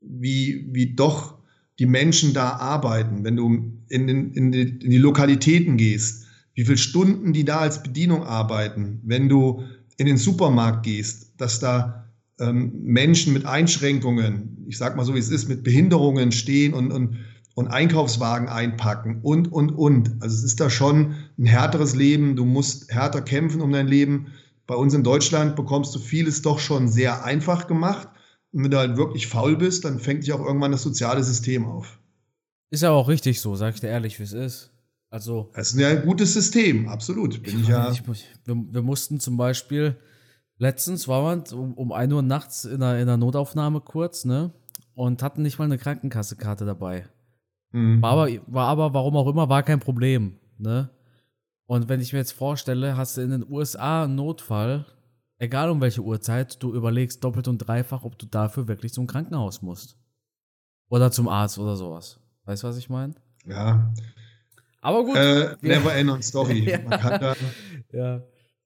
wie, 0.00 0.68
wie 0.72 0.94
doch 0.94 1.38
die 1.78 1.86
Menschen 1.86 2.34
da 2.34 2.56
arbeiten. 2.56 3.24
Wenn 3.24 3.36
du 3.36 3.72
in, 3.88 4.08
in, 4.08 4.32
in, 4.32 4.52
die, 4.52 4.62
in 4.62 4.90
die 4.90 4.98
Lokalitäten 4.98 5.76
gehst, 5.76 6.26
wie 6.54 6.64
viele 6.64 6.78
Stunden 6.78 7.32
die 7.32 7.44
da 7.44 7.58
als 7.58 7.82
Bedienung 7.82 8.24
arbeiten. 8.24 9.00
Wenn 9.04 9.28
du 9.28 9.64
in 9.96 10.06
den 10.06 10.16
Supermarkt 10.16 10.84
gehst, 10.84 11.34
dass 11.36 11.60
da 11.60 12.09
ähm, 12.40 12.72
Menschen 12.82 13.32
mit 13.32 13.46
Einschränkungen, 13.46 14.64
ich 14.68 14.78
sag 14.78 14.96
mal 14.96 15.04
so 15.04 15.14
wie 15.14 15.18
es 15.18 15.30
ist, 15.30 15.48
mit 15.48 15.62
Behinderungen 15.62 16.32
stehen 16.32 16.74
und, 16.74 16.90
und, 16.90 17.18
und 17.54 17.68
Einkaufswagen 17.68 18.48
einpacken 18.48 19.20
und, 19.22 19.52
und, 19.52 19.70
und. 19.70 20.16
Also 20.20 20.36
es 20.36 20.44
ist 20.44 20.60
da 20.60 20.70
schon 20.70 21.14
ein 21.38 21.46
härteres 21.46 21.94
Leben. 21.94 22.36
Du 22.36 22.44
musst 22.44 22.90
härter 22.90 23.20
kämpfen 23.22 23.60
um 23.60 23.72
dein 23.72 23.88
Leben. 23.88 24.28
Bei 24.66 24.74
uns 24.74 24.94
in 24.94 25.02
Deutschland 25.02 25.56
bekommst 25.56 25.94
du 25.94 25.98
vieles 25.98 26.42
doch 26.42 26.58
schon 26.58 26.88
sehr 26.88 27.24
einfach 27.24 27.66
gemacht. 27.66 28.08
Und 28.52 28.64
wenn 28.64 28.70
du 28.70 28.78
halt 28.78 28.96
wirklich 28.96 29.26
faul 29.26 29.56
bist, 29.56 29.84
dann 29.84 29.98
fängt 29.98 30.22
dich 30.22 30.32
auch 30.32 30.44
irgendwann 30.44 30.72
das 30.72 30.82
soziale 30.82 31.22
System 31.22 31.66
auf. 31.66 31.98
Ist 32.70 32.82
ja 32.82 32.90
auch 32.90 33.08
richtig 33.08 33.40
so, 33.40 33.56
sag 33.56 33.74
ich 33.74 33.80
dir 33.80 33.88
ehrlich, 33.88 34.18
wie 34.18 34.24
es 34.24 34.32
ist. 34.32 34.70
Also. 35.10 35.50
Es 35.54 35.72
ist 35.72 35.80
ja 35.80 35.88
ein 35.88 36.02
gutes 36.02 36.32
System, 36.34 36.88
absolut. 36.88 37.42
Bin 37.42 37.60
ich, 37.60 37.68
ja. 37.68 37.90
Ich, 37.90 38.02
wir, 38.06 38.64
wir 38.70 38.82
mussten 38.82 39.18
zum 39.18 39.36
Beispiel 39.36 39.96
Letztens 40.60 41.08
war 41.08 41.22
man 41.22 41.42
um, 41.52 41.72
um 41.72 41.90
1 41.90 42.12
Uhr 42.12 42.20
nachts 42.20 42.66
in 42.66 42.82
einer, 42.82 42.96
in 42.96 43.08
einer 43.08 43.16
Notaufnahme 43.16 43.80
kurz, 43.80 44.26
ne? 44.26 44.52
Und 44.92 45.22
hatten 45.22 45.40
nicht 45.40 45.58
mal 45.58 45.64
eine 45.64 45.78
Krankenkassekarte 45.78 46.66
dabei. 46.66 47.08
Mhm. 47.72 48.02
War, 48.02 48.12
aber, 48.12 48.28
war 48.46 48.68
aber, 48.68 48.92
warum 48.92 49.16
auch 49.16 49.26
immer, 49.26 49.48
war 49.48 49.62
kein 49.62 49.80
Problem, 49.80 50.36
ne? 50.58 50.90
Und 51.64 51.88
wenn 51.88 52.02
ich 52.02 52.12
mir 52.12 52.18
jetzt 52.18 52.32
vorstelle, 52.32 52.98
hast 52.98 53.16
du 53.16 53.22
in 53.22 53.30
den 53.30 53.50
USA 53.50 54.04
einen 54.04 54.16
Notfall, 54.16 54.84
egal 55.38 55.70
um 55.70 55.80
welche 55.80 56.02
Uhrzeit, 56.02 56.62
du 56.62 56.74
überlegst 56.74 57.24
doppelt 57.24 57.48
und 57.48 57.56
dreifach, 57.56 58.04
ob 58.04 58.18
du 58.18 58.26
dafür 58.26 58.68
wirklich 58.68 58.92
zum 58.92 59.06
Krankenhaus 59.06 59.62
musst. 59.62 59.96
Oder 60.90 61.10
zum 61.10 61.26
Arzt 61.28 61.58
oder 61.58 61.76
sowas. 61.76 62.20
Weißt 62.44 62.64
du, 62.64 62.68
was 62.68 62.76
ich 62.76 62.90
meine? 62.90 63.14
Ja. 63.46 63.94
Aber 64.82 65.04
gut. 65.04 65.16
Äh, 65.16 65.56
never 65.62 65.94
end 65.94 66.10
on 66.10 66.22
story. 66.22 66.68
ja. 66.68 66.78
Man 66.86 67.00
kann 67.00 67.20
da, 67.20 67.36
ja 67.92 68.22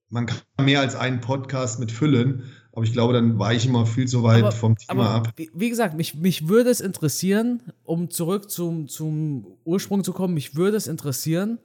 man 0.09 0.25
kann 0.25 0.39
mehr 0.61 0.81
als 0.81 0.95
einen 0.95 1.21
Podcast 1.21 1.79
mit 1.79 1.91
füllen, 1.91 2.43
aber 2.71 2.83
ich 2.83 2.93
glaube, 2.93 3.13
dann 3.13 3.39
war 3.39 3.53
ich 3.53 3.65
immer 3.65 3.85
viel 3.85 4.07
zu 4.07 4.23
weit 4.23 4.43
aber, 4.43 4.51
vom 4.51 4.77
Thema 4.77 5.15
ab. 5.15 5.33
Wie, 5.35 5.49
wie, 5.53 5.69
gesagt, 5.69 5.95
mich, 5.95 6.15
mich 6.15 6.47
würde 6.47 6.69
es 6.69 6.81
interessieren, 6.81 7.63
um 7.83 8.09
zurück 8.09 8.51
zum, 8.51 8.87
zum 8.87 9.47
Ursprung 9.63 10.03
zu 10.03 10.13
kommen, 10.13 10.33
mich 10.33 10.55
würde 10.55 10.77
es 10.77 10.87
interessieren, 10.87 11.59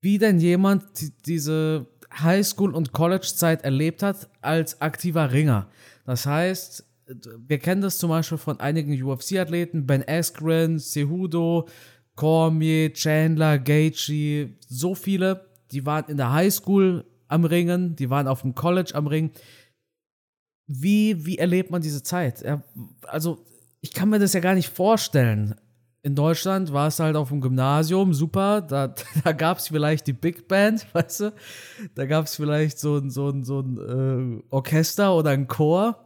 wie 0.00 0.18
denn 0.18 0.40
jemand 0.40 0.84
diese 1.26 1.86
Highschool- 2.12 2.74
und 2.74 2.92
College-Zeit 2.92 3.62
erlebt 3.62 4.02
hat 4.02 4.28
als 4.40 4.80
aktiver 4.80 5.32
Ringer. 5.32 5.68
Das 6.04 6.26
heißt, 6.26 6.84
wir 7.38 7.58
kennen 7.58 7.80
das 7.80 7.98
zum 7.98 8.10
Beispiel 8.10 8.38
von 8.38 8.60
einigen 8.60 9.00
UFC-Athleten, 9.00 9.86
Ben 9.86 10.04
Askren, 10.06 10.78
Cejudo, 10.78 11.68
Cormier, 12.16 12.92
Chandler, 12.92 13.58
Gaethje, 13.58 14.56
so 14.68 14.94
viele, 14.94 15.46
die 15.70 15.86
waren 15.86 16.10
in 16.10 16.16
der 16.16 16.32
Highschool 16.32 17.04
am 17.32 17.44
Ringen, 17.44 17.96
die 17.96 18.10
waren 18.10 18.28
auf 18.28 18.42
dem 18.42 18.54
College 18.54 18.92
am 18.94 19.06
Ringen. 19.06 19.32
Wie, 20.66 21.26
wie 21.26 21.38
erlebt 21.38 21.70
man 21.70 21.82
diese 21.82 22.02
Zeit? 22.02 22.44
Also, 23.06 23.44
ich 23.80 23.92
kann 23.92 24.10
mir 24.10 24.18
das 24.18 24.32
ja 24.32 24.40
gar 24.40 24.54
nicht 24.54 24.68
vorstellen. 24.68 25.56
In 26.04 26.16
Deutschland 26.16 26.72
war 26.72 26.88
es 26.88 26.98
halt 26.98 27.14
auf 27.14 27.28
dem 27.28 27.40
Gymnasium, 27.40 28.12
super, 28.12 28.60
da, 28.60 28.94
da 29.24 29.32
gab 29.32 29.58
es 29.58 29.68
vielleicht 29.68 30.06
die 30.06 30.12
Big 30.12 30.48
Band, 30.48 30.86
weißt 30.94 31.20
du? 31.20 31.32
Da 31.94 32.06
gab 32.06 32.26
es 32.26 32.36
vielleicht 32.36 32.78
so 32.78 32.96
ein, 32.96 33.10
so 33.10 33.28
ein, 33.28 33.44
so 33.44 33.60
ein 33.60 34.40
äh, 34.40 34.42
Orchester 34.50 35.14
oder 35.14 35.30
ein 35.30 35.46
Chor. 35.46 36.04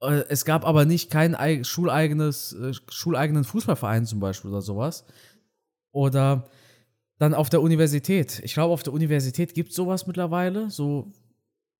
Äh, 0.00 0.24
es 0.28 0.44
gab 0.44 0.66
aber 0.66 0.84
nicht 0.84 1.10
keinen 1.10 1.64
schuleigenes, 1.64 2.52
äh, 2.54 2.72
schuleigenen 2.88 3.44
Fußballverein 3.44 4.06
zum 4.06 4.20
Beispiel 4.20 4.50
oder 4.50 4.62
sowas. 4.62 5.04
Oder 5.92 6.48
dann 7.18 7.34
auf 7.34 7.48
der 7.50 7.62
Universität. 7.62 8.40
Ich 8.44 8.54
glaube, 8.54 8.72
auf 8.72 8.82
der 8.82 8.92
Universität 8.92 9.54
gibt 9.54 9.70
es 9.70 9.76
sowas 9.76 10.06
mittlerweile, 10.06 10.70
so 10.70 11.12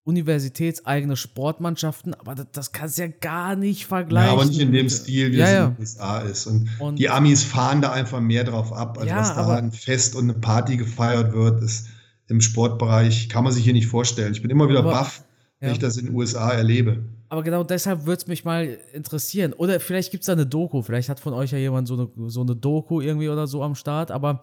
universitätseigene 0.04 1.16
Sportmannschaften, 1.16 2.12
aber 2.14 2.34
das, 2.34 2.46
das 2.52 2.72
kannst 2.72 2.98
du 2.98 3.02
ja 3.02 3.08
gar 3.08 3.56
nicht 3.56 3.86
vergleichen. 3.86 4.28
Ja, 4.28 4.34
aber 4.34 4.44
nicht 4.44 4.60
in 4.60 4.72
dem 4.72 4.90
Stil, 4.90 5.32
wie 5.32 5.38
ja, 5.38 5.46
es 5.46 5.54
in 5.54 5.74
den 5.74 5.80
USA 5.80 6.18
ist. 6.20 6.46
Und, 6.46 6.68
und, 6.78 6.98
die 6.98 7.08
Amis 7.08 7.42
fahren 7.42 7.80
da 7.80 7.92
einfach 7.92 8.20
mehr 8.20 8.44
drauf 8.44 8.72
ab, 8.72 8.98
als 8.98 9.08
ja, 9.08 9.18
was 9.18 9.34
da 9.34 9.56
ein 9.56 9.72
Fest 9.72 10.14
und 10.14 10.24
eine 10.24 10.34
Party 10.34 10.76
gefeiert 10.76 11.32
wird, 11.32 11.62
ist 11.62 11.88
im 12.28 12.42
Sportbereich, 12.42 13.30
kann 13.30 13.44
man 13.44 13.52
sich 13.52 13.64
hier 13.64 13.72
nicht 13.72 13.86
vorstellen. 13.86 14.32
Ich 14.32 14.42
bin 14.42 14.50
immer 14.50 14.68
wieder 14.68 14.82
baff, 14.82 15.24
wenn 15.60 15.72
ich 15.72 15.78
das 15.78 15.96
in 15.96 16.06
den 16.06 16.14
USA 16.14 16.52
erlebe. 16.52 17.04
Aber 17.30 17.42
genau 17.42 17.64
deshalb 17.64 18.04
würde 18.06 18.20
es 18.20 18.26
mich 18.26 18.44
mal 18.44 18.78
interessieren. 18.92 19.54
Oder 19.54 19.80
vielleicht 19.80 20.10
gibt 20.10 20.22
es 20.22 20.26
da 20.26 20.34
eine 20.34 20.46
Doku, 20.46 20.82
vielleicht 20.82 21.08
hat 21.08 21.18
von 21.18 21.32
euch 21.32 21.52
ja 21.52 21.58
jemand 21.58 21.88
so 21.88 21.94
eine, 21.94 22.30
so 22.30 22.42
eine 22.42 22.54
Doku 22.54 23.00
irgendwie 23.00 23.30
oder 23.30 23.46
so 23.46 23.62
am 23.62 23.74
Start, 23.74 24.10
aber 24.10 24.42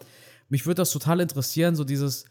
mich 0.52 0.66
würde 0.66 0.82
das 0.82 0.92
total 0.92 1.22
interessieren, 1.22 1.76
so 1.76 1.86
dieses 1.86 2.26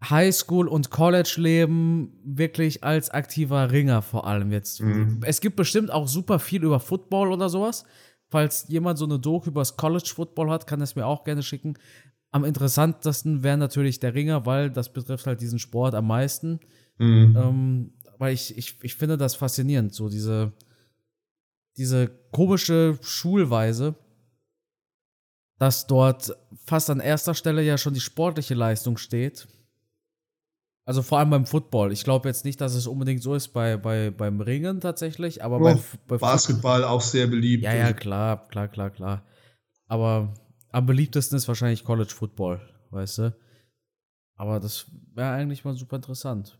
Highschool- 0.00 0.68
und 0.68 0.90
College-Leben 0.90 2.12
wirklich 2.24 2.84
als 2.84 3.10
aktiver 3.10 3.72
Ringer 3.72 4.02
vor 4.02 4.28
allem 4.28 4.52
jetzt. 4.52 4.80
Mhm. 4.80 5.20
Es 5.24 5.40
gibt 5.40 5.56
bestimmt 5.56 5.90
auch 5.90 6.06
super 6.06 6.38
viel 6.38 6.62
über 6.62 6.78
Football 6.78 7.32
oder 7.32 7.48
sowas. 7.48 7.84
Falls 8.30 8.66
jemand 8.68 8.98
so 8.98 9.04
eine 9.04 9.18
Doku 9.18 9.48
über 9.48 9.62
das 9.62 9.76
College-Football 9.76 10.48
hat, 10.48 10.68
kann 10.68 10.80
es 10.80 10.94
mir 10.94 11.06
auch 11.06 11.24
gerne 11.24 11.42
schicken. 11.42 11.74
Am 12.30 12.44
interessantesten 12.44 13.42
wäre 13.42 13.56
natürlich 13.56 13.98
der 13.98 14.14
Ringer, 14.14 14.46
weil 14.46 14.70
das 14.70 14.92
betrifft 14.92 15.26
halt 15.26 15.40
diesen 15.40 15.58
Sport 15.58 15.96
am 15.96 16.06
meisten. 16.06 16.60
Mhm. 16.98 17.36
Ähm, 17.36 17.92
weil 18.18 18.32
ich, 18.32 18.56
ich, 18.56 18.76
ich 18.82 18.94
finde 18.94 19.16
das 19.16 19.34
faszinierend, 19.34 19.92
so 19.92 20.08
diese, 20.08 20.52
diese 21.76 22.08
komische 22.30 22.96
Schulweise, 23.00 23.96
dass 25.58 25.86
dort 25.86 26.36
fast 26.64 26.90
an 26.90 27.00
erster 27.00 27.34
Stelle 27.34 27.62
ja 27.62 27.78
schon 27.78 27.94
die 27.94 28.00
sportliche 28.00 28.54
Leistung 28.54 28.96
steht 28.96 29.48
Also 30.84 31.02
vor 31.02 31.18
allem 31.18 31.30
beim 31.30 31.44
Football. 31.44 31.92
Ich 31.92 32.02
glaube 32.02 32.28
jetzt 32.28 32.46
nicht, 32.46 32.60
dass 32.60 32.74
es 32.74 32.86
unbedingt 32.86 33.22
so 33.22 33.34
ist 33.34 33.48
bei, 33.48 33.76
bei, 33.76 34.10
beim 34.10 34.40
Ringen 34.40 34.80
tatsächlich, 34.80 35.44
aber 35.44 35.58
bei, 35.60 35.78
bei 36.06 36.16
Basketball 36.16 36.82
auch 36.84 37.02
sehr 37.02 37.26
beliebt. 37.26 37.62
Ja, 37.64 37.74
ja, 37.74 37.92
klar, 37.92 38.48
klar, 38.48 38.68
klar, 38.68 38.90
klar. 38.90 39.26
Aber 39.86 40.32
am 40.70 40.86
beliebtesten 40.86 41.36
ist 41.36 41.46
wahrscheinlich 41.46 41.84
College 41.84 42.14
Football, 42.14 42.60
weißt 42.90 43.18
du? 43.18 43.36
Aber 44.36 44.60
das 44.60 44.86
wäre 45.14 45.32
eigentlich 45.32 45.64
mal 45.64 45.74
super 45.74 45.96
interessant. 45.96 46.58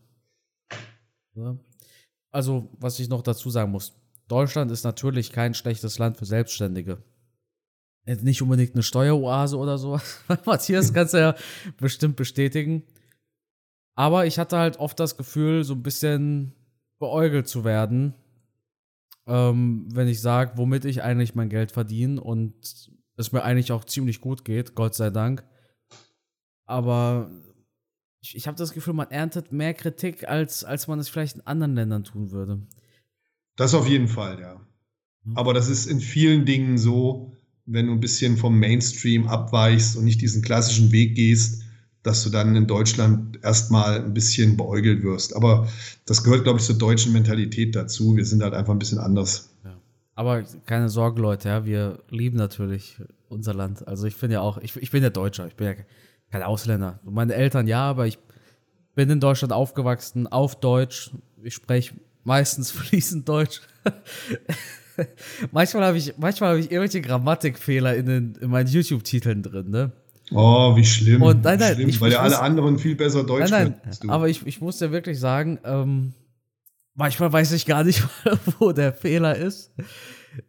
Ja. 1.33 1.57
Also, 2.29 2.69
was 2.79 2.99
ich 2.99 3.09
noch 3.09 3.23
dazu 3.23 3.49
sagen 3.49 3.71
muss: 3.71 3.93
Deutschland 4.27 4.69
ist 4.69 4.83
natürlich 4.83 5.31
kein 5.31 5.53
schlechtes 5.55 5.97
Land 5.97 6.17
für 6.17 6.25
Selbstständige. 6.25 7.01
Nicht 8.21 8.41
unbedingt 8.41 8.73
eine 8.73 8.83
Steueroase 8.83 9.57
oder 9.57 9.77
so. 9.77 9.99
Matthias 10.45 10.93
kannst 10.93 11.13
du 11.13 11.19
ja 11.19 11.35
bestimmt 11.77 12.15
bestätigen. 12.15 12.83
Aber 13.95 14.25
ich 14.25 14.39
hatte 14.39 14.57
halt 14.57 14.79
oft 14.79 14.99
das 14.99 15.17
Gefühl, 15.17 15.63
so 15.63 15.73
ein 15.73 15.83
bisschen 15.83 16.53
beäugelt 16.99 17.47
zu 17.47 17.63
werden, 17.63 18.13
ähm, 19.27 19.87
wenn 19.93 20.07
ich 20.07 20.21
sage, 20.21 20.53
womit 20.55 20.85
ich 20.85 21.03
eigentlich 21.03 21.35
mein 21.35 21.49
Geld 21.49 21.71
verdiene 21.71 22.21
und 22.21 22.53
es 23.15 23.31
mir 23.31 23.43
eigentlich 23.43 23.71
auch 23.71 23.83
ziemlich 23.83 24.21
gut 24.21 24.45
geht, 24.45 24.73
Gott 24.75 24.95
sei 24.95 25.09
Dank. 25.09 25.43
Aber 26.65 27.29
ich, 28.21 28.35
ich 28.35 28.47
habe 28.47 28.57
das 28.57 28.71
Gefühl, 28.71 28.93
man 28.93 29.11
erntet 29.11 29.51
mehr 29.51 29.73
Kritik, 29.73 30.27
als, 30.27 30.63
als 30.63 30.87
man 30.87 30.99
es 30.99 31.09
vielleicht 31.09 31.35
in 31.35 31.47
anderen 31.47 31.75
Ländern 31.75 32.03
tun 32.03 32.31
würde. 32.31 32.65
Das 33.55 33.73
auf 33.73 33.87
jeden 33.87 34.07
Fall, 34.07 34.39
ja. 34.39 34.65
Hm. 35.25 35.37
Aber 35.37 35.53
das 35.53 35.69
ist 35.69 35.85
in 35.85 35.99
vielen 35.99 36.45
Dingen 36.45 36.77
so, 36.77 37.35
wenn 37.71 37.87
du 37.87 37.93
ein 37.93 37.99
bisschen 37.99 38.37
vom 38.37 38.59
Mainstream 38.59 39.27
abweichst 39.27 39.95
und 39.95 40.03
nicht 40.03 40.21
diesen 40.21 40.41
klassischen 40.41 40.91
Weg 40.91 41.15
gehst, 41.15 41.63
dass 42.03 42.23
du 42.23 42.29
dann 42.29 42.55
in 42.55 42.65
Deutschland 42.65 43.39
erstmal 43.43 44.03
ein 44.03 44.13
bisschen 44.13 44.57
beäugelt 44.57 45.03
wirst. 45.03 45.35
Aber 45.35 45.67
das 46.05 46.23
gehört, 46.23 46.43
glaube 46.43 46.59
ich, 46.59 46.65
zur 46.65 46.77
deutschen 46.77 47.13
Mentalität 47.13 47.75
dazu. 47.75 48.15
Wir 48.15 48.25
sind 48.25 48.41
halt 48.41 48.53
einfach 48.53 48.73
ein 48.73 48.79
bisschen 48.79 48.99
anders. 48.99 49.49
Ja. 49.63 49.77
Aber 50.15 50.43
keine 50.65 50.89
Sorge, 50.89 51.21
Leute, 51.21 51.49
ja, 51.49 51.65
wir 51.65 51.99
lieben 52.09 52.37
natürlich 52.37 52.97
unser 53.27 53.53
Land. 53.53 53.87
Also 53.87 54.07
ich 54.07 54.15
finde 54.15 54.35
ja 54.35 54.41
auch, 54.41 54.57
ich, 54.59 54.75
ich 54.77 54.91
bin 54.91 55.03
ja 55.03 55.09
Deutscher, 55.09 55.47
ich 55.47 55.55
bin 55.55 55.67
ja 55.67 55.73
kein 56.31 56.43
Ausländer. 56.43 56.99
Meine 57.03 57.33
Eltern 57.35 57.67
ja, 57.67 57.81
aber 57.81 58.07
ich 58.07 58.17
bin 58.95 59.09
in 59.09 59.19
Deutschland 59.19 59.53
aufgewachsen, 59.53 60.25
auf 60.25 60.59
Deutsch. 60.59 61.11
Ich 61.43 61.53
spreche 61.53 61.95
meistens 62.23 62.71
fließend 62.71 63.27
Deutsch. 63.27 63.61
manchmal 65.51 65.85
habe 65.85 65.97
ich, 65.97 66.13
manchmal 66.17 66.51
hab 66.51 66.59
ich 66.59 66.71
irgendwelche 66.71 67.01
Grammatikfehler 67.01 67.95
in, 67.95 68.05
den, 68.05 68.35
in 68.41 68.49
meinen 68.49 68.67
YouTube-Titeln 68.67 69.43
drin, 69.43 69.69
ne? 69.69 69.91
Oh, 70.31 70.75
wie 70.75 70.85
schlimm. 70.85 71.21
Und 71.21 71.43
nein, 71.43 71.59
nein, 71.59 71.75
schlimm, 71.75 72.01
weil 72.01 72.11
ja 72.11 72.21
alle 72.21 72.39
anderen 72.39 72.77
viel 72.77 72.95
besser 72.95 73.23
Deutsch 73.23 73.49
nein, 73.49 73.75
nein, 73.83 74.09
Aber 74.09 74.29
ich, 74.29 74.45
ich 74.45 74.61
muss 74.61 74.79
ja 74.79 74.91
wirklich 74.91 75.19
sagen, 75.19 75.59
ähm, 75.63 76.13
manchmal 76.93 77.33
weiß 77.33 77.51
ich 77.53 77.65
gar 77.65 77.83
nicht, 77.83 78.03
wo 78.59 78.71
der 78.71 78.93
Fehler 78.93 79.35
ist. 79.35 79.71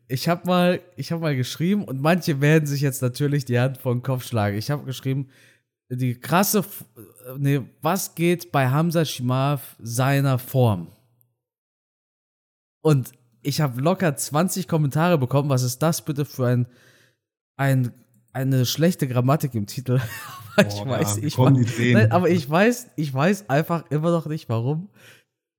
Ich 0.09 0.29
habe 0.29 0.47
mal, 0.47 0.81
ich 0.97 1.11
habe 1.11 1.23
mal 1.23 1.35
geschrieben 1.35 1.85
und 1.85 2.01
manche 2.01 2.41
werden 2.41 2.67
sich 2.67 2.83
jetzt 2.83 3.01
natürlich 3.01 3.47
die 3.47 3.59
Hand 3.59 3.79
vor 3.79 3.95
den 3.95 4.03
Kopf 4.03 4.27
schlagen. 4.27 4.59
Ich 4.59 4.71
habe 4.71 4.85
geschrieben, 4.85 5.29
die 5.89 6.15
krasse, 6.15 6.65
nee, 7.39 7.63
was 7.81 8.15
geht 8.15 8.53
bei 8.53 8.69
Hamza 8.69 9.05
Shimav 9.05 9.77
seiner 9.81 10.39
Form? 10.39 10.89
Und 12.83 13.13
ich 13.43 13.61
habe 13.61 13.81
locker 13.81 14.17
20 14.17 14.69
Kommentare 14.69 15.19
bekommen. 15.19 15.49
Was 15.51 15.63
ist 15.63 15.79
das 15.79 16.05
bitte 16.05 16.25
für 16.25 16.47
ein, 16.47 16.67
ein 17.57 17.93
eine 18.33 18.67
schlechte 18.67 19.09
Grammatik 19.09 19.55
im 19.55 19.67
Titel. 19.67 20.01
aber 20.57 20.69
ich 20.69 20.87
weiß, 20.87 21.17
ich 21.19 21.39
weiß, 21.39 21.93
nein, 21.93 22.13
aber 22.13 22.31
ich 22.31 22.49
weiß, 22.49 22.91
ich 22.97 23.13
weiß 23.13 23.49
einfach 23.49 23.91
immer 23.91 24.11
noch 24.11 24.27
nicht, 24.27 24.49
warum. 24.49 24.89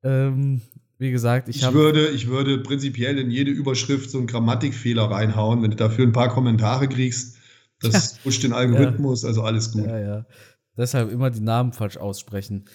Ähm, 0.04 0.62
wie 0.98 1.12
gesagt, 1.12 1.50
ich, 1.50 1.62
ich 1.64 1.74
würde, 1.74 2.10
ich 2.10 2.28
würde 2.28 2.60
prinzipiell 2.60 3.18
in 3.18 3.32
jede 3.32 3.52
Überschrift 3.52 4.10
so 4.10 4.20
einen 4.20 4.28
Grammatikfehler 4.28 5.10
reinhauen, 5.10 5.64
wenn 5.64 5.72
du 5.72 5.78
dafür 5.78 6.06
ein 6.06 6.12
paar 6.12 6.30
Kommentare 6.30 6.88
kriegst. 6.88 7.38
Das 7.82 8.20
pusht 8.20 8.44
den 8.44 8.54
Algorithmus, 8.54 9.24
ja. 9.24 9.30
also 9.30 9.42
alles 9.42 9.72
gut. 9.72 9.88
Ja, 9.88 10.00
ja. 10.00 10.26
Deshalb 10.78 11.12
immer 11.12 11.32
die 11.32 11.42
Namen 11.42 11.74
falsch 11.74 11.98
aussprechen. 11.98 12.66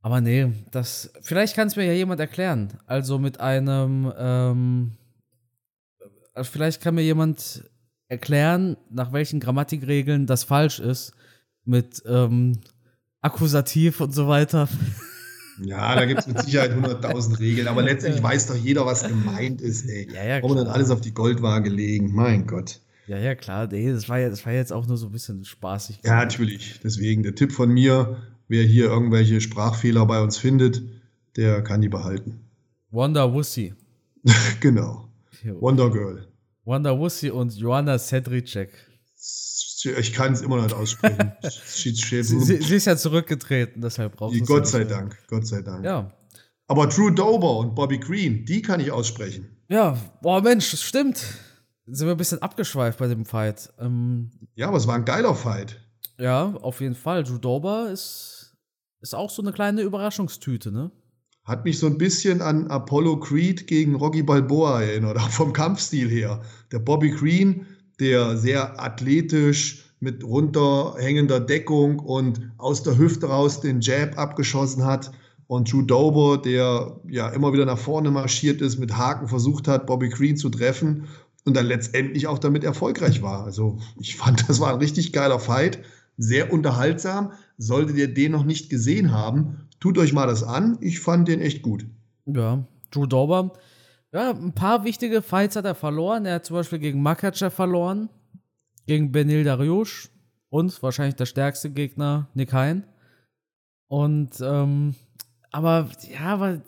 Aber 0.00 0.20
nee, 0.20 0.52
das. 0.70 1.12
Vielleicht 1.22 1.56
kann 1.56 1.68
es 1.68 1.76
mir 1.76 1.84
ja 1.84 1.92
jemand 1.92 2.20
erklären. 2.20 2.78
Also 2.86 3.18
mit 3.18 3.40
einem. 3.40 4.12
Ähm, 4.16 4.92
vielleicht 6.42 6.80
kann 6.80 6.94
mir 6.94 7.02
jemand 7.02 7.64
erklären, 8.08 8.76
nach 8.90 9.12
welchen 9.12 9.40
Grammatikregeln 9.40 10.26
das 10.26 10.44
falsch 10.44 10.78
ist. 10.78 11.12
Mit 11.64 12.02
ähm, 12.06 12.60
Akkusativ 13.20 14.00
und 14.00 14.14
so 14.14 14.28
weiter. 14.28 14.68
Ja, 15.62 15.94
da 15.94 16.04
gibt 16.04 16.20
es 16.20 16.26
mit 16.26 16.40
Sicherheit 16.40 16.72
100.000 16.72 17.40
Regeln, 17.40 17.68
aber 17.68 17.82
letztendlich 17.82 18.22
weiß 18.22 18.46
doch 18.46 18.56
jeder, 18.56 18.86
was 18.86 19.06
gemeint 19.06 19.60
ist, 19.60 19.88
ey. 19.88 20.08
Ja, 20.12 20.24
ja, 20.24 20.42
Warum 20.42 20.56
dann 20.56 20.68
alles 20.68 20.90
auf 20.90 21.00
die 21.00 21.12
Goldwaage 21.12 21.68
legen? 21.68 22.14
Mein 22.14 22.46
Gott. 22.46 22.80
Ja, 23.08 23.18
ja, 23.18 23.34
klar, 23.34 23.66
nee, 23.66 23.90
das 23.90 24.08
war, 24.08 24.18
ja, 24.18 24.28
das 24.28 24.44
war 24.44 24.52
jetzt 24.52 24.72
auch 24.72 24.86
nur 24.86 24.96
so 24.96 25.06
ein 25.06 25.12
bisschen 25.12 25.44
spaßig. 25.44 26.00
Ja, 26.04 26.16
natürlich. 26.16 26.78
Deswegen 26.84 27.22
der 27.22 27.34
Tipp 27.34 27.52
von 27.52 27.70
mir, 27.70 28.18
wer 28.48 28.64
hier 28.64 28.86
irgendwelche 28.86 29.40
Sprachfehler 29.40 30.04
bei 30.06 30.20
uns 30.20 30.36
findet, 30.36 30.82
der 31.36 31.62
kann 31.62 31.80
die 31.80 31.88
behalten. 31.88 32.40
Wonder 32.90 33.32
Wussy. 33.32 33.74
genau. 34.60 35.08
Wonder 35.60 35.90
Girl. 35.90 36.26
Wanda 36.64 36.98
Wussi 36.98 37.30
und 37.30 37.54
Joanna 37.54 37.98
Sedricek. 37.98 38.70
Ich 39.96 40.12
kann 40.12 40.32
es 40.32 40.42
immer 40.42 40.56
noch 40.56 40.64
nicht 40.64 40.74
aussprechen. 40.74 41.32
sie, 41.42 41.92
sie, 41.92 42.22
sie, 42.22 42.74
ist 42.74 42.86
ja 42.86 42.96
zurückgetreten, 42.96 43.80
deshalb 43.80 44.16
braucht 44.16 44.34
sie 44.34 44.40
Gott 44.40 44.66
sei 44.66 44.84
Dank, 44.84 45.16
Gott 45.28 45.46
sei 45.46 45.62
Dank. 45.62 45.84
Ja. 45.84 46.12
Aber 46.66 46.86
Drew 46.88 47.10
Dober 47.10 47.58
und 47.58 47.74
Bobby 47.74 47.98
Green, 47.98 48.44
die 48.44 48.60
kann 48.60 48.80
ich 48.80 48.90
aussprechen. 48.90 49.56
Ja, 49.68 49.96
boah 50.20 50.42
Mensch, 50.42 50.76
stimmt. 50.78 51.22
Sind 51.86 52.06
wir 52.06 52.14
ein 52.14 52.18
bisschen 52.18 52.42
abgeschweift 52.42 52.98
bei 52.98 53.06
dem 53.06 53.24
Fight. 53.24 53.72
Ähm, 53.78 54.30
ja, 54.54 54.68
aber 54.68 54.76
es 54.76 54.86
war 54.86 54.96
ein 54.96 55.06
geiler 55.06 55.34
Fight. 55.34 55.80
Ja, 56.18 56.54
auf 56.60 56.80
jeden 56.80 56.94
Fall. 56.94 57.22
Drew 57.22 57.38
Dober 57.38 57.90
ist, 57.90 58.37
ist 59.00 59.14
auch 59.14 59.30
so 59.30 59.42
eine 59.42 59.52
kleine 59.52 59.82
Überraschungstüte, 59.82 60.72
ne? 60.72 60.90
Hat 61.44 61.64
mich 61.64 61.78
so 61.78 61.86
ein 61.86 61.96
bisschen 61.96 62.42
an 62.42 62.66
Apollo 62.66 63.20
Creed 63.20 63.66
gegen 63.66 63.94
Rocky 63.94 64.22
Balboa 64.22 64.82
erinnert, 64.82 65.16
auch 65.16 65.30
vom 65.30 65.54
Kampfstil 65.54 66.08
her. 66.08 66.42
Der 66.72 66.78
Bobby 66.78 67.10
Green, 67.10 67.66
der 68.00 68.36
sehr 68.36 68.82
athletisch 68.82 69.84
mit 70.00 70.22
runterhängender 70.22 71.40
Deckung 71.40 71.98
und 72.00 72.52
aus 72.58 72.82
der 72.82 72.98
Hüfte 72.98 73.26
raus 73.28 73.60
den 73.60 73.80
Jab 73.80 74.18
abgeschossen 74.18 74.84
hat. 74.84 75.10
Und 75.46 75.72
Drew 75.72 75.80
Dober, 75.80 76.36
der 76.36 77.00
ja 77.08 77.30
immer 77.30 77.54
wieder 77.54 77.64
nach 77.64 77.78
vorne 77.78 78.10
marschiert 78.10 78.60
ist, 78.60 78.78
mit 78.78 78.96
Haken 78.96 79.28
versucht 79.28 79.66
hat, 79.66 79.86
Bobby 79.86 80.10
Green 80.10 80.36
zu 80.36 80.50
treffen 80.50 81.08
und 81.46 81.56
dann 81.56 81.64
letztendlich 81.64 82.26
auch 82.26 82.38
damit 82.38 82.64
erfolgreich 82.64 83.22
war. 83.22 83.44
Also 83.44 83.78
ich 83.98 84.16
fand, 84.16 84.46
das 84.48 84.60
war 84.60 84.74
ein 84.74 84.78
richtig 84.78 85.14
geiler 85.14 85.40
Fight, 85.40 85.78
sehr 86.18 86.52
unterhaltsam. 86.52 87.32
Solltet 87.58 87.96
ihr 87.96 88.14
den 88.14 88.32
noch 88.32 88.44
nicht 88.44 88.70
gesehen 88.70 89.12
haben, 89.12 89.68
Tut 89.80 89.96
euch 89.98 90.12
mal 90.12 90.26
das 90.26 90.42
an. 90.42 90.78
Ich 90.80 91.00
fand 91.00 91.28
den 91.28 91.40
echt 91.40 91.62
gut. 91.62 91.86
Ja, 92.26 92.64
Drew 92.90 93.06
Dober. 93.06 93.52
Ja, 94.12 94.30
ein 94.30 94.52
paar 94.52 94.84
wichtige 94.84 95.22
Fights 95.22 95.56
hat 95.56 95.64
er 95.64 95.74
verloren. 95.74 96.24
Er 96.24 96.36
hat 96.36 96.46
zum 96.46 96.56
Beispiel 96.56 96.78
gegen 96.78 97.02
Makachev 97.02 97.54
verloren, 97.54 98.08
gegen 98.86 99.12
Benil 99.12 99.44
Dariush 99.44 100.08
und 100.48 100.82
wahrscheinlich 100.82 101.16
der 101.16 101.26
stärkste 101.26 101.70
Gegner, 101.70 102.28
Nick 102.34 102.52
Hein. 102.52 102.84
Und, 103.86 104.40
ähm, 104.40 104.94
aber, 105.50 105.88
ja, 106.10 106.26
aber 106.26 106.60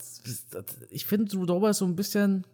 ich 0.91 1.07
finde, 1.07 1.27
Drew 1.27 1.47
Dober 1.47 1.71
ist 1.71 1.79
so 1.79 1.87
ein 1.87 1.97
bisschen 1.97 2.47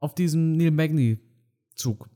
auf 0.00 0.14
diesem 0.14 0.52
Neil 0.52 0.70
Magny-Zug. 0.70 2.08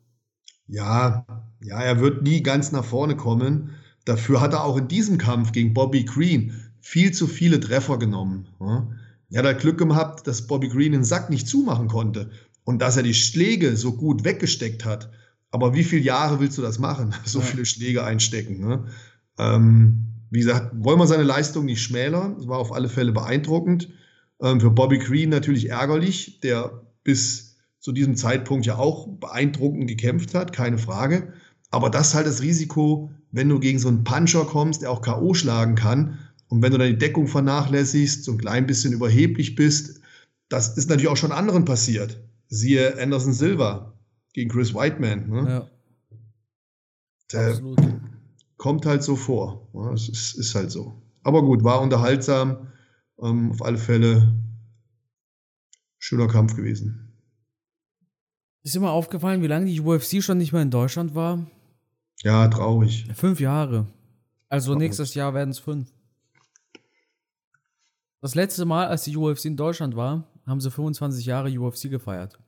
Ja, 0.69 1.27
ja, 1.61 1.81
er 1.81 2.01
wird 2.01 2.23
nie 2.23 2.43
ganz 2.43 2.73
nach 2.73 2.85
vorne 2.85 3.17
kommen. 3.17 3.71
Dafür 4.07 4.41
hat 4.41 4.55
er 4.55 4.65
auch 4.65 4.79
in 4.79 4.89
diesem 4.89 5.19
Kampf 5.19 5.53
gegen 5.53 5.75
Bobby 5.75 6.05
Green 6.05 6.55
viel 6.81 7.13
zu 7.13 7.27
viele 7.27 7.61
Treffer 7.61 7.99
genommen. 7.99 8.47
Er 9.31 9.41
hat 9.41 9.47
halt 9.47 9.61
Glück 9.61 9.79
gehabt, 9.79 10.27
dass 10.27 10.47
Bobby 10.47 10.69
Green 10.69 10.93
den 10.93 11.05
Sack 11.05 11.29
nicht 11.29 11.49
zumachen 11.49 11.89
konnte 11.89 12.31
und 12.65 12.81
dass 12.81 12.97
er 12.97 13.03
die 13.03 13.15
Schläge 13.15 13.77
so 13.77 13.93
gut 13.93 14.25
weggesteckt 14.25 14.85
hat. 14.85 15.11
Aber 15.51 15.75
wie 15.75 15.85
viele 15.85 16.03
Jahre 16.03 16.39
willst 16.39 16.57
du 16.57 16.63
das 16.63 16.79
machen? 16.79 17.15
So 17.25 17.41
viele 17.41 17.67
Schläge 17.67 18.05
einstecken. 18.05 18.61
Ne? 18.61 18.87
Ähm, 19.39 20.07
wie 20.31 20.39
gesagt, 20.39 20.71
wollen 20.75 21.01
wir 21.01 21.07
seine 21.09 21.25
Leistung 21.25 21.65
nicht 21.65 21.83
schmälern. 21.83 22.37
Es 22.39 22.47
war 22.47 22.59
auf 22.59 22.73
alle 22.73 22.89
Fälle 22.89 23.13
beeindruckend. 23.13 23.89
Ähm, 24.41 24.61
für 24.61 24.71
Bobby 24.71 24.99
Green 24.99 25.31
natürlich 25.31 25.71
ärgerlich, 25.71 26.41
der 26.41 26.83
bis 27.03 27.57
zu 27.81 27.91
diesem 27.91 28.17
Zeitpunkt 28.17 28.67
ja 28.67 28.77
auch 28.77 29.09
beeindruckend 29.09 29.89
gekämpft 29.89 30.35
hat, 30.35 30.53
keine 30.53 30.79
Frage. 30.79 31.33
Aber 31.71 31.91
das 31.91 32.09
ist 32.09 32.15
halt 32.15 32.27
das 32.27 32.43
Risiko, 32.43 33.11
wenn 33.37 33.49
du 33.51 33.61
gegen 33.61 33.78
so 33.78 33.89
einen 33.89 34.03
Puncher 34.03 34.45
kommst, 34.45 34.82
der 34.82 34.91
auch 34.91 35.03
K.O. 35.03 35.34
schlagen 35.34 35.74
kann, 35.74 36.18
und 36.49 36.62
wenn 36.62 36.72
du 36.72 36.78
dann 36.78 36.89
die 36.89 36.99
Deckung 36.99 37.26
vernachlässigst, 37.26 38.24
so 38.24 38.32
ein 38.32 38.39
klein 38.39 38.66
bisschen 38.66 38.93
überheblich 38.93 39.57
bist, 39.57 40.01
das 40.49 40.76
ist 40.76 40.89
natürlich 40.89 41.09
auch 41.09 41.16
schon 41.16 41.32
anderen 41.32 41.64
passiert. 41.64 42.20
Siehe 42.49 43.01
Anderson 43.01 43.32
Silva 43.32 43.93
gegen 44.32 44.49
Chris 44.49 44.74
Whiteman. 44.74 45.28
Ne? 45.28 45.68
Ja. 47.32 47.49
Absolut. 47.49 47.80
kommt 48.57 48.87
halt 48.87 49.03
so 49.03 49.16
vor. 49.16 49.68
Es 49.93 50.09
ist, 50.09 50.34
ist, 50.34 50.55
halt 50.55 50.70
so. 50.70 51.03
Aber 51.24 51.43
gut, 51.43 51.64
war 51.64 51.80
unterhaltsam. 51.80 52.68
Ähm, 53.20 53.51
auf 53.51 53.62
alle 53.62 53.78
Fälle 53.78 54.32
schöner 55.99 56.28
Kampf 56.28 56.55
gewesen. 56.55 57.12
Ist 58.62 58.78
mal 58.78 58.91
aufgefallen, 58.91 59.43
wie 59.43 59.49
lange 59.49 59.66
die 59.66 59.80
UFC 59.80 60.22
schon 60.22 60.39
nicht 60.39 60.53
mehr 60.53 60.62
in 60.62 60.70
Deutschland 60.70 61.16
war? 61.16 61.51
Ja, 62.23 62.49
traurig. 62.49 63.07
Fünf 63.14 63.41
Jahre. 63.41 63.87
Also 64.49 64.73
traurig. 64.73 64.89
nächstes 64.89 65.14
Jahr 65.14 65.35
werden 65.35 65.51
es 65.51 65.59
fünf. 65.59 65.93
Das 68.21 68.35
letzte 68.35 68.64
Mal, 68.64 68.87
als 68.87 69.05
die 69.05 69.17
UFC 69.17 69.45
in 69.47 69.57
Deutschland 69.57 69.95
war, 69.95 70.25
haben 70.47 70.61
sie 70.61 70.71
25 70.71 71.27
Jahre 71.27 71.51
UFC 71.51 71.91
gefeiert. 71.91 72.39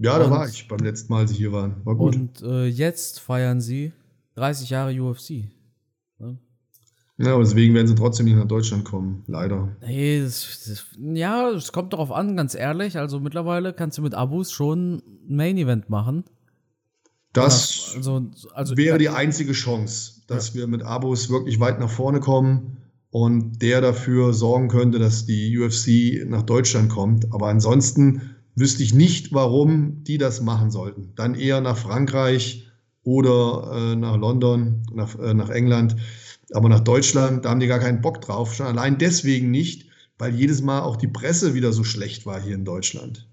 Ja, 0.00 0.14
und, 0.14 0.20
da 0.20 0.30
war 0.30 0.48
ich 0.48 0.68
beim 0.68 0.78
letzten 0.78 1.12
Mal, 1.12 1.20
als 1.20 1.30
sie 1.30 1.36
hier 1.36 1.52
waren. 1.52 1.84
War 1.84 1.96
gut. 1.96 2.16
Und 2.16 2.42
äh, 2.42 2.66
jetzt 2.66 3.20
feiern 3.20 3.60
sie 3.60 3.92
30 4.36 4.70
Jahre 4.70 4.92
UFC. 4.92 5.50
Ne? 6.18 6.38
Ja, 7.18 7.34
aber 7.34 7.42
deswegen 7.42 7.74
werden 7.74 7.88
sie 7.88 7.96
trotzdem 7.96 8.26
nicht 8.26 8.36
nach 8.36 8.46
Deutschland 8.46 8.84
kommen, 8.84 9.24
leider. 9.26 9.76
Nee, 9.80 10.20
das, 10.22 10.64
das, 10.66 10.86
ja, 10.98 11.50
es 11.50 11.72
kommt 11.72 11.92
darauf 11.92 12.12
an, 12.12 12.36
ganz 12.36 12.54
ehrlich. 12.54 12.96
Also 12.96 13.18
mittlerweile 13.18 13.72
kannst 13.72 13.98
du 13.98 14.02
mit 14.02 14.14
Abus 14.14 14.52
schon 14.52 15.02
ein 15.28 15.36
Main-Event 15.36 15.90
machen. 15.90 16.24
Das 17.32 17.92
also, 17.94 18.30
also, 18.54 18.76
wäre 18.76 18.98
die 18.98 19.10
einzige 19.10 19.52
Chance, 19.52 20.22
dass 20.26 20.48
ja. 20.48 20.54
wir 20.54 20.66
mit 20.66 20.82
Abos 20.82 21.28
wirklich 21.28 21.60
weit 21.60 21.78
nach 21.78 21.90
vorne 21.90 22.20
kommen 22.20 22.78
und 23.10 23.62
der 23.62 23.80
dafür 23.80 24.32
sorgen 24.32 24.68
könnte, 24.68 24.98
dass 24.98 25.26
die 25.26 25.58
UFC 25.58 26.28
nach 26.28 26.42
Deutschland 26.42 26.90
kommt. 26.90 27.32
Aber 27.32 27.48
ansonsten 27.48 28.36
wüsste 28.54 28.82
ich 28.82 28.94
nicht, 28.94 29.32
warum 29.32 30.04
die 30.04 30.18
das 30.18 30.40
machen 30.40 30.70
sollten. 30.70 31.12
Dann 31.14 31.34
eher 31.34 31.60
nach 31.60 31.76
Frankreich 31.76 32.66
oder 33.02 33.70
äh, 33.74 33.96
nach 33.96 34.16
London, 34.16 34.82
nach, 34.92 35.18
äh, 35.18 35.34
nach 35.34 35.50
England. 35.50 35.96
Aber 36.52 36.68
nach 36.68 36.80
Deutschland, 36.80 37.44
da 37.44 37.50
haben 37.50 37.60
die 37.60 37.66
gar 37.66 37.78
keinen 37.78 38.00
Bock 38.00 38.20
drauf. 38.20 38.54
Schon 38.54 38.66
allein 38.66 38.98
deswegen 38.98 39.50
nicht, 39.50 39.88
weil 40.18 40.34
jedes 40.34 40.62
Mal 40.62 40.80
auch 40.80 40.96
die 40.96 41.08
Presse 41.08 41.54
wieder 41.54 41.72
so 41.72 41.84
schlecht 41.84 42.26
war 42.26 42.40
hier 42.40 42.54
in 42.54 42.64
Deutschland. 42.64 43.28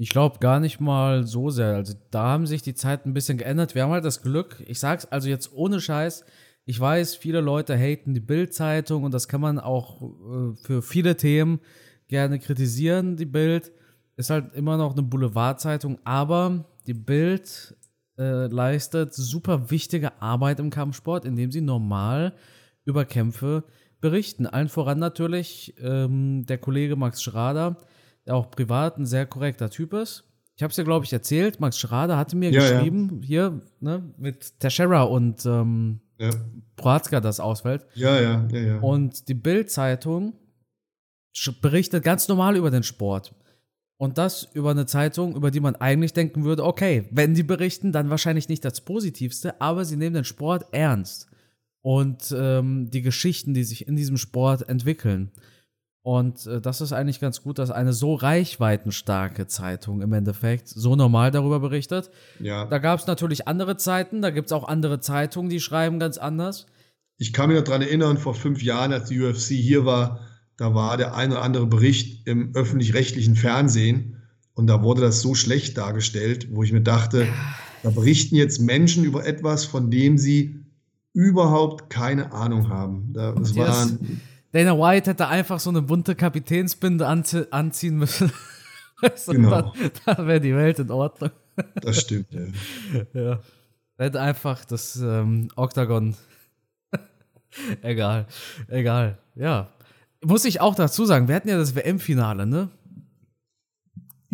Ich 0.00 0.08
glaube 0.08 0.38
gar 0.38 0.60
nicht 0.60 0.80
mal 0.80 1.26
so 1.26 1.50
sehr. 1.50 1.74
Also 1.74 1.92
da 2.10 2.22
haben 2.22 2.46
sich 2.46 2.62
die 2.62 2.72
Zeiten 2.72 3.10
ein 3.10 3.12
bisschen 3.12 3.36
geändert. 3.36 3.74
Wir 3.74 3.82
haben 3.82 3.90
halt 3.90 4.06
das 4.06 4.22
Glück, 4.22 4.64
ich 4.66 4.80
sag's 4.80 5.04
also 5.04 5.28
jetzt 5.28 5.52
ohne 5.52 5.78
Scheiß, 5.78 6.24
ich 6.64 6.80
weiß, 6.80 7.16
viele 7.16 7.42
Leute 7.42 7.76
haten 7.76 8.14
die 8.14 8.20
Bild-Zeitung 8.20 9.04
und 9.04 9.12
das 9.12 9.28
kann 9.28 9.42
man 9.42 9.58
auch 9.58 10.00
äh, 10.00 10.56
für 10.62 10.80
viele 10.80 11.18
Themen 11.18 11.60
gerne 12.08 12.38
kritisieren. 12.38 13.16
Die 13.16 13.26
Bild 13.26 13.72
ist 14.16 14.30
halt 14.30 14.54
immer 14.54 14.78
noch 14.78 14.92
eine 14.92 15.02
Boulevardzeitung, 15.02 15.98
aber 16.04 16.64
die 16.86 16.94
Bild 16.94 17.76
äh, 18.18 18.46
leistet 18.46 19.12
super 19.12 19.70
wichtige 19.70 20.22
Arbeit 20.22 20.60
im 20.60 20.70
Kampfsport, 20.70 21.26
indem 21.26 21.52
sie 21.52 21.60
normal 21.60 22.32
über 22.86 23.04
Kämpfe 23.04 23.64
berichten. 24.00 24.46
Allen 24.46 24.70
voran 24.70 24.98
natürlich 24.98 25.74
ähm, 25.78 26.46
der 26.46 26.56
Kollege 26.56 26.96
Max 26.96 27.22
Schrader, 27.22 27.72
der 27.72 27.86
auch 28.30 28.50
privat 28.50 28.98
ein 28.98 29.06
sehr 29.06 29.26
korrekter 29.26 29.70
Typ 29.70 29.92
ist. 29.92 30.24
Ich 30.56 30.62
habe 30.62 30.70
es 30.72 30.76
ja, 30.76 30.84
glaube 30.84 31.06
ich, 31.06 31.12
erzählt. 31.12 31.58
Max 31.58 31.78
Schrader 31.78 32.18
hatte 32.18 32.36
mir 32.36 32.50
ja, 32.50 32.60
geschrieben, 32.60 33.20
ja. 33.22 33.26
hier 33.26 33.60
ne, 33.80 34.12
mit 34.18 34.60
Teixeira 34.60 35.04
und 35.04 35.46
ähm, 35.46 36.00
ja. 36.18 36.30
Prohatzka 36.76 37.20
das 37.20 37.40
ausfällt. 37.40 37.86
Ja, 37.94 38.20
ja, 38.20 38.46
ja, 38.52 38.60
ja. 38.60 38.78
Und 38.80 39.28
die 39.28 39.34
Bild-Zeitung 39.34 40.34
berichtet 41.62 42.04
ganz 42.04 42.28
normal 42.28 42.56
über 42.56 42.70
den 42.70 42.82
Sport. 42.82 43.34
Und 43.96 44.18
das 44.18 44.48
über 44.54 44.70
eine 44.70 44.86
Zeitung, 44.86 45.36
über 45.36 45.50
die 45.50 45.60
man 45.60 45.76
eigentlich 45.76 46.12
denken 46.12 46.44
würde, 46.44 46.64
okay, 46.64 47.06
wenn 47.10 47.34
die 47.34 47.42
berichten, 47.42 47.92
dann 47.92 48.10
wahrscheinlich 48.10 48.48
nicht 48.48 48.64
das 48.64 48.80
Positivste, 48.80 49.60
aber 49.60 49.84
sie 49.84 49.96
nehmen 49.96 50.14
den 50.14 50.24
Sport 50.24 50.66
ernst. 50.72 51.26
Und 51.82 52.34
ähm, 52.36 52.90
die 52.90 53.02
Geschichten, 53.02 53.54
die 53.54 53.64
sich 53.64 53.88
in 53.88 53.96
diesem 53.96 54.16
Sport 54.18 54.68
entwickeln. 54.68 55.30
Und 56.02 56.46
äh, 56.46 56.60
das 56.60 56.80
ist 56.80 56.92
eigentlich 56.92 57.20
ganz 57.20 57.42
gut, 57.42 57.58
dass 57.58 57.70
eine 57.70 57.92
so 57.92 58.14
reichweitenstarke 58.14 59.46
Zeitung 59.46 60.00
im 60.00 60.12
Endeffekt 60.12 60.68
so 60.68 60.96
normal 60.96 61.30
darüber 61.30 61.60
berichtet. 61.60 62.10
Ja. 62.38 62.64
Da 62.64 62.78
gab 62.78 63.00
es 63.00 63.06
natürlich 63.06 63.46
andere 63.46 63.76
Zeiten, 63.76 64.22
da 64.22 64.30
gibt 64.30 64.46
es 64.46 64.52
auch 64.52 64.66
andere 64.66 65.00
Zeitungen, 65.00 65.50
die 65.50 65.60
schreiben 65.60 65.98
ganz 65.98 66.16
anders. 66.16 66.66
Ich 67.18 67.34
kann 67.34 67.50
mich 67.50 67.58
noch 67.58 67.64
daran 67.64 67.82
erinnern, 67.82 68.16
vor 68.16 68.34
fünf 68.34 68.62
Jahren, 68.62 68.92
als 68.94 69.08
die 69.08 69.20
UFC 69.20 69.48
hier 69.48 69.84
war, 69.84 70.20
da 70.56 70.74
war 70.74 70.96
der 70.96 71.14
ein 71.14 71.32
oder 71.32 71.42
andere 71.42 71.66
Bericht 71.66 72.26
im 72.26 72.54
öffentlich-rechtlichen 72.54 73.36
Fernsehen 73.36 74.22
und 74.54 74.66
da 74.66 74.82
wurde 74.82 75.02
das 75.02 75.20
so 75.20 75.34
schlecht 75.34 75.76
dargestellt, 75.76 76.48
wo 76.50 76.62
ich 76.62 76.72
mir 76.72 76.82
dachte, 76.82 77.28
da 77.82 77.90
berichten 77.90 78.36
jetzt 78.36 78.60
Menschen 78.60 79.04
über 79.04 79.26
etwas, 79.26 79.64
von 79.64 79.90
dem 79.90 80.18
sie 80.18 80.64
überhaupt 81.12 81.90
keine 81.90 82.32
Ahnung 82.32 82.68
haben. 82.68 83.12
Das 83.12 83.56
waren, 83.56 84.20
Dana 84.52 84.76
White 84.76 85.10
hätte 85.10 85.28
einfach 85.28 85.60
so 85.60 85.70
eine 85.70 85.82
bunte 85.82 86.14
Kapitänsbinde 86.14 87.06
anzie 87.06 87.46
anziehen 87.52 87.96
müssen. 87.96 88.32
weißt 89.00 89.28
genau. 89.28 89.50
Dann, 89.50 89.90
dann 90.06 90.26
wäre 90.26 90.40
die 90.40 90.54
Welt 90.54 90.78
in 90.78 90.90
Ordnung. 90.90 91.30
Das 91.82 92.00
stimmt, 92.00 92.28
ja. 92.32 92.40
ja. 93.20 93.40
Er 93.96 94.06
hätte 94.06 94.20
einfach 94.20 94.64
das 94.64 94.96
ähm, 94.96 95.48
Octagon. 95.56 96.16
egal, 97.82 98.26
egal. 98.68 99.18
Ja, 99.34 99.70
muss 100.24 100.44
ich 100.44 100.60
auch 100.60 100.74
dazu 100.74 101.04
sagen, 101.04 101.28
wir 101.28 101.34
hatten 101.34 101.48
ja 101.48 101.58
das 101.58 101.74
WM-Finale, 101.74 102.46
ne? 102.46 102.70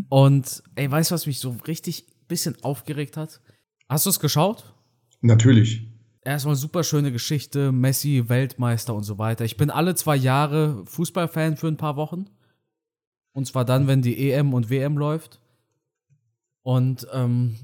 Und 0.08 0.62
ey, 0.76 0.90
weißt 0.90 1.10
du, 1.10 1.14
was 1.14 1.26
mich 1.26 1.40
so 1.40 1.56
richtig 1.66 2.06
bisschen 2.28 2.56
aufgeregt 2.62 3.16
hat? 3.16 3.40
Hast 3.88 4.06
du 4.06 4.10
es 4.10 4.20
geschaut? 4.20 4.72
Natürlich. 5.20 5.86
Erstmal 6.26 6.56
super 6.56 6.82
schöne 6.82 7.12
Geschichte, 7.12 7.70
Messi, 7.70 8.24
Weltmeister 8.28 8.92
und 8.92 9.04
so 9.04 9.16
weiter. 9.16 9.44
Ich 9.44 9.56
bin 9.56 9.70
alle 9.70 9.94
zwei 9.94 10.16
Jahre 10.16 10.84
Fußballfan 10.86 11.56
für 11.56 11.68
ein 11.68 11.76
paar 11.76 11.94
Wochen. 11.94 12.26
Und 13.32 13.46
zwar 13.46 13.64
dann, 13.64 13.86
wenn 13.86 14.02
die 14.02 14.32
EM 14.32 14.52
und 14.52 14.68
WM 14.68 14.98
läuft. 14.98 15.40
Und 16.62 17.06
ähm, 17.12 17.54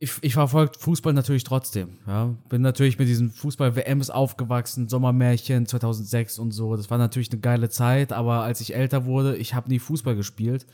ich, 0.00 0.10
ich 0.22 0.32
verfolge 0.32 0.76
Fußball 0.76 1.12
natürlich 1.12 1.44
trotzdem. 1.44 1.98
Ja. 2.08 2.34
Bin 2.48 2.62
natürlich 2.62 2.98
mit 2.98 3.06
diesen 3.06 3.30
Fußball-WMs 3.30 4.10
aufgewachsen, 4.10 4.88
Sommermärchen 4.88 5.66
2006 5.66 6.40
und 6.40 6.50
so. 6.50 6.74
Das 6.74 6.90
war 6.90 6.98
natürlich 6.98 7.30
eine 7.30 7.40
geile 7.40 7.68
Zeit, 7.68 8.12
aber 8.12 8.42
als 8.42 8.60
ich 8.60 8.74
älter 8.74 9.04
wurde, 9.04 9.36
ich 9.36 9.54
habe 9.54 9.68
nie 9.68 9.78
Fußball 9.78 10.16
gespielt. 10.16 10.66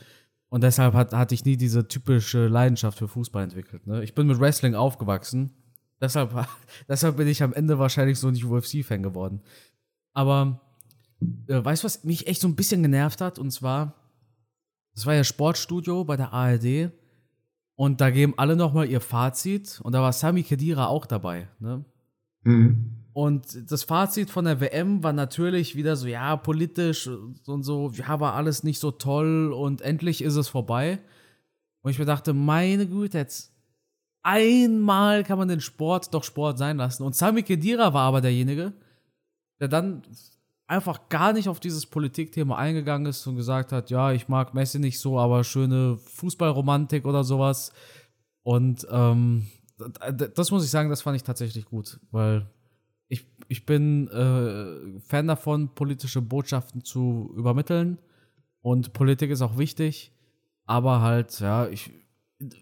Und 0.49 0.63
deshalb 0.63 0.95
hat, 0.95 1.13
hatte 1.13 1.35
ich 1.35 1.45
nie 1.45 1.55
diese 1.55 1.87
typische 1.87 2.47
Leidenschaft 2.47 2.97
für 2.97 3.07
Fußball 3.07 3.43
entwickelt. 3.43 3.85
Ne? 3.85 4.03
Ich 4.03 4.15
bin 4.15 4.25
mit 4.25 4.39
Wrestling 4.39 4.73
aufgewachsen. 4.73 5.51
Deshalb, 6.01 6.33
deshalb 6.87 7.17
bin 7.17 7.27
ich 7.27 7.43
am 7.43 7.53
Ende 7.53 7.79
wahrscheinlich 7.79 8.19
so 8.19 8.29
nicht 8.31 8.45
UFC-Fan 8.45 9.03
geworden. 9.03 9.41
Aber 10.13 10.61
äh, 11.47 11.63
weißt 11.63 11.83
du, 11.83 11.85
was 11.85 12.03
mich 12.03 12.27
echt 12.27 12.41
so 12.41 12.47
ein 12.47 12.55
bisschen 12.55 12.81
genervt 12.81 13.21
hat? 13.21 13.39
Und 13.39 13.51
zwar, 13.51 13.95
das 14.93 15.05
war 15.05 15.13
ja 15.13 15.23
Sportstudio 15.23 16.03
bei 16.03 16.17
der 16.17 16.33
ARD. 16.33 16.91
Und 17.75 17.99
da 17.99 18.09
geben 18.09 18.33
alle 18.37 18.55
nochmal 18.55 18.89
ihr 18.89 19.01
Fazit. 19.01 19.81
Und 19.83 19.93
da 19.93 20.01
war 20.01 20.13
Sami 20.13 20.43
Khedira 20.43 20.87
auch 20.87 21.05
dabei. 21.05 21.49
Ne? 21.59 21.83
Mhm. 22.43 23.05
Und 23.15 23.71
das 23.71 23.83
Fazit 23.83 24.29
von 24.29 24.43
der 24.43 24.59
WM 24.59 25.01
war 25.01 25.13
natürlich 25.13 25.75
wieder 25.75 25.95
so, 25.95 26.05
ja, 26.05 26.35
politisch 26.35 27.07
und 27.07 27.63
so, 27.63 27.89
ja, 27.91 28.19
war 28.19 28.33
alles 28.33 28.63
nicht 28.63 28.79
so 28.79 28.91
toll 28.91 29.53
und 29.53 29.81
endlich 29.81 30.21
ist 30.21 30.35
es 30.35 30.49
vorbei. 30.49 30.99
Und 31.81 31.91
ich 31.91 31.99
mir 31.99 32.03
dachte, 32.03 32.33
meine 32.33 32.87
Güte, 32.87 33.17
jetzt 33.17 33.54
einmal 34.25 35.23
kann 35.23 35.37
man 35.37 35.47
den 35.47 35.61
Sport 35.61 36.13
doch 36.13 36.23
Sport 36.23 36.57
sein 36.57 36.77
lassen. 36.77 37.03
Und 37.03 37.15
Sami 37.15 37.43
Khedira 37.43 37.93
war 37.93 38.07
aber 38.07 38.21
derjenige, 38.21 38.73
der 39.59 39.67
dann 39.67 40.01
einfach 40.67 41.09
gar 41.09 41.31
nicht 41.31 41.47
auf 41.47 41.59
dieses 41.59 41.85
Politikthema 41.85 42.57
eingegangen 42.57 43.05
ist 43.05 43.25
und 43.27 43.35
gesagt 43.35 43.71
hat, 43.71 43.91
ja, 43.91 44.11
ich 44.11 44.27
mag 44.27 44.55
Messi 44.55 44.79
nicht 44.79 44.99
so, 44.99 45.19
aber 45.19 45.43
schöne 45.43 45.97
Fußballromantik 45.97 47.05
oder 47.05 47.23
sowas. 47.23 47.71
Und 48.41 48.87
ähm, 48.89 49.45
das 50.35 50.49
muss 50.49 50.65
ich 50.65 50.71
sagen, 50.71 50.89
das 50.89 51.03
fand 51.03 51.15
ich 51.15 51.23
tatsächlich 51.23 51.65
gut, 51.65 51.99
weil 52.09 52.49
ich, 53.07 53.27
ich 53.47 53.67
bin 53.67 54.07
äh, 54.07 54.99
Fan 55.01 55.27
davon, 55.27 55.75
politische 55.75 56.23
Botschaften 56.23 56.83
zu 56.83 57.31
übermitteln. 57.37 57.99
Und 58.61 58.93
Politik 58.93 59.29
ist 59.29 59.43
auch 59.43 59.59
wichtig, 59.59 60.11
aber 60.65 61.01
halt, 61.01 61.39
ja, 61.39 61.67
ich, 61.67 61.91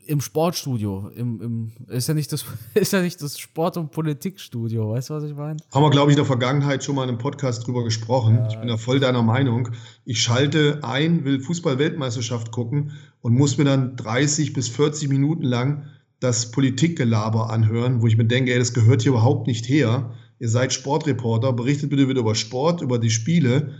im 0.06 0.22
Sportstudio, 0.22 1.10
im, 1.16 1.42
im, 1.42 1.72
ist, 1.88 2.08
ja 2.08 2.14
nicht 2.14 2.32
das, 2.32 2.46
ist 2.76 2.94
ja 2.94 3.02
nicht 3.02 3.22
das 3.22 3.40
Sport- 3.40 3.78
und 3.78 3.92
Politikstudio, 3.92 4.92
weißt 4.92 5.10
du, 5.10 5.14
was 5.16 5.24
ich 5.24 5.36
meine? 5.36 5.58
Haben 5.74 5.84
wir, 5.84 5.90
glaube 5.90 6.12
ich, 6.12 6.16
in 6.16 6.22
der 6.22 6.26
Vergangenheit 6.26 6.84
schon 6.84 6.96
mal 6.96 7.04
in 7.04 7.10
einem 7.10 7.18
Podcast 7.18 7.66
drüber 7.66 7.84
gesprochen. 7.84 8.36
Ja. 8.36 8.48
Ich 8.50 8.58
bin 8.58 8.68
da 8.68 8.78
voll 8.78 9.00
deiner 9.00 9.24
Meinung. 9.24 9.70
Ich 10.06 10.22
schalte 10.22 10.80
ein, 10.84 11.26
will 11.26 11.40
Fußball-Weltmeisterschaft 11.40 12.52
gucken 12.52 12.92
und 13.22 13.34
muss 13.34 13.58
mir 13.58 13.64
dann 13.64 13.96
30 13.96 14.54
bis 14.54 14.70
40 14.70 15.10
Minuten 15.10 15.44
lang 15.44 15.86
das 16.20 16.52
Politikgelaber 16.52 17.50
anhören, 17.50 18.02
wo 18.02 18.08
ich 18.08 18.16
mir 18.16 18.26
denke, 18.26 18.54
ey, 18.54 18.60
das 18.60 18.74
gehört 18.74 19.02
hier 19.02 19.14
überhaupt 19.14 19.48
nicht 19.48 19.68
her. 19.68 20.14
Ihr 20.40 20.50
seid 20.50 20.72
Sportreporter, 20.72 21.52
berichtet 21.52 21.90
bitte 21.90 22.08
wieder 22.08 22.22
über 22.22 22.36
Sport, 22.36 22.82
über 22.82 23.00
die 23.00 23.10
Spiele 23.10 23.74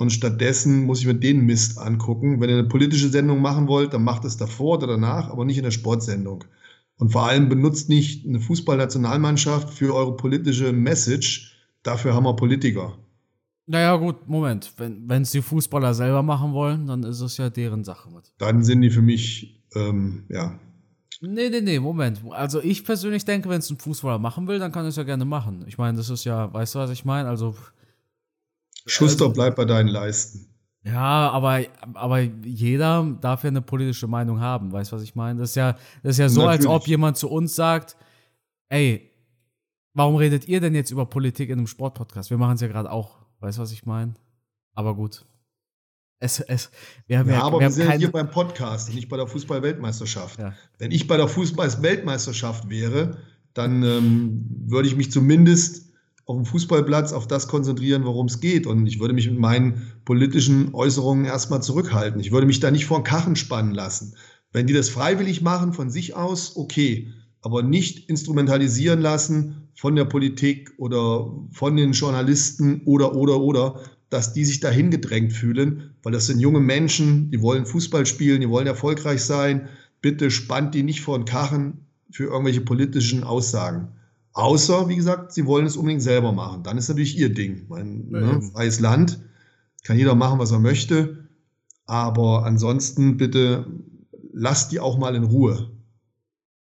und 0.00 0.14
stattdessen 0.14 0.86
muss 0.86 1.00
ich 1.00 1.06
mir 1.06 1.14
den 1.14 1.44
Mist 1.44 1.78
angucken. 1.78 2.40
Wenn 2.40 2.48
ihr 2.48 2.56
eine 2.56 2.68
politische 2.68 3.10
Sendung 3.10 3.42
machen 3.42 3.68
wollt, 3.68 3.92
dann 3.92 4.02
macht 4.02 4.24
es 4.24 4.38
davor 4.38 4.78
oder 4.78 4.86
danach, 4.86 5.28
aber 5.28 5.44
nicht 5.44 5.58
in 5.58 5.64
der 5.64 5.72
Sportsendung. 5.72 6.44
Und 6.96 7.12
vor 7.12 7.28
allem 7.28 7.50
benutzt 7.50 7.90
nicht 7.90 8.26
eine 8.26 8.40
Fußballnationalmannschaft 8.40 9.68
für 9.68 9.94
eure 9.94 10.16
politische 10.16 10.72
Message, 10.72 11.54
dafür 11.82 12.14
haben 12.14 12.24
wir 12.24 12.34
Politiker. 12.34 12.96
Naja, 13.66 13.94
gut, 13.96 14.26
Moment. 14.26 14.72
Wenn 14.78 15.20
es 15.20 15.32
die 15.32 15.42
Fußballer 15.42 15.92
selber 15.92 16.22
machen 16.22 16.54
wollen, 16.54 16.86
dann 16.86 17.02
ist 17.02 17.20
es 17.20 17.36
ja 17.36 17.50
deren 17.50 17.84
Sache. 17.84 18.08
Dann 18.38 18.64
sind 18.64 18.80
die 18.80 18.90
für 18.90 19.02
mich, 19.02 19.62
ähm, 19.74 20.24
ja. 20.30 20.58
Nee, 21.20 21.50
nee, 21.50 21.60
nee, 21.60 21.78
Moment. 21.78 22.22
Also 22.30 22.62
ich 22.62 22.86
persönlich 22.86 23.26
denke, 23.26 23.50
wenn 23.50 23.58
es 23.58 23.68
ein 23.68 23.76
Fußballer 23.76 24.18
machen 24.18 24.48
will, 24.48 24.58
dann 24.58 24.72
kann 24.72 24.86
es 24.86 24.96
ja 24.96 25.02
gerne 25.02 25.26
machen. 25.26 25.66
Ich 25.68 25.76
meine, 25.76 25.98
das 25.98 26.08
ist 26.08 26.24
ja, 26.24 26.50
weißt 26.50 26.74
du, 26.74 26.78
was 26.78 26.90
ich 26.90 27.04
meine? 27.04 27.28
Also. 27.28 27.54
Schuster, 28.86 29.24
also, 29.24 29.34
bleib 29.34 29.56
bei 29.56 29.64
deinen 29.64 29.88
Leisten. 29.88 30.46
Ja, 30.82 31.30
aber, 31.30 31.60
aber 31.94 32.20
jeder 32.20 33.16
darf 33.20 33.44
ja 33.44 33.48
eine 33.48 33.60
politische 33.60 34.06
Meinung 34.06 34.40
haben, 34.40 34.72
weißt 34.72 34.92
du, 34.92 34.96
was 34.96 35.02
ich 35.02 35.14
meine? 35.14 35.40
Das 35.40 35.50
ist 35.50 35.56
ja, 35.56 35.72
das 36.02 36.12
ist 36.12 36.18
ja 36.18 36.28
so, 36.28 36.42
Natürlich. 36.42 36.66
als 36.68 36.74
ob 36.74 36.88
jemand 36.88 37.16
zu 37.18 37.28
uns 37.28 37.54
sagt, 37.54 37.96
ey, 38.70 39.10
warum 39.92 40.16
redet 40.16 40.48
ihr 40.48 40.60
denn 40.60 40.74
jetzt 40.74 40.90
über 40.90 41.04
Politik 41.04 41.50
in 41.50 41.58
einem 41.58 41.66
Sportpodcast? 41.66 42.30
Wir 42.30 42.38
machen 42.38 42.54
es 42.54 42.62
ja 42.62 42.68
gerade 42.68 42.90
auch. 42.90 43.18
Weißt 43.40 43.58
du, 43.58 43.62
was 43.62 43.72
ich 43.72 43.84
meine? 43.84 44.14
Aber 44.74 44.94
gut. 44.94 45.26
Es, 46.18 46.40
es, 46.40 46.70
wir 47.06 47.18
haben 47.18 47.28
ja, 47.28 47.36
ja 47.36 47.42
aber 47.42 47.60
wir, 47.60 47.66
wir 47.66 47.70
sind 47.70 47.88
ja 47.88 47.92
hier 47.92 48.12
beim 48.12 48.30
Podcast, 48.30 48.92
nicht 48.94 49.08
bei 49.08 49.16
der 49.16 49.26
Fußball-Weltmeisterschaft. 49.26 50.38
Ja. 50.38 50.54
Wenn 50.78 50.92
ich 50.92 51.06
bei 51.06 51.16
der 51.16 51.28
Fußball-Weltmeisterschaft 51.28 52.68
wäre, 52.68 53.18
dann 53.54 53.82
ähm, 53.82 54.46
würde 54.66 54.88
ich 54.88 54.96
mich 54.96 55.10
zumindest 55.10 55.89
auf 56.30 56.36
dem 56.36 56.46
Fußballplatz 56.46 57.12
auf 57.12 57.26
das 57.26 57.48
konzentrieren, 57.48 58.04
worum 58.04 58.26
es 58.26 58.38
geht. 58.38 58.64
Und 58.68 58.86
ich 58.86 59.00
würde 59.00 59.14
mich 59.14 59.28
mit 59.28 59.40
meinen 59.40 59.90
politischen 60.04 60.72
Äußerungen 60.72 61.24
erstmal 61.24 61.60
zurückhalten. 61.60 62.20
Ich 62.20 62.30
würde 62.30 62.46
mich 62.46 62.60
da 62.60 62.70
nicht 62.70 62.86
vor 62.86 63.00
den 63.00 63.04
Kachen 63.04 63.34
spannen 63.34 63.74
lassen. 63.74 64.14
Wenn 64.52 64.68
die 64.68 64.72
das 64.72 64.90
freiwillig 64.90 65.42
machen, 65.42 65.72
von 65.72 65.90
sich 65.90 66.14
aus, 66.14 66.54
okay. 66.54 67.12
Aber 67.42 67.64
nicht 67.64 68.08
instrumentalisieren 68.08 69.00
lassen 69.00 69.70
von 69.74 69.96
der 69.96 70.04
Politik 70.04 70.72
oder 70.78 71.32
von 71.50 71.76
den 71.76 71.92
Journalisten 71.92 72.82
oder, 72.84 73.16
oder, 73.16 73.40
oder, 73.40 73.80
dass 74.08 74.32
die 74.32 74.44
sich 74.44 74.60
dahin 74.60 74.92
gedrängt 74.92 75.32
fühlen, 75.32 75.94
weil 76.04 76.12
das 76.12 76.26
sind 76.26 76.38
junge 76.38 76.60
Menschen, 76.60 77.32
die 77.32 77.42
wollen 77.42 77.66
Fußball 77.66 78.06
spielen, 78.06 78.40
die 78.40 78.48
wollen 78.48 78.68
erfolgreich 78.68 79.22
sein. 79.22 79.68
Bitte 80.00 80.30
spannt 80.30 80.76
die 80.76 80.84
nicht 80.84 81.00
vor 81.00 81.18
den 81.18 81.24
Kachen 81.24 81.86
für 82.12 82.24
irgendwelche 82.24 82.60
politischen 82.60 83.24
Aussagen. 83.24 83.88
Außer, 84.32 84.88
wie 84.88 84.96
gesagt, 84.96 85.32
sie 85.32 85.46
wollen 85.46 85.66
es 85.66 85.76
unbedingt 85.76 86.02
selber 86.02 86.32
machen. 86.32 86.62
Dann 86.62 86.78
ist 86.78 86.88
natürlich 86.88 87.18
ihr 87.18 87.32
Ding. 87.34 87.66
Mein 87.68 88.08
ne, 88.08 88.42
freies 88.42 88.80
Land, 88.80 89.20
kann 89.84 89.98
jeder 89.98 90.14
machen, 90.14 90.38
was 90.38 90.52
er 90.52 90.60
möchte. 90.60 91.28
Aber 91.86 92.44
ansonsten 92.44 93.16
bitte 93.16 93.66
lasst 94.32 94.72
die 94.72 94.80
auch 94.80 94.98
mal 94.98 95.14
in 95.16 95.24
Ruhe. 95.24 95.70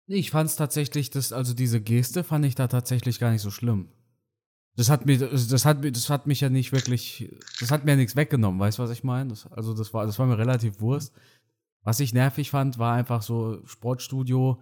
Ich 0.07 0.31
fand 0.31 0.49
es 0.49 0.55
tatsächlich, 0.55 1.09
das, 1.09 1.31
also 1.31 1.53
diese 1.53 1.79
Geste 1.79 2.23
fand 2.23 2.45
ich 2.45 2.55
da 2.55 2.67
tatsächlich 2.67 3.19
gar 3.19 3.31
nicht 3.31 3.41
so 3.41 3.51
schlimm. 3.51 3.89
Das 4.75 4.89
hat 4.89 5.05
mir, 5.05 5.17
das 5.17 5.65
hat, 5.65 5.83
das 5.83 6.09
hat 6.09 6.27
mich 6.27 6.41
ja 6.41 6.49
nicht 6.49 6.71
wirklich, 6.71 7.29
das 7.59 7.71
hat 7.71 7.85
mir 7.85 7.91
ja 7.91 7.97
nichts 7.97 8.15
weggenommen, 8.15 8.59
weißt 8.59 8.79
du, 8.79 8.83
was 8.83 8.89
ich 8.89 9.03
meine? 9.03 9.33
Also 9.51 9.73
das 9.73 9.93
war, 9.93 10.05
das 10.05 10.17
war 10.17 10.25
mir 10.25 10.37
relativ 10.37 10.79
Wurst. 10.81 11.13
Was 11.83 11.99
ich 11.99 12.13
nervig 12.13 12.51
fand, 12.51 12.77
war 12.77 12.93
einfach 12.93 13.21
so 13.21 13.59
Sportstudio, 13.65 14.61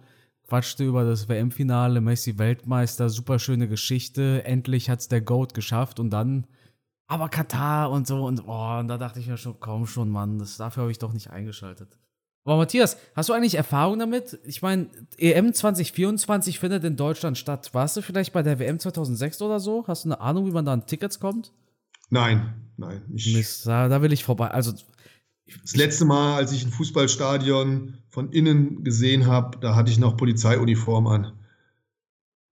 quatschte 0.50 0.84
über 0.84 1.04
das 1.04 1.28
WM-Finale, 1.28 2.00
Messi 2.00 2.36
Weltmeister, 2.36 3.08
super 3.08 3.38
schöne 3.38 3.68
Geschichte, 3.68 4.44
endlich 4.44 4.90
hat's 4.90 5.06
der 5.06 5.20
Goat 5.20 5.54
geschafft 5.54 6.00
und 6.00 6.10
dann, 6.10 6.46
aber 7.06 7.28
Katar 7.28 7.90
und 7.90 8.06
so 8.06 8.24
und, 8.24 8.46
oh, 8.46 8.78
und 8.78 8.88
da 8.88 8.98
dachte 8.98 9.20
ich 9.20 9.28
mir 9.28 9.36
schon, 9.36 9.60
komm 9.60 9.86
schon, 9.86 10.10
Mann, 10.10 10.40
das, 10.40 10.56
dafür 10.56 10.82
habe 10.82 10.90
ich 10.90 10.98
doch 10.98 11.12
nicht 11.12 11.30
eingeschaltet. 11.30 11.96
Aber 12.44 12.56
Matthias, 12.56 12.96
hast 13.14 13.28
du 13.28 13.32
eigentlich 13.32 13.54
Erfahrung 13.54 13.98
damit? 14.00 14.40
Ich 14.44 14.60
meine, 14.60 14.88
EM 15.18 15.52
2024 15.52 16.58
findet 16.58 16.82
in 16.84 16.96
Deutschland 16.96 17.38
statt. 17.38 17.70
Warst 17.74 17.96
du 17.96 18.02
vielleicht 18.02 18.32
bei 18.32 18.42
der 18.42 18.58
WM 18.58 18.78
2006 18.78 19.42
oder 19.42 19.60
so? 19.60 19.84
Hast 19.86 20.04
du 20.04 20.08
eine 20.08 20.20
Ahnung, 20.20 20.46
wie 20.46 20.50
man 20.50 20.64
da 20.64 20.72
an 20.72 20.86
Tickets 20.86 21.20
kommt? 21.20 21.52
Nein, 22.08 22.54
nein. 22.76 23.02
Ich 23.14 23.34
Mist, 23.34 23.66
da, 23.66 23.88
da 23.88 24.00
will 24.00 24.12
ich 24.12 24.24
vorbei. 24.24 24.48
Also 24.48 24.72
das 25.62 25.76
letzte 25.76 26.04
Mal, 26.04 26.36
als 26.36 26.52
ich 26.52 26.64
ein 26.64 26.72
Fußballstadion 26.72 27.98
von 28.08 28.32
innen 28.32 28.82
gesehen 28.84 29.26
habe, 29.26 29.58
da 29.58 29.74
hatte 29.74 29.90
ich 29.90 29.98
noch 29.98 30.16
Polizeiuniform 30.16 31.06
an. 31.06 31.32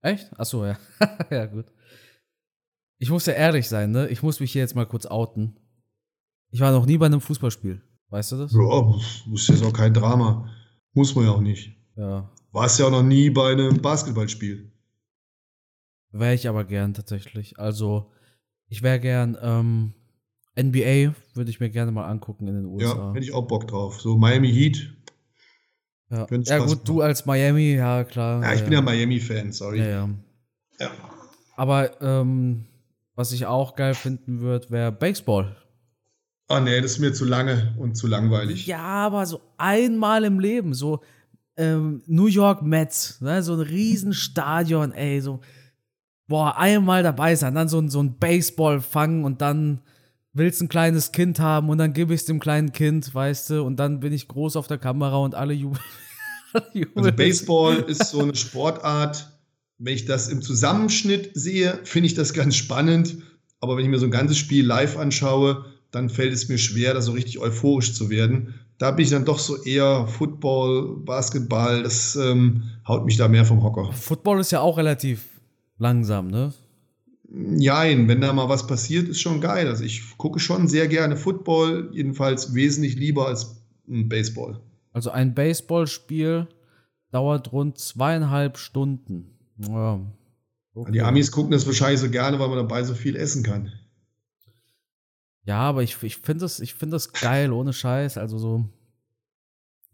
Echt? 0.01 0.39
Achso, 0.39 0.65
ja. 0.65 0.79
ja, 1.31 1.47
gut. 1.47 1.67
Ich 2.99 3.11
muss 3.11 3.27
ja 3.27 3.33
ehrlich 3.35 3.69
sein, 3.69 3.91
ne? 3.91 4.09
Ich 4.09 4.23
muss 4.23 4.41
mich 4.41 4.53
hier 4.53 4.63
jetzt 4.63 4.75
mal 4.75 4.87
kurz 4.87 5.07
outen. 5.07 5.57
Ich 6.51 6.61
war 6.61 6.73
noch 6.73 6.87
nie 6.87 6.99
bei 6.99 7.07
einem 7.07 7.21
Fußballspiel. 7.21 7.83
Weißt 8.11 8.33
du 8.33 8.37
das? 8.37 8.53
Ja, 8.53 8.93
das 8.93 9.25
ist 9.33 9.49
jetzt 9.49 9.65
auch 9.65 9.73
kein 9.73 9.93
Drama. 9.93 10.51
Muss 10.95 11.15
man 11.15 11.25
ja 11.25 11.33
auch 11.33 11.41
nicht. 11.41 11.77
Ja. 11.97 12.31
Warst 12.53 12.79
ja 12.79 12.87
auch 12.87 12.91
noch 12.91 13.03
nie 13.03 13.31
bei 13.31 13.53
einem 13.53 13.83
Basketballspiel. 13.83 14.73
Wäre 16.11 16.35
ich 16.35 16.49
aber 16.49 16.65
gern 16.65 16.95
tatsächlich. 16.95 17.59
Also, 17.59 18.11
ich 18.67 18.83
wäre 18.83 18.99
gern, 18.99 19.37
ähm, 19.41 19.95
NBA 20.59 21.15
würde 21.35 21.51
ich 21.51 21.61
mir 21.61 21.71
gerne 21.71 21.93
mal 21.93 22.07
angucken 22.07 22.49
in 22.49 22.55
den 22.55 22.67
USA. 22.67 22.97
Ja, 22.97 23.13
hätte 23.13 23.25
ich 23.25 23.33
auch 23.33 23.47
Bock 23.47 23.69
drauf. 23.69 24.01
So 24.01 24.17
Miami 24.17 24.53
Heat. 24.53 24.93
Ja, 26.11 26.27
ja 26.31 26.59
gut, 26.59 26.69
machen. 26.69 26.81
du 26.85 27.01
als 27.03 27.27
Miami, 27.27 27.75
ja 27.75 28.05
klar. 28.05 28.43
Ja, 28.43 28.53
ich 28.53 28.61
ja. 28.61 28.65
bin 28.65 28.73
ja 28.73 28.81
Miami-Fan, 28.81 29.53
sorry. 29.53 29.81
Ja, 29.81 30.09
ja. 30.81 30.91
Aber 31.57 32.01
ähm, 32.01 32.65
was 33.15 33.33
ich 33.33 33.45
auch 33.47 33.77
geil 33.77 33.95
finden 33.95 34.41
würde, 34.41 34.71
wäre 34.71 34.93
Baseball. 34.93 35.57
Ah, 36.49 36.61
nee, 36.61 36.81
das 36.81 36.93
ist 36.93 36.99
mir 36.99 37.13
zu 37.13 37.27
lange 37.27 37.75
und 37.79 37.95
zu 37.95 38.07
langweilig. 38.07 38.67
Ja, 38.67 38.79
aber 38.79 39.27
so 39.27 39.43
einmal 39.59 40.25
im 40.25 40.41
Leben, 40.41 40.73
so 40.73 41.03
ähm, 41.59 42.03
New 42.07 42.27
York 42.27 42.63
Mets, 42.63 43.21
ne, 43.21 43.43
so 43.43 43.53
ein 43.53 43.61
Riesenstadion, 43.61 44.93
ey, 44.93 45.21
so, 45.21 45.41
boah, 46.27 46.57
einmal 46.57 47.03
dabei 47.03 47.35
sein, 47.35 47.55
dann 47.55 47.69
so, 47.69 47.87
so 47.89 48.03
ein 48.03 48.19
Baseball 48.19 48.81
fangen 48.81 49.25
und 49.25 49.43
dann 49.43 49.83
willst 50.39 50.63
ein 50.63 50.69
kleines 50.69 51.13
Kind 51.13 51.41
haben 51.41 51.69
und 51.69 51.79
dann 51.79 51.93
gebe 51.93 52.15
ich 52.15 52.21
es 52.21 52.27
dem 52.27 52.41
kleinen 52.41 52.73
Kind, 52.73 53.15
weißt 53.15 53.51
du, 53.51 53.63
und 53.63 53.77
dann 53.77 54.01
bin 54.01 54.13
ich 54.13 54.29
groß 54.29 54.57
auf 54.57 54.67
der 54.67 54.79
Kamera 54.79 55.19
und 55.19 55.35
alle 55.35 55.53
jubeln. 55.53 55.83
also 56.95 57.13
Baseball 57.13 57.77
ist 57.81 58.07
so 58.07 58.21
eine 58.21 58.35
Sportart, 58.35 59.31
wenn 59.79 59.95
ich 59.95 60.07
das 60.07 60.29
im 60.29 60.43
Zusammenschnitt 60.43 61.31
sehe, 61.35 61.79
finde 61.85 62.07
ich 62.07 62.15
das 62.15 62.33
ganz 62.33 62.57
spannend, 62.57 63.19
aber 63.61 63.77
wenn 63.77 63.85
ich 63.85 63.91
mir 63.91 63.99
so 63.99 64.07
ein 64.07 64.11
ganzes 64.11 64.39
Spiel 64.39 64.65
live 64.65 64.97
anschaue, 64.97 65.67
dann 65.91 66.11
fällt 66.11 66.33
es 66.33 66.49
mir 66.49 66.59
schwer, 66.59 66.95
da 66.95 67.01
so 67.01 67.13
richtig 67.13 67.39
euphorisch 67.39 67.95
zu 67.95 68.11
werden. 68.11 68.55
Da 68.79 68.91
bin 68.91 69.05
ich 69.05 69.11
dann 69.11 69.25
doch 69.25 69.39
so 69.39 69.63
eher 69.63 70.07
Football, 70.07 70.99
Basketball, 71.05 71.83
das 71.83 72.15
ähm, 72.17 72.65
haut 72.87 73.05
mich 73.05 73.17
da 73.17 73.27
mehr 73.29 73.45
vom 73.45 73.63
Hocker. 73.63 73.93
Football 73.93 74.41
ist 74.41 74.53
ja 74.53 74.61
auch 74.61 74.79
relativ 74.79 75.25
langsam, 75.79 76.29
ne? 76.29 76.53
Nein, 77.31 78.09
wenn 78.09 78.23
da 78.23 78.33
mal 78.33 78.49
was 78.49 78.67
passiert, 78.67 79.07
ist 79.07 79.21
schon 79.21 79.41
geil. 79.41 79.69
Also 79.69 79.85
ich 79.85 80.17
gucke 80.17 80.41
schon 80.41 80.67
sehr 80.67 80.89
gerne 80.89 81.17
Football, 81.17 81.91
jedenfalls 81.93 82.55
wesentlich 82.55 82.97
lieber 82.97 83.27
als 83.27 83.63
Baseball. 83.87 84.61
Also 84.93 85.11
ein 85.11 85.35
Baseballspiel 85.35 86.49
dauert 87.11 87.53
rund 87.53 87.79
zweieinhalb 87.79 88.57
Stunden. 88.57 89.39
Ja. 89.59 90.01
Okay. 90.75 90.93
Die 90.93 91.03
Amis 91.03 91.31
gucken 91.31 91.51
das 91.51 91.67
wahrscheinlich 91.67 92.01
so 92.01 92.09
gerne, 92.09 92.39
weil 92.39 92.49
man 92.49 92.59
dabei 92.59 92.83
so 92.85 92.95
viel 92.95 93.17
essen 93.17 93.43
kann. 93.43 93.73
Ja, 95.45 95.61
aber 95.61 95.83
ich, 95.83 96.03
ich 96.03 96.19
finde 96.19 96.43
das, 96.43 96.63
find 96.71 96.93
das 96.93 97.13
geil, 97.13 97.53
ohne 97.53 97.73
Scheiß. 97.73 98.17
Also 98.17 98.39
so. 98.39 98.65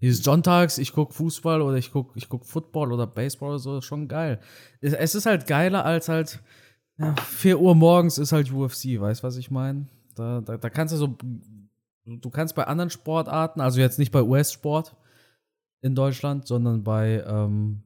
Dieses 0.00 0.22
Sonntags, 0.22 0.78
ich 0.78 0.92
gucke 0.92 1.14
Fußball 1.14 1.62
oder 1.62 1.78
ich 1.78 1.90
gucke 1.90 2.12
ich 2.16 2.28
guck 2.28 2.44
Football 2.44 2.92
oder 2.92 3.06
Baseball 3.06 3.50
oder 3.50 3.58
so, 3.58 3.78
ist 3.78 3.86
schon 3.86 4.06
geil. 4.06 4.40
Es 4.80 5.14
ist 5.14 5.26
halt 5.26 5.46
geiler 5.46 5.84
als 5.84 6.08
halt 6.08 6.42
ja, 6.98 7.14
4 7.16 7.60
Uhr 7.60 7.74
morgens 7.74 8.18
ist 8.18 8.32
halt 8.32 8.52
UFC, 8.52 9.00
weißt 9.00 9.22
du, 9.22 9.26
was 9.26 9.36
ich 9.36 9.50
meine? 9.50 9.86
Da, 10.14 10.40
da, 10.40 10.56
da 10.56 10.70
kannst 10.70 10.94
du 10.94 10.98
so, 10.98 11.16
du 12.04 12.30
kannst 12.30 12.54
bei 12.54 12.66
anderen 12.66 12.90
Sportarten, 12.90 13.60
also 13.60 13.80
jetzt 13.80 13.98
nicht 13.98 14.12
bei 14.12 14.22
US-Sport 14.22 14.94
in 15.80 15.94
Deutschland, 15.94 16.46
sondern 16.46 16.84
bei 16.84 17.24
ähm, 17.26 17.82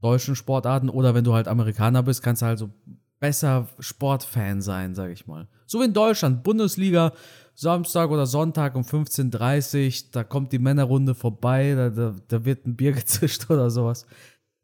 deutschen 0.00 0.36
Sportarten 0.36 0.88
oder 0.88 1.14
wenn 1.14 1.24
du 1.24 1.34
halt 1.34 1.48
Amerikaner 1.48 2.02
bist, 2.02 2.22
kannst 2.22 2.42
du 2.42 2.46
halt 2.46 2.58
so 2.58 2.70
besser 3.18 3.68
Sportfan 3.78 4.60
sein, 4.60 4.94
sag 4.94 5.10
ich 5.10 5.26
mal. 5.26 5.48
So 5.66 5.80
wie 5.80 5.84
in 5.84 5.92
Deutschland, 5.92 6.44
Bundesliga, 6.44 7.12
Samstag 7.54 8.10
oder 8.10 8.26
Sonntag 8.26 8.76
um 8.76 8.82
15.30 8.82 9.86
Uhr, 9.86 10.10
da 10.12 10.24
kommt 10.24 10.52
die 10.52 10.58
Männerrunde 10.58 11.14
vorbei, 11.14 11.74
da, 11.74 11.90
da, 11.90 12.14
da 12.28 12.44
wird 12.44 12.66
ein 12.66 12.76
Bier 12.76 12.92
gezischt 12.92 13.50
oder 13.50 13.70
sowas. 13.70 14.06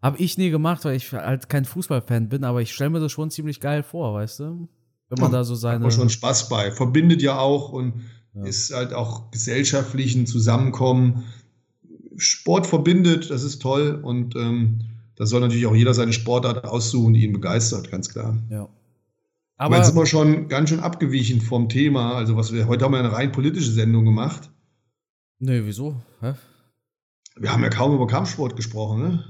Hab 0.03 0.19
ich 0.19 0.37
nie 0.37 0.51
gemacht, 0.51 0.85
weil 0.85 0.97
ich 0.97 1.13
halt 1.13 1.49
kein 1.49 1.65
Fußballfan 1.65 2.29
bin, 2.29 2.43
aber 2.43 2.61
ich 2.61 2.73
stelle 2.73 2.91
mir 2.91 3.01
das 3.01 3.13
schon 3.13 3.31
ziemlich 3.31 3.61
geil 3.61 3.85
vor, 3.85 4.15
weißt 4.15 4.41
du? 4.41 4.69
Wenn 5.09 5.21
man 5.21 5.31
ja, 5.31 5.39
da 5.39 5.45
so 5.45 5.55
seine. 5.55 5.85
Hat 5.85 5.93
schon 5.93 6.11
Spaß 6.11 6.49
bei. 6.49 6.73
Verbindet 6.73 7.23
ja 7.23 7.39
auch 7.39 7.71
und 7.71 8.03
ja. 8.35 8.45
ist 8.45 8.75
halt 8.75 8.93
auch 8.95 9.31
gesellschaftlichen 9.31 10.27
Zusammenkommen. 10.27 11.25
Sport 12.17 12.67
verbindet, 12.67 13.31
das 13.31 13.43
ist 13.43 13.63
toll 13.63 13.99
und 14.03 14.37
ähm, 14.37 14.81
da 15.15 15.25
soll 15.27 15.41
natürlich 15.41 15.67
auch 15.67 15.75
jeder 15.75 15.95
seine 15.95 16.13
Sportart 16.13 16.65
aussuchen, 16.65 17.15
die 17.15 17.25
ihn 17.25 17.33
begeistert, 17.33 17.91
ganz 17.91 18.09
klar. 18.09 18.37
Ja. 18.51 18.69
Aber 19.57 19.77
jetzt 19.77 19.87
sind 19.87 19.97
wir 19.97 20.07
schon 20.07 20.49
ganz 20.49 20.71
schön 20.71 20.81
abgewichen 20.81 21.41
vom 21.41 21.69
Thema. 21.69 22.15
Also, 22.17 22.37
was 22.37 22.53
wir 22.53 22.67
heute 22.67 22.85
haben 22.85 22.93
wir 22.93 22.99
eine 22.99 23.13
rein 23.13 23.31
politische 23.31 23.71
Sendung 23.71 24.05
gemacht. 24.05 24.51
Nee, 25.39 25.63
wieso? 25.65 26.03
Hä? 26.21 26.35
Wir 27.37 27.53
haben 27.53 27.63
ja 27.63 27.69
kaum 27.69 27.95
über 27.95 28.09
Kampfsport 28.09 28.57
gesprochen, 28.57 29.01
ne? 29.01 29.25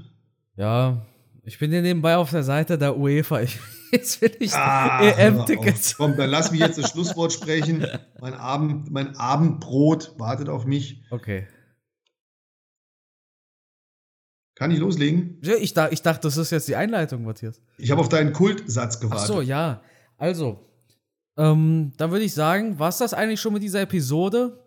Ja, 0.55 1.05
ich 1.43 1.59
bin 1.59 1.71
hier 1.71 1.81
nebenbei 1.81 2.15
auf 2.15 2.29
der 2.31 2.43
Seite 2.43 2.77
der 2.77 2.97
UEFA. 2.97 3.41
Ich, 3.41 3.59
Jetzt 3.93 4.21
will 4.21 4.35
ich 4.39 4.51
Ah, 4.53 5.03
EM-Tickets. 5.03 5.97
Komm, 5.97 6.17
dann 6.17 6.31
lass 6.31 6.51
mich 6.51 6.61
jetzt 6.61 6.79
das 6.79 6.89
Schlusswort 6.89 7.31
sprechen. 7.31 7.85
Mein, 8.19 8.33
Abend, 8.33 8.89
mein 8.89 9.15
Abendbrot 9.17 10.15
wartet 10.17 10.49
auf 10.49 10.65
mich. 10.65 11.03
Okay. 11.11 11.47
Kann 14.55 14.71
ich 14.71 14.79
loslegen? 14.79 15.39
Ja, 15.43 15.55
Ich, 15.55 15.73
da, 15.73 15.89
ich 15.89 16.01
dachte, 16.01 16.21
das 16.21 16.37
ist 16.37 16.49
jetzt 16.51 16.67
die 16.67 16.75
Einleitung, 16.75 17.23
Matthias. 17.23 17.61
Ich 17.77 17.91
habe 17.91 18.01
auf 18.01 18.09
deinen 18.09 18.33
Kultsatz 18.33 18.95
Ach 18.97 19.01
gewartet. 19.01 19.27
so, 19.27 19.41
ja. 19.41 19.83
Also, 20.17 20.67
ähm, 21.37 21.93
dann 21.97 22.09
würde 22.09 22.25
ich 22.25 22.33
sagen, 22.33 22.79
was 22.79 22.97
das 22.97 23.13
eigentlich 23.13 23.41
schon 23.41 23.53
mit 23.53 23.61
dieser 23.61 23.81
Episode? 23.81 24.62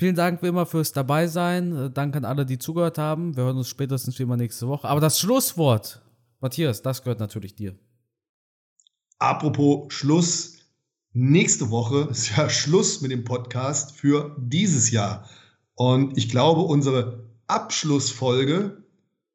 Vielen 0.00 0.16
Dank 0.16 0.42
wie 0.42 0.46
immer 0.46 0.64
fürs 0.64 0.92
Dabeisein. 0.92 1.76
Äh, 1.76 1.90
Danke 1.90 2.16
an 2.16 2.24
alle, 2.24 2.46
die 2.46 2.58
zugehört 2.58 2.96
haben. 2.96 3.36
Wir 3.36 3.44
hören 3.44 3.58
uns 3.58 3.68
spätestens 3.68 4.18
wie 4.18 4.22
immer 4.22 4.38
nächste 4.38 4.66
Woche. 4.66 4.88
Aber 4.88 4.98
das 4.98 5.20
Schlusswort, 5.20 6.00
Matthias, 6.40 6.80
das 6.80 7.02
gehört 7.02 7.20
natürlich 7.20 7.54
dir. 7.54 7.78
Apropos 9.18 9.92
Schluss. 9.92 10.56
Nächste 11.12 11.68
Woche 11.68 12.08
ist 12.10 12.34
ja 12.34 12.48
Schluss 12.48 13.02
mit 13.02 13.10
dem 13.10 13.24
Podcast 13.24 13.94
für 13.94 14.34
dieses 14.38 14.90
Jahr. 14.90 15.28
Und 15.74 16.16
ich 16.16 16.30
glaube, 16.30 16.62
unsere 16.62 17.28
Abschlussfolge 17.46 18.82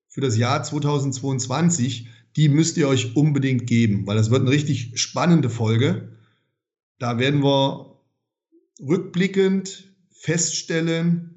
für 0.07 0.21
das 0.21 0.35
Jahr 0.35 0.63
2022, 0.63 2.07
die 2.37 2.49
müsst 2.49 2.77
ihr 2.77 2.87
euch 2.87 3.15
unbedingt 3.15 3.67
geben, 3.67 4.07
weil 4.07 4.17
das 4.17 4.31
wird 4.31 4.41
eine 4.41 4.49
richtig 4.49 4.99
spannende 4.99 5.51
Folge. 5.51 6.17
Da 6.97 7.19
werden 7.19 7.43
wir 7.43 7.99
rückblickend 8.79 9.94
feststellen, 10.25 11.35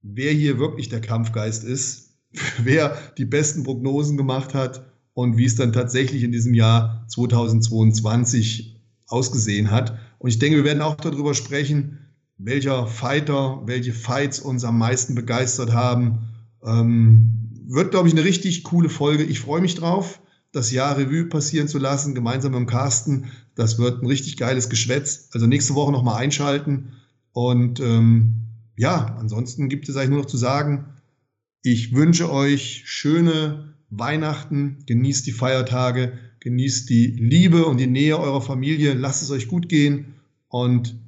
wer 0.00 0.32
hier 0.32 0.60
wirklich 0.60 0.88
der 0.88 1.00
Kampfgeist 1.00 1.64
ist, 1.64 2.14
wer 2.62 2.96
die 3.18 3.24
besten 3.24 3.64
Prognosen 3.64 4.16
gemacht 4.16 4.54
hat 4.54 4.86
und 5.12 5.36
wie 5.36 5.44
es 5.44 5.56
dann 5.56 5.72
tatsächlich 5.72 6.22
in 6.22 6.30
diesem 6.30 6.54
Jahr 6.54 7.04
2022 7.08 8.80
ausgesehen 9.08 9.72
hat. 9.72 9.98
Und 10.18 10.30
ich 10.30 10.38
denke, 10.38 10.58
wir 10.58 10.64
werden 10.64 10.82
auch 10.82 10.94
darüber 10.94 11.34
sprechen, 11.34 11.98
welcher 12.36 12.86
Fighter, 12.86 13.62
welche 13.66 13.92
Fights 13.92 14.38
uns 14.38 14.62
am 14.62 14.78
meisten 14.78 15.16
begeistert 15.16 15.72
haben. 15.72 16.28
Ähm, 16.64 17.64
wird, 17.66 17.90
glaube 17.90 18.06
ich, 18.06 18.14
eine 18.14 18.22
richtig 18.22 18.62
coole 18.62 18.88
Folge. 18.88 19.24
Ich 19.24 19.40
freue 19.40 19.60
mich 19.60 19.74
drauf, 19.74 20.20
das 20.52 20.70
Jahr 20.70 20.96
Revue 20.96 21.24
passieren 21.24 21.66
zu 21.66 21.78
lassen, 21.78 22.14
gemeinsam 22.14 22.52
mit 22.52 22.60
dem 22.60 22.66
Carsten. 22.66 23.32
Das 23.56 23.80
wird 23.80 24.00
ein 24.00 24.06
richtig 24.06 24.36
geiles 24.36 24.68
Geschwätz. 24.68 25.28
Also 25.32 25.48
nächste 25.48 25.74
Woche 25.74 25.90
nochmal 25.90 26.22
einschalten. 26.22 26.92
Und 27.38 27.78
ähm, 27.78 28.48
ja, 28.76 29.14
ansonsten 29.16 29.68
gibt 29.68 29.88
es 29.88 29.94
eigentlich 29.94 30.10
nur 30.10 30.18
noch 30.18 30.26
zu 30.26 30.36
sagen, 30.36 30.86
ich 31.62 31.94
wünsche 31.94 32.32
euch 32.32 32.82
schöne 32.84 33.74
Weihnachten, 33.90 34.78
genießt 34.86 35.24
die 35.24 35.30
Feiertage, 35.30 36.18
genießt 36.40 36.90
die 36.90 37.06
Liebe 37.06 37.64
und 37.66 37.78
die 37.78 37.86
Nähe 37.86 38.18
eurer 38.18 38.40
Familie, 38.40 38.94
lasst 38.94 39.22
es 39.22 39.30
euch 39.30 39.46
gut 39.46 39.68
gehen 39.68 40.14
und 40.48 40.98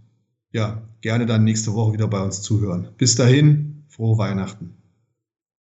ja, 0.53 0.83
gerne 1.01 1.27
dann 1.27 1.43
nächste 1.43 1.75
Woche 1.75 1.95
wieder 1.95 2.07
bei 2.07 2.23
uns 2.23 2.43
zuhören. 2.43 2.91
Bis 2.97 3.17
dahin, 3.17 3.83
frohe 3.89 4.17
Weihnachten. 4.17 4.80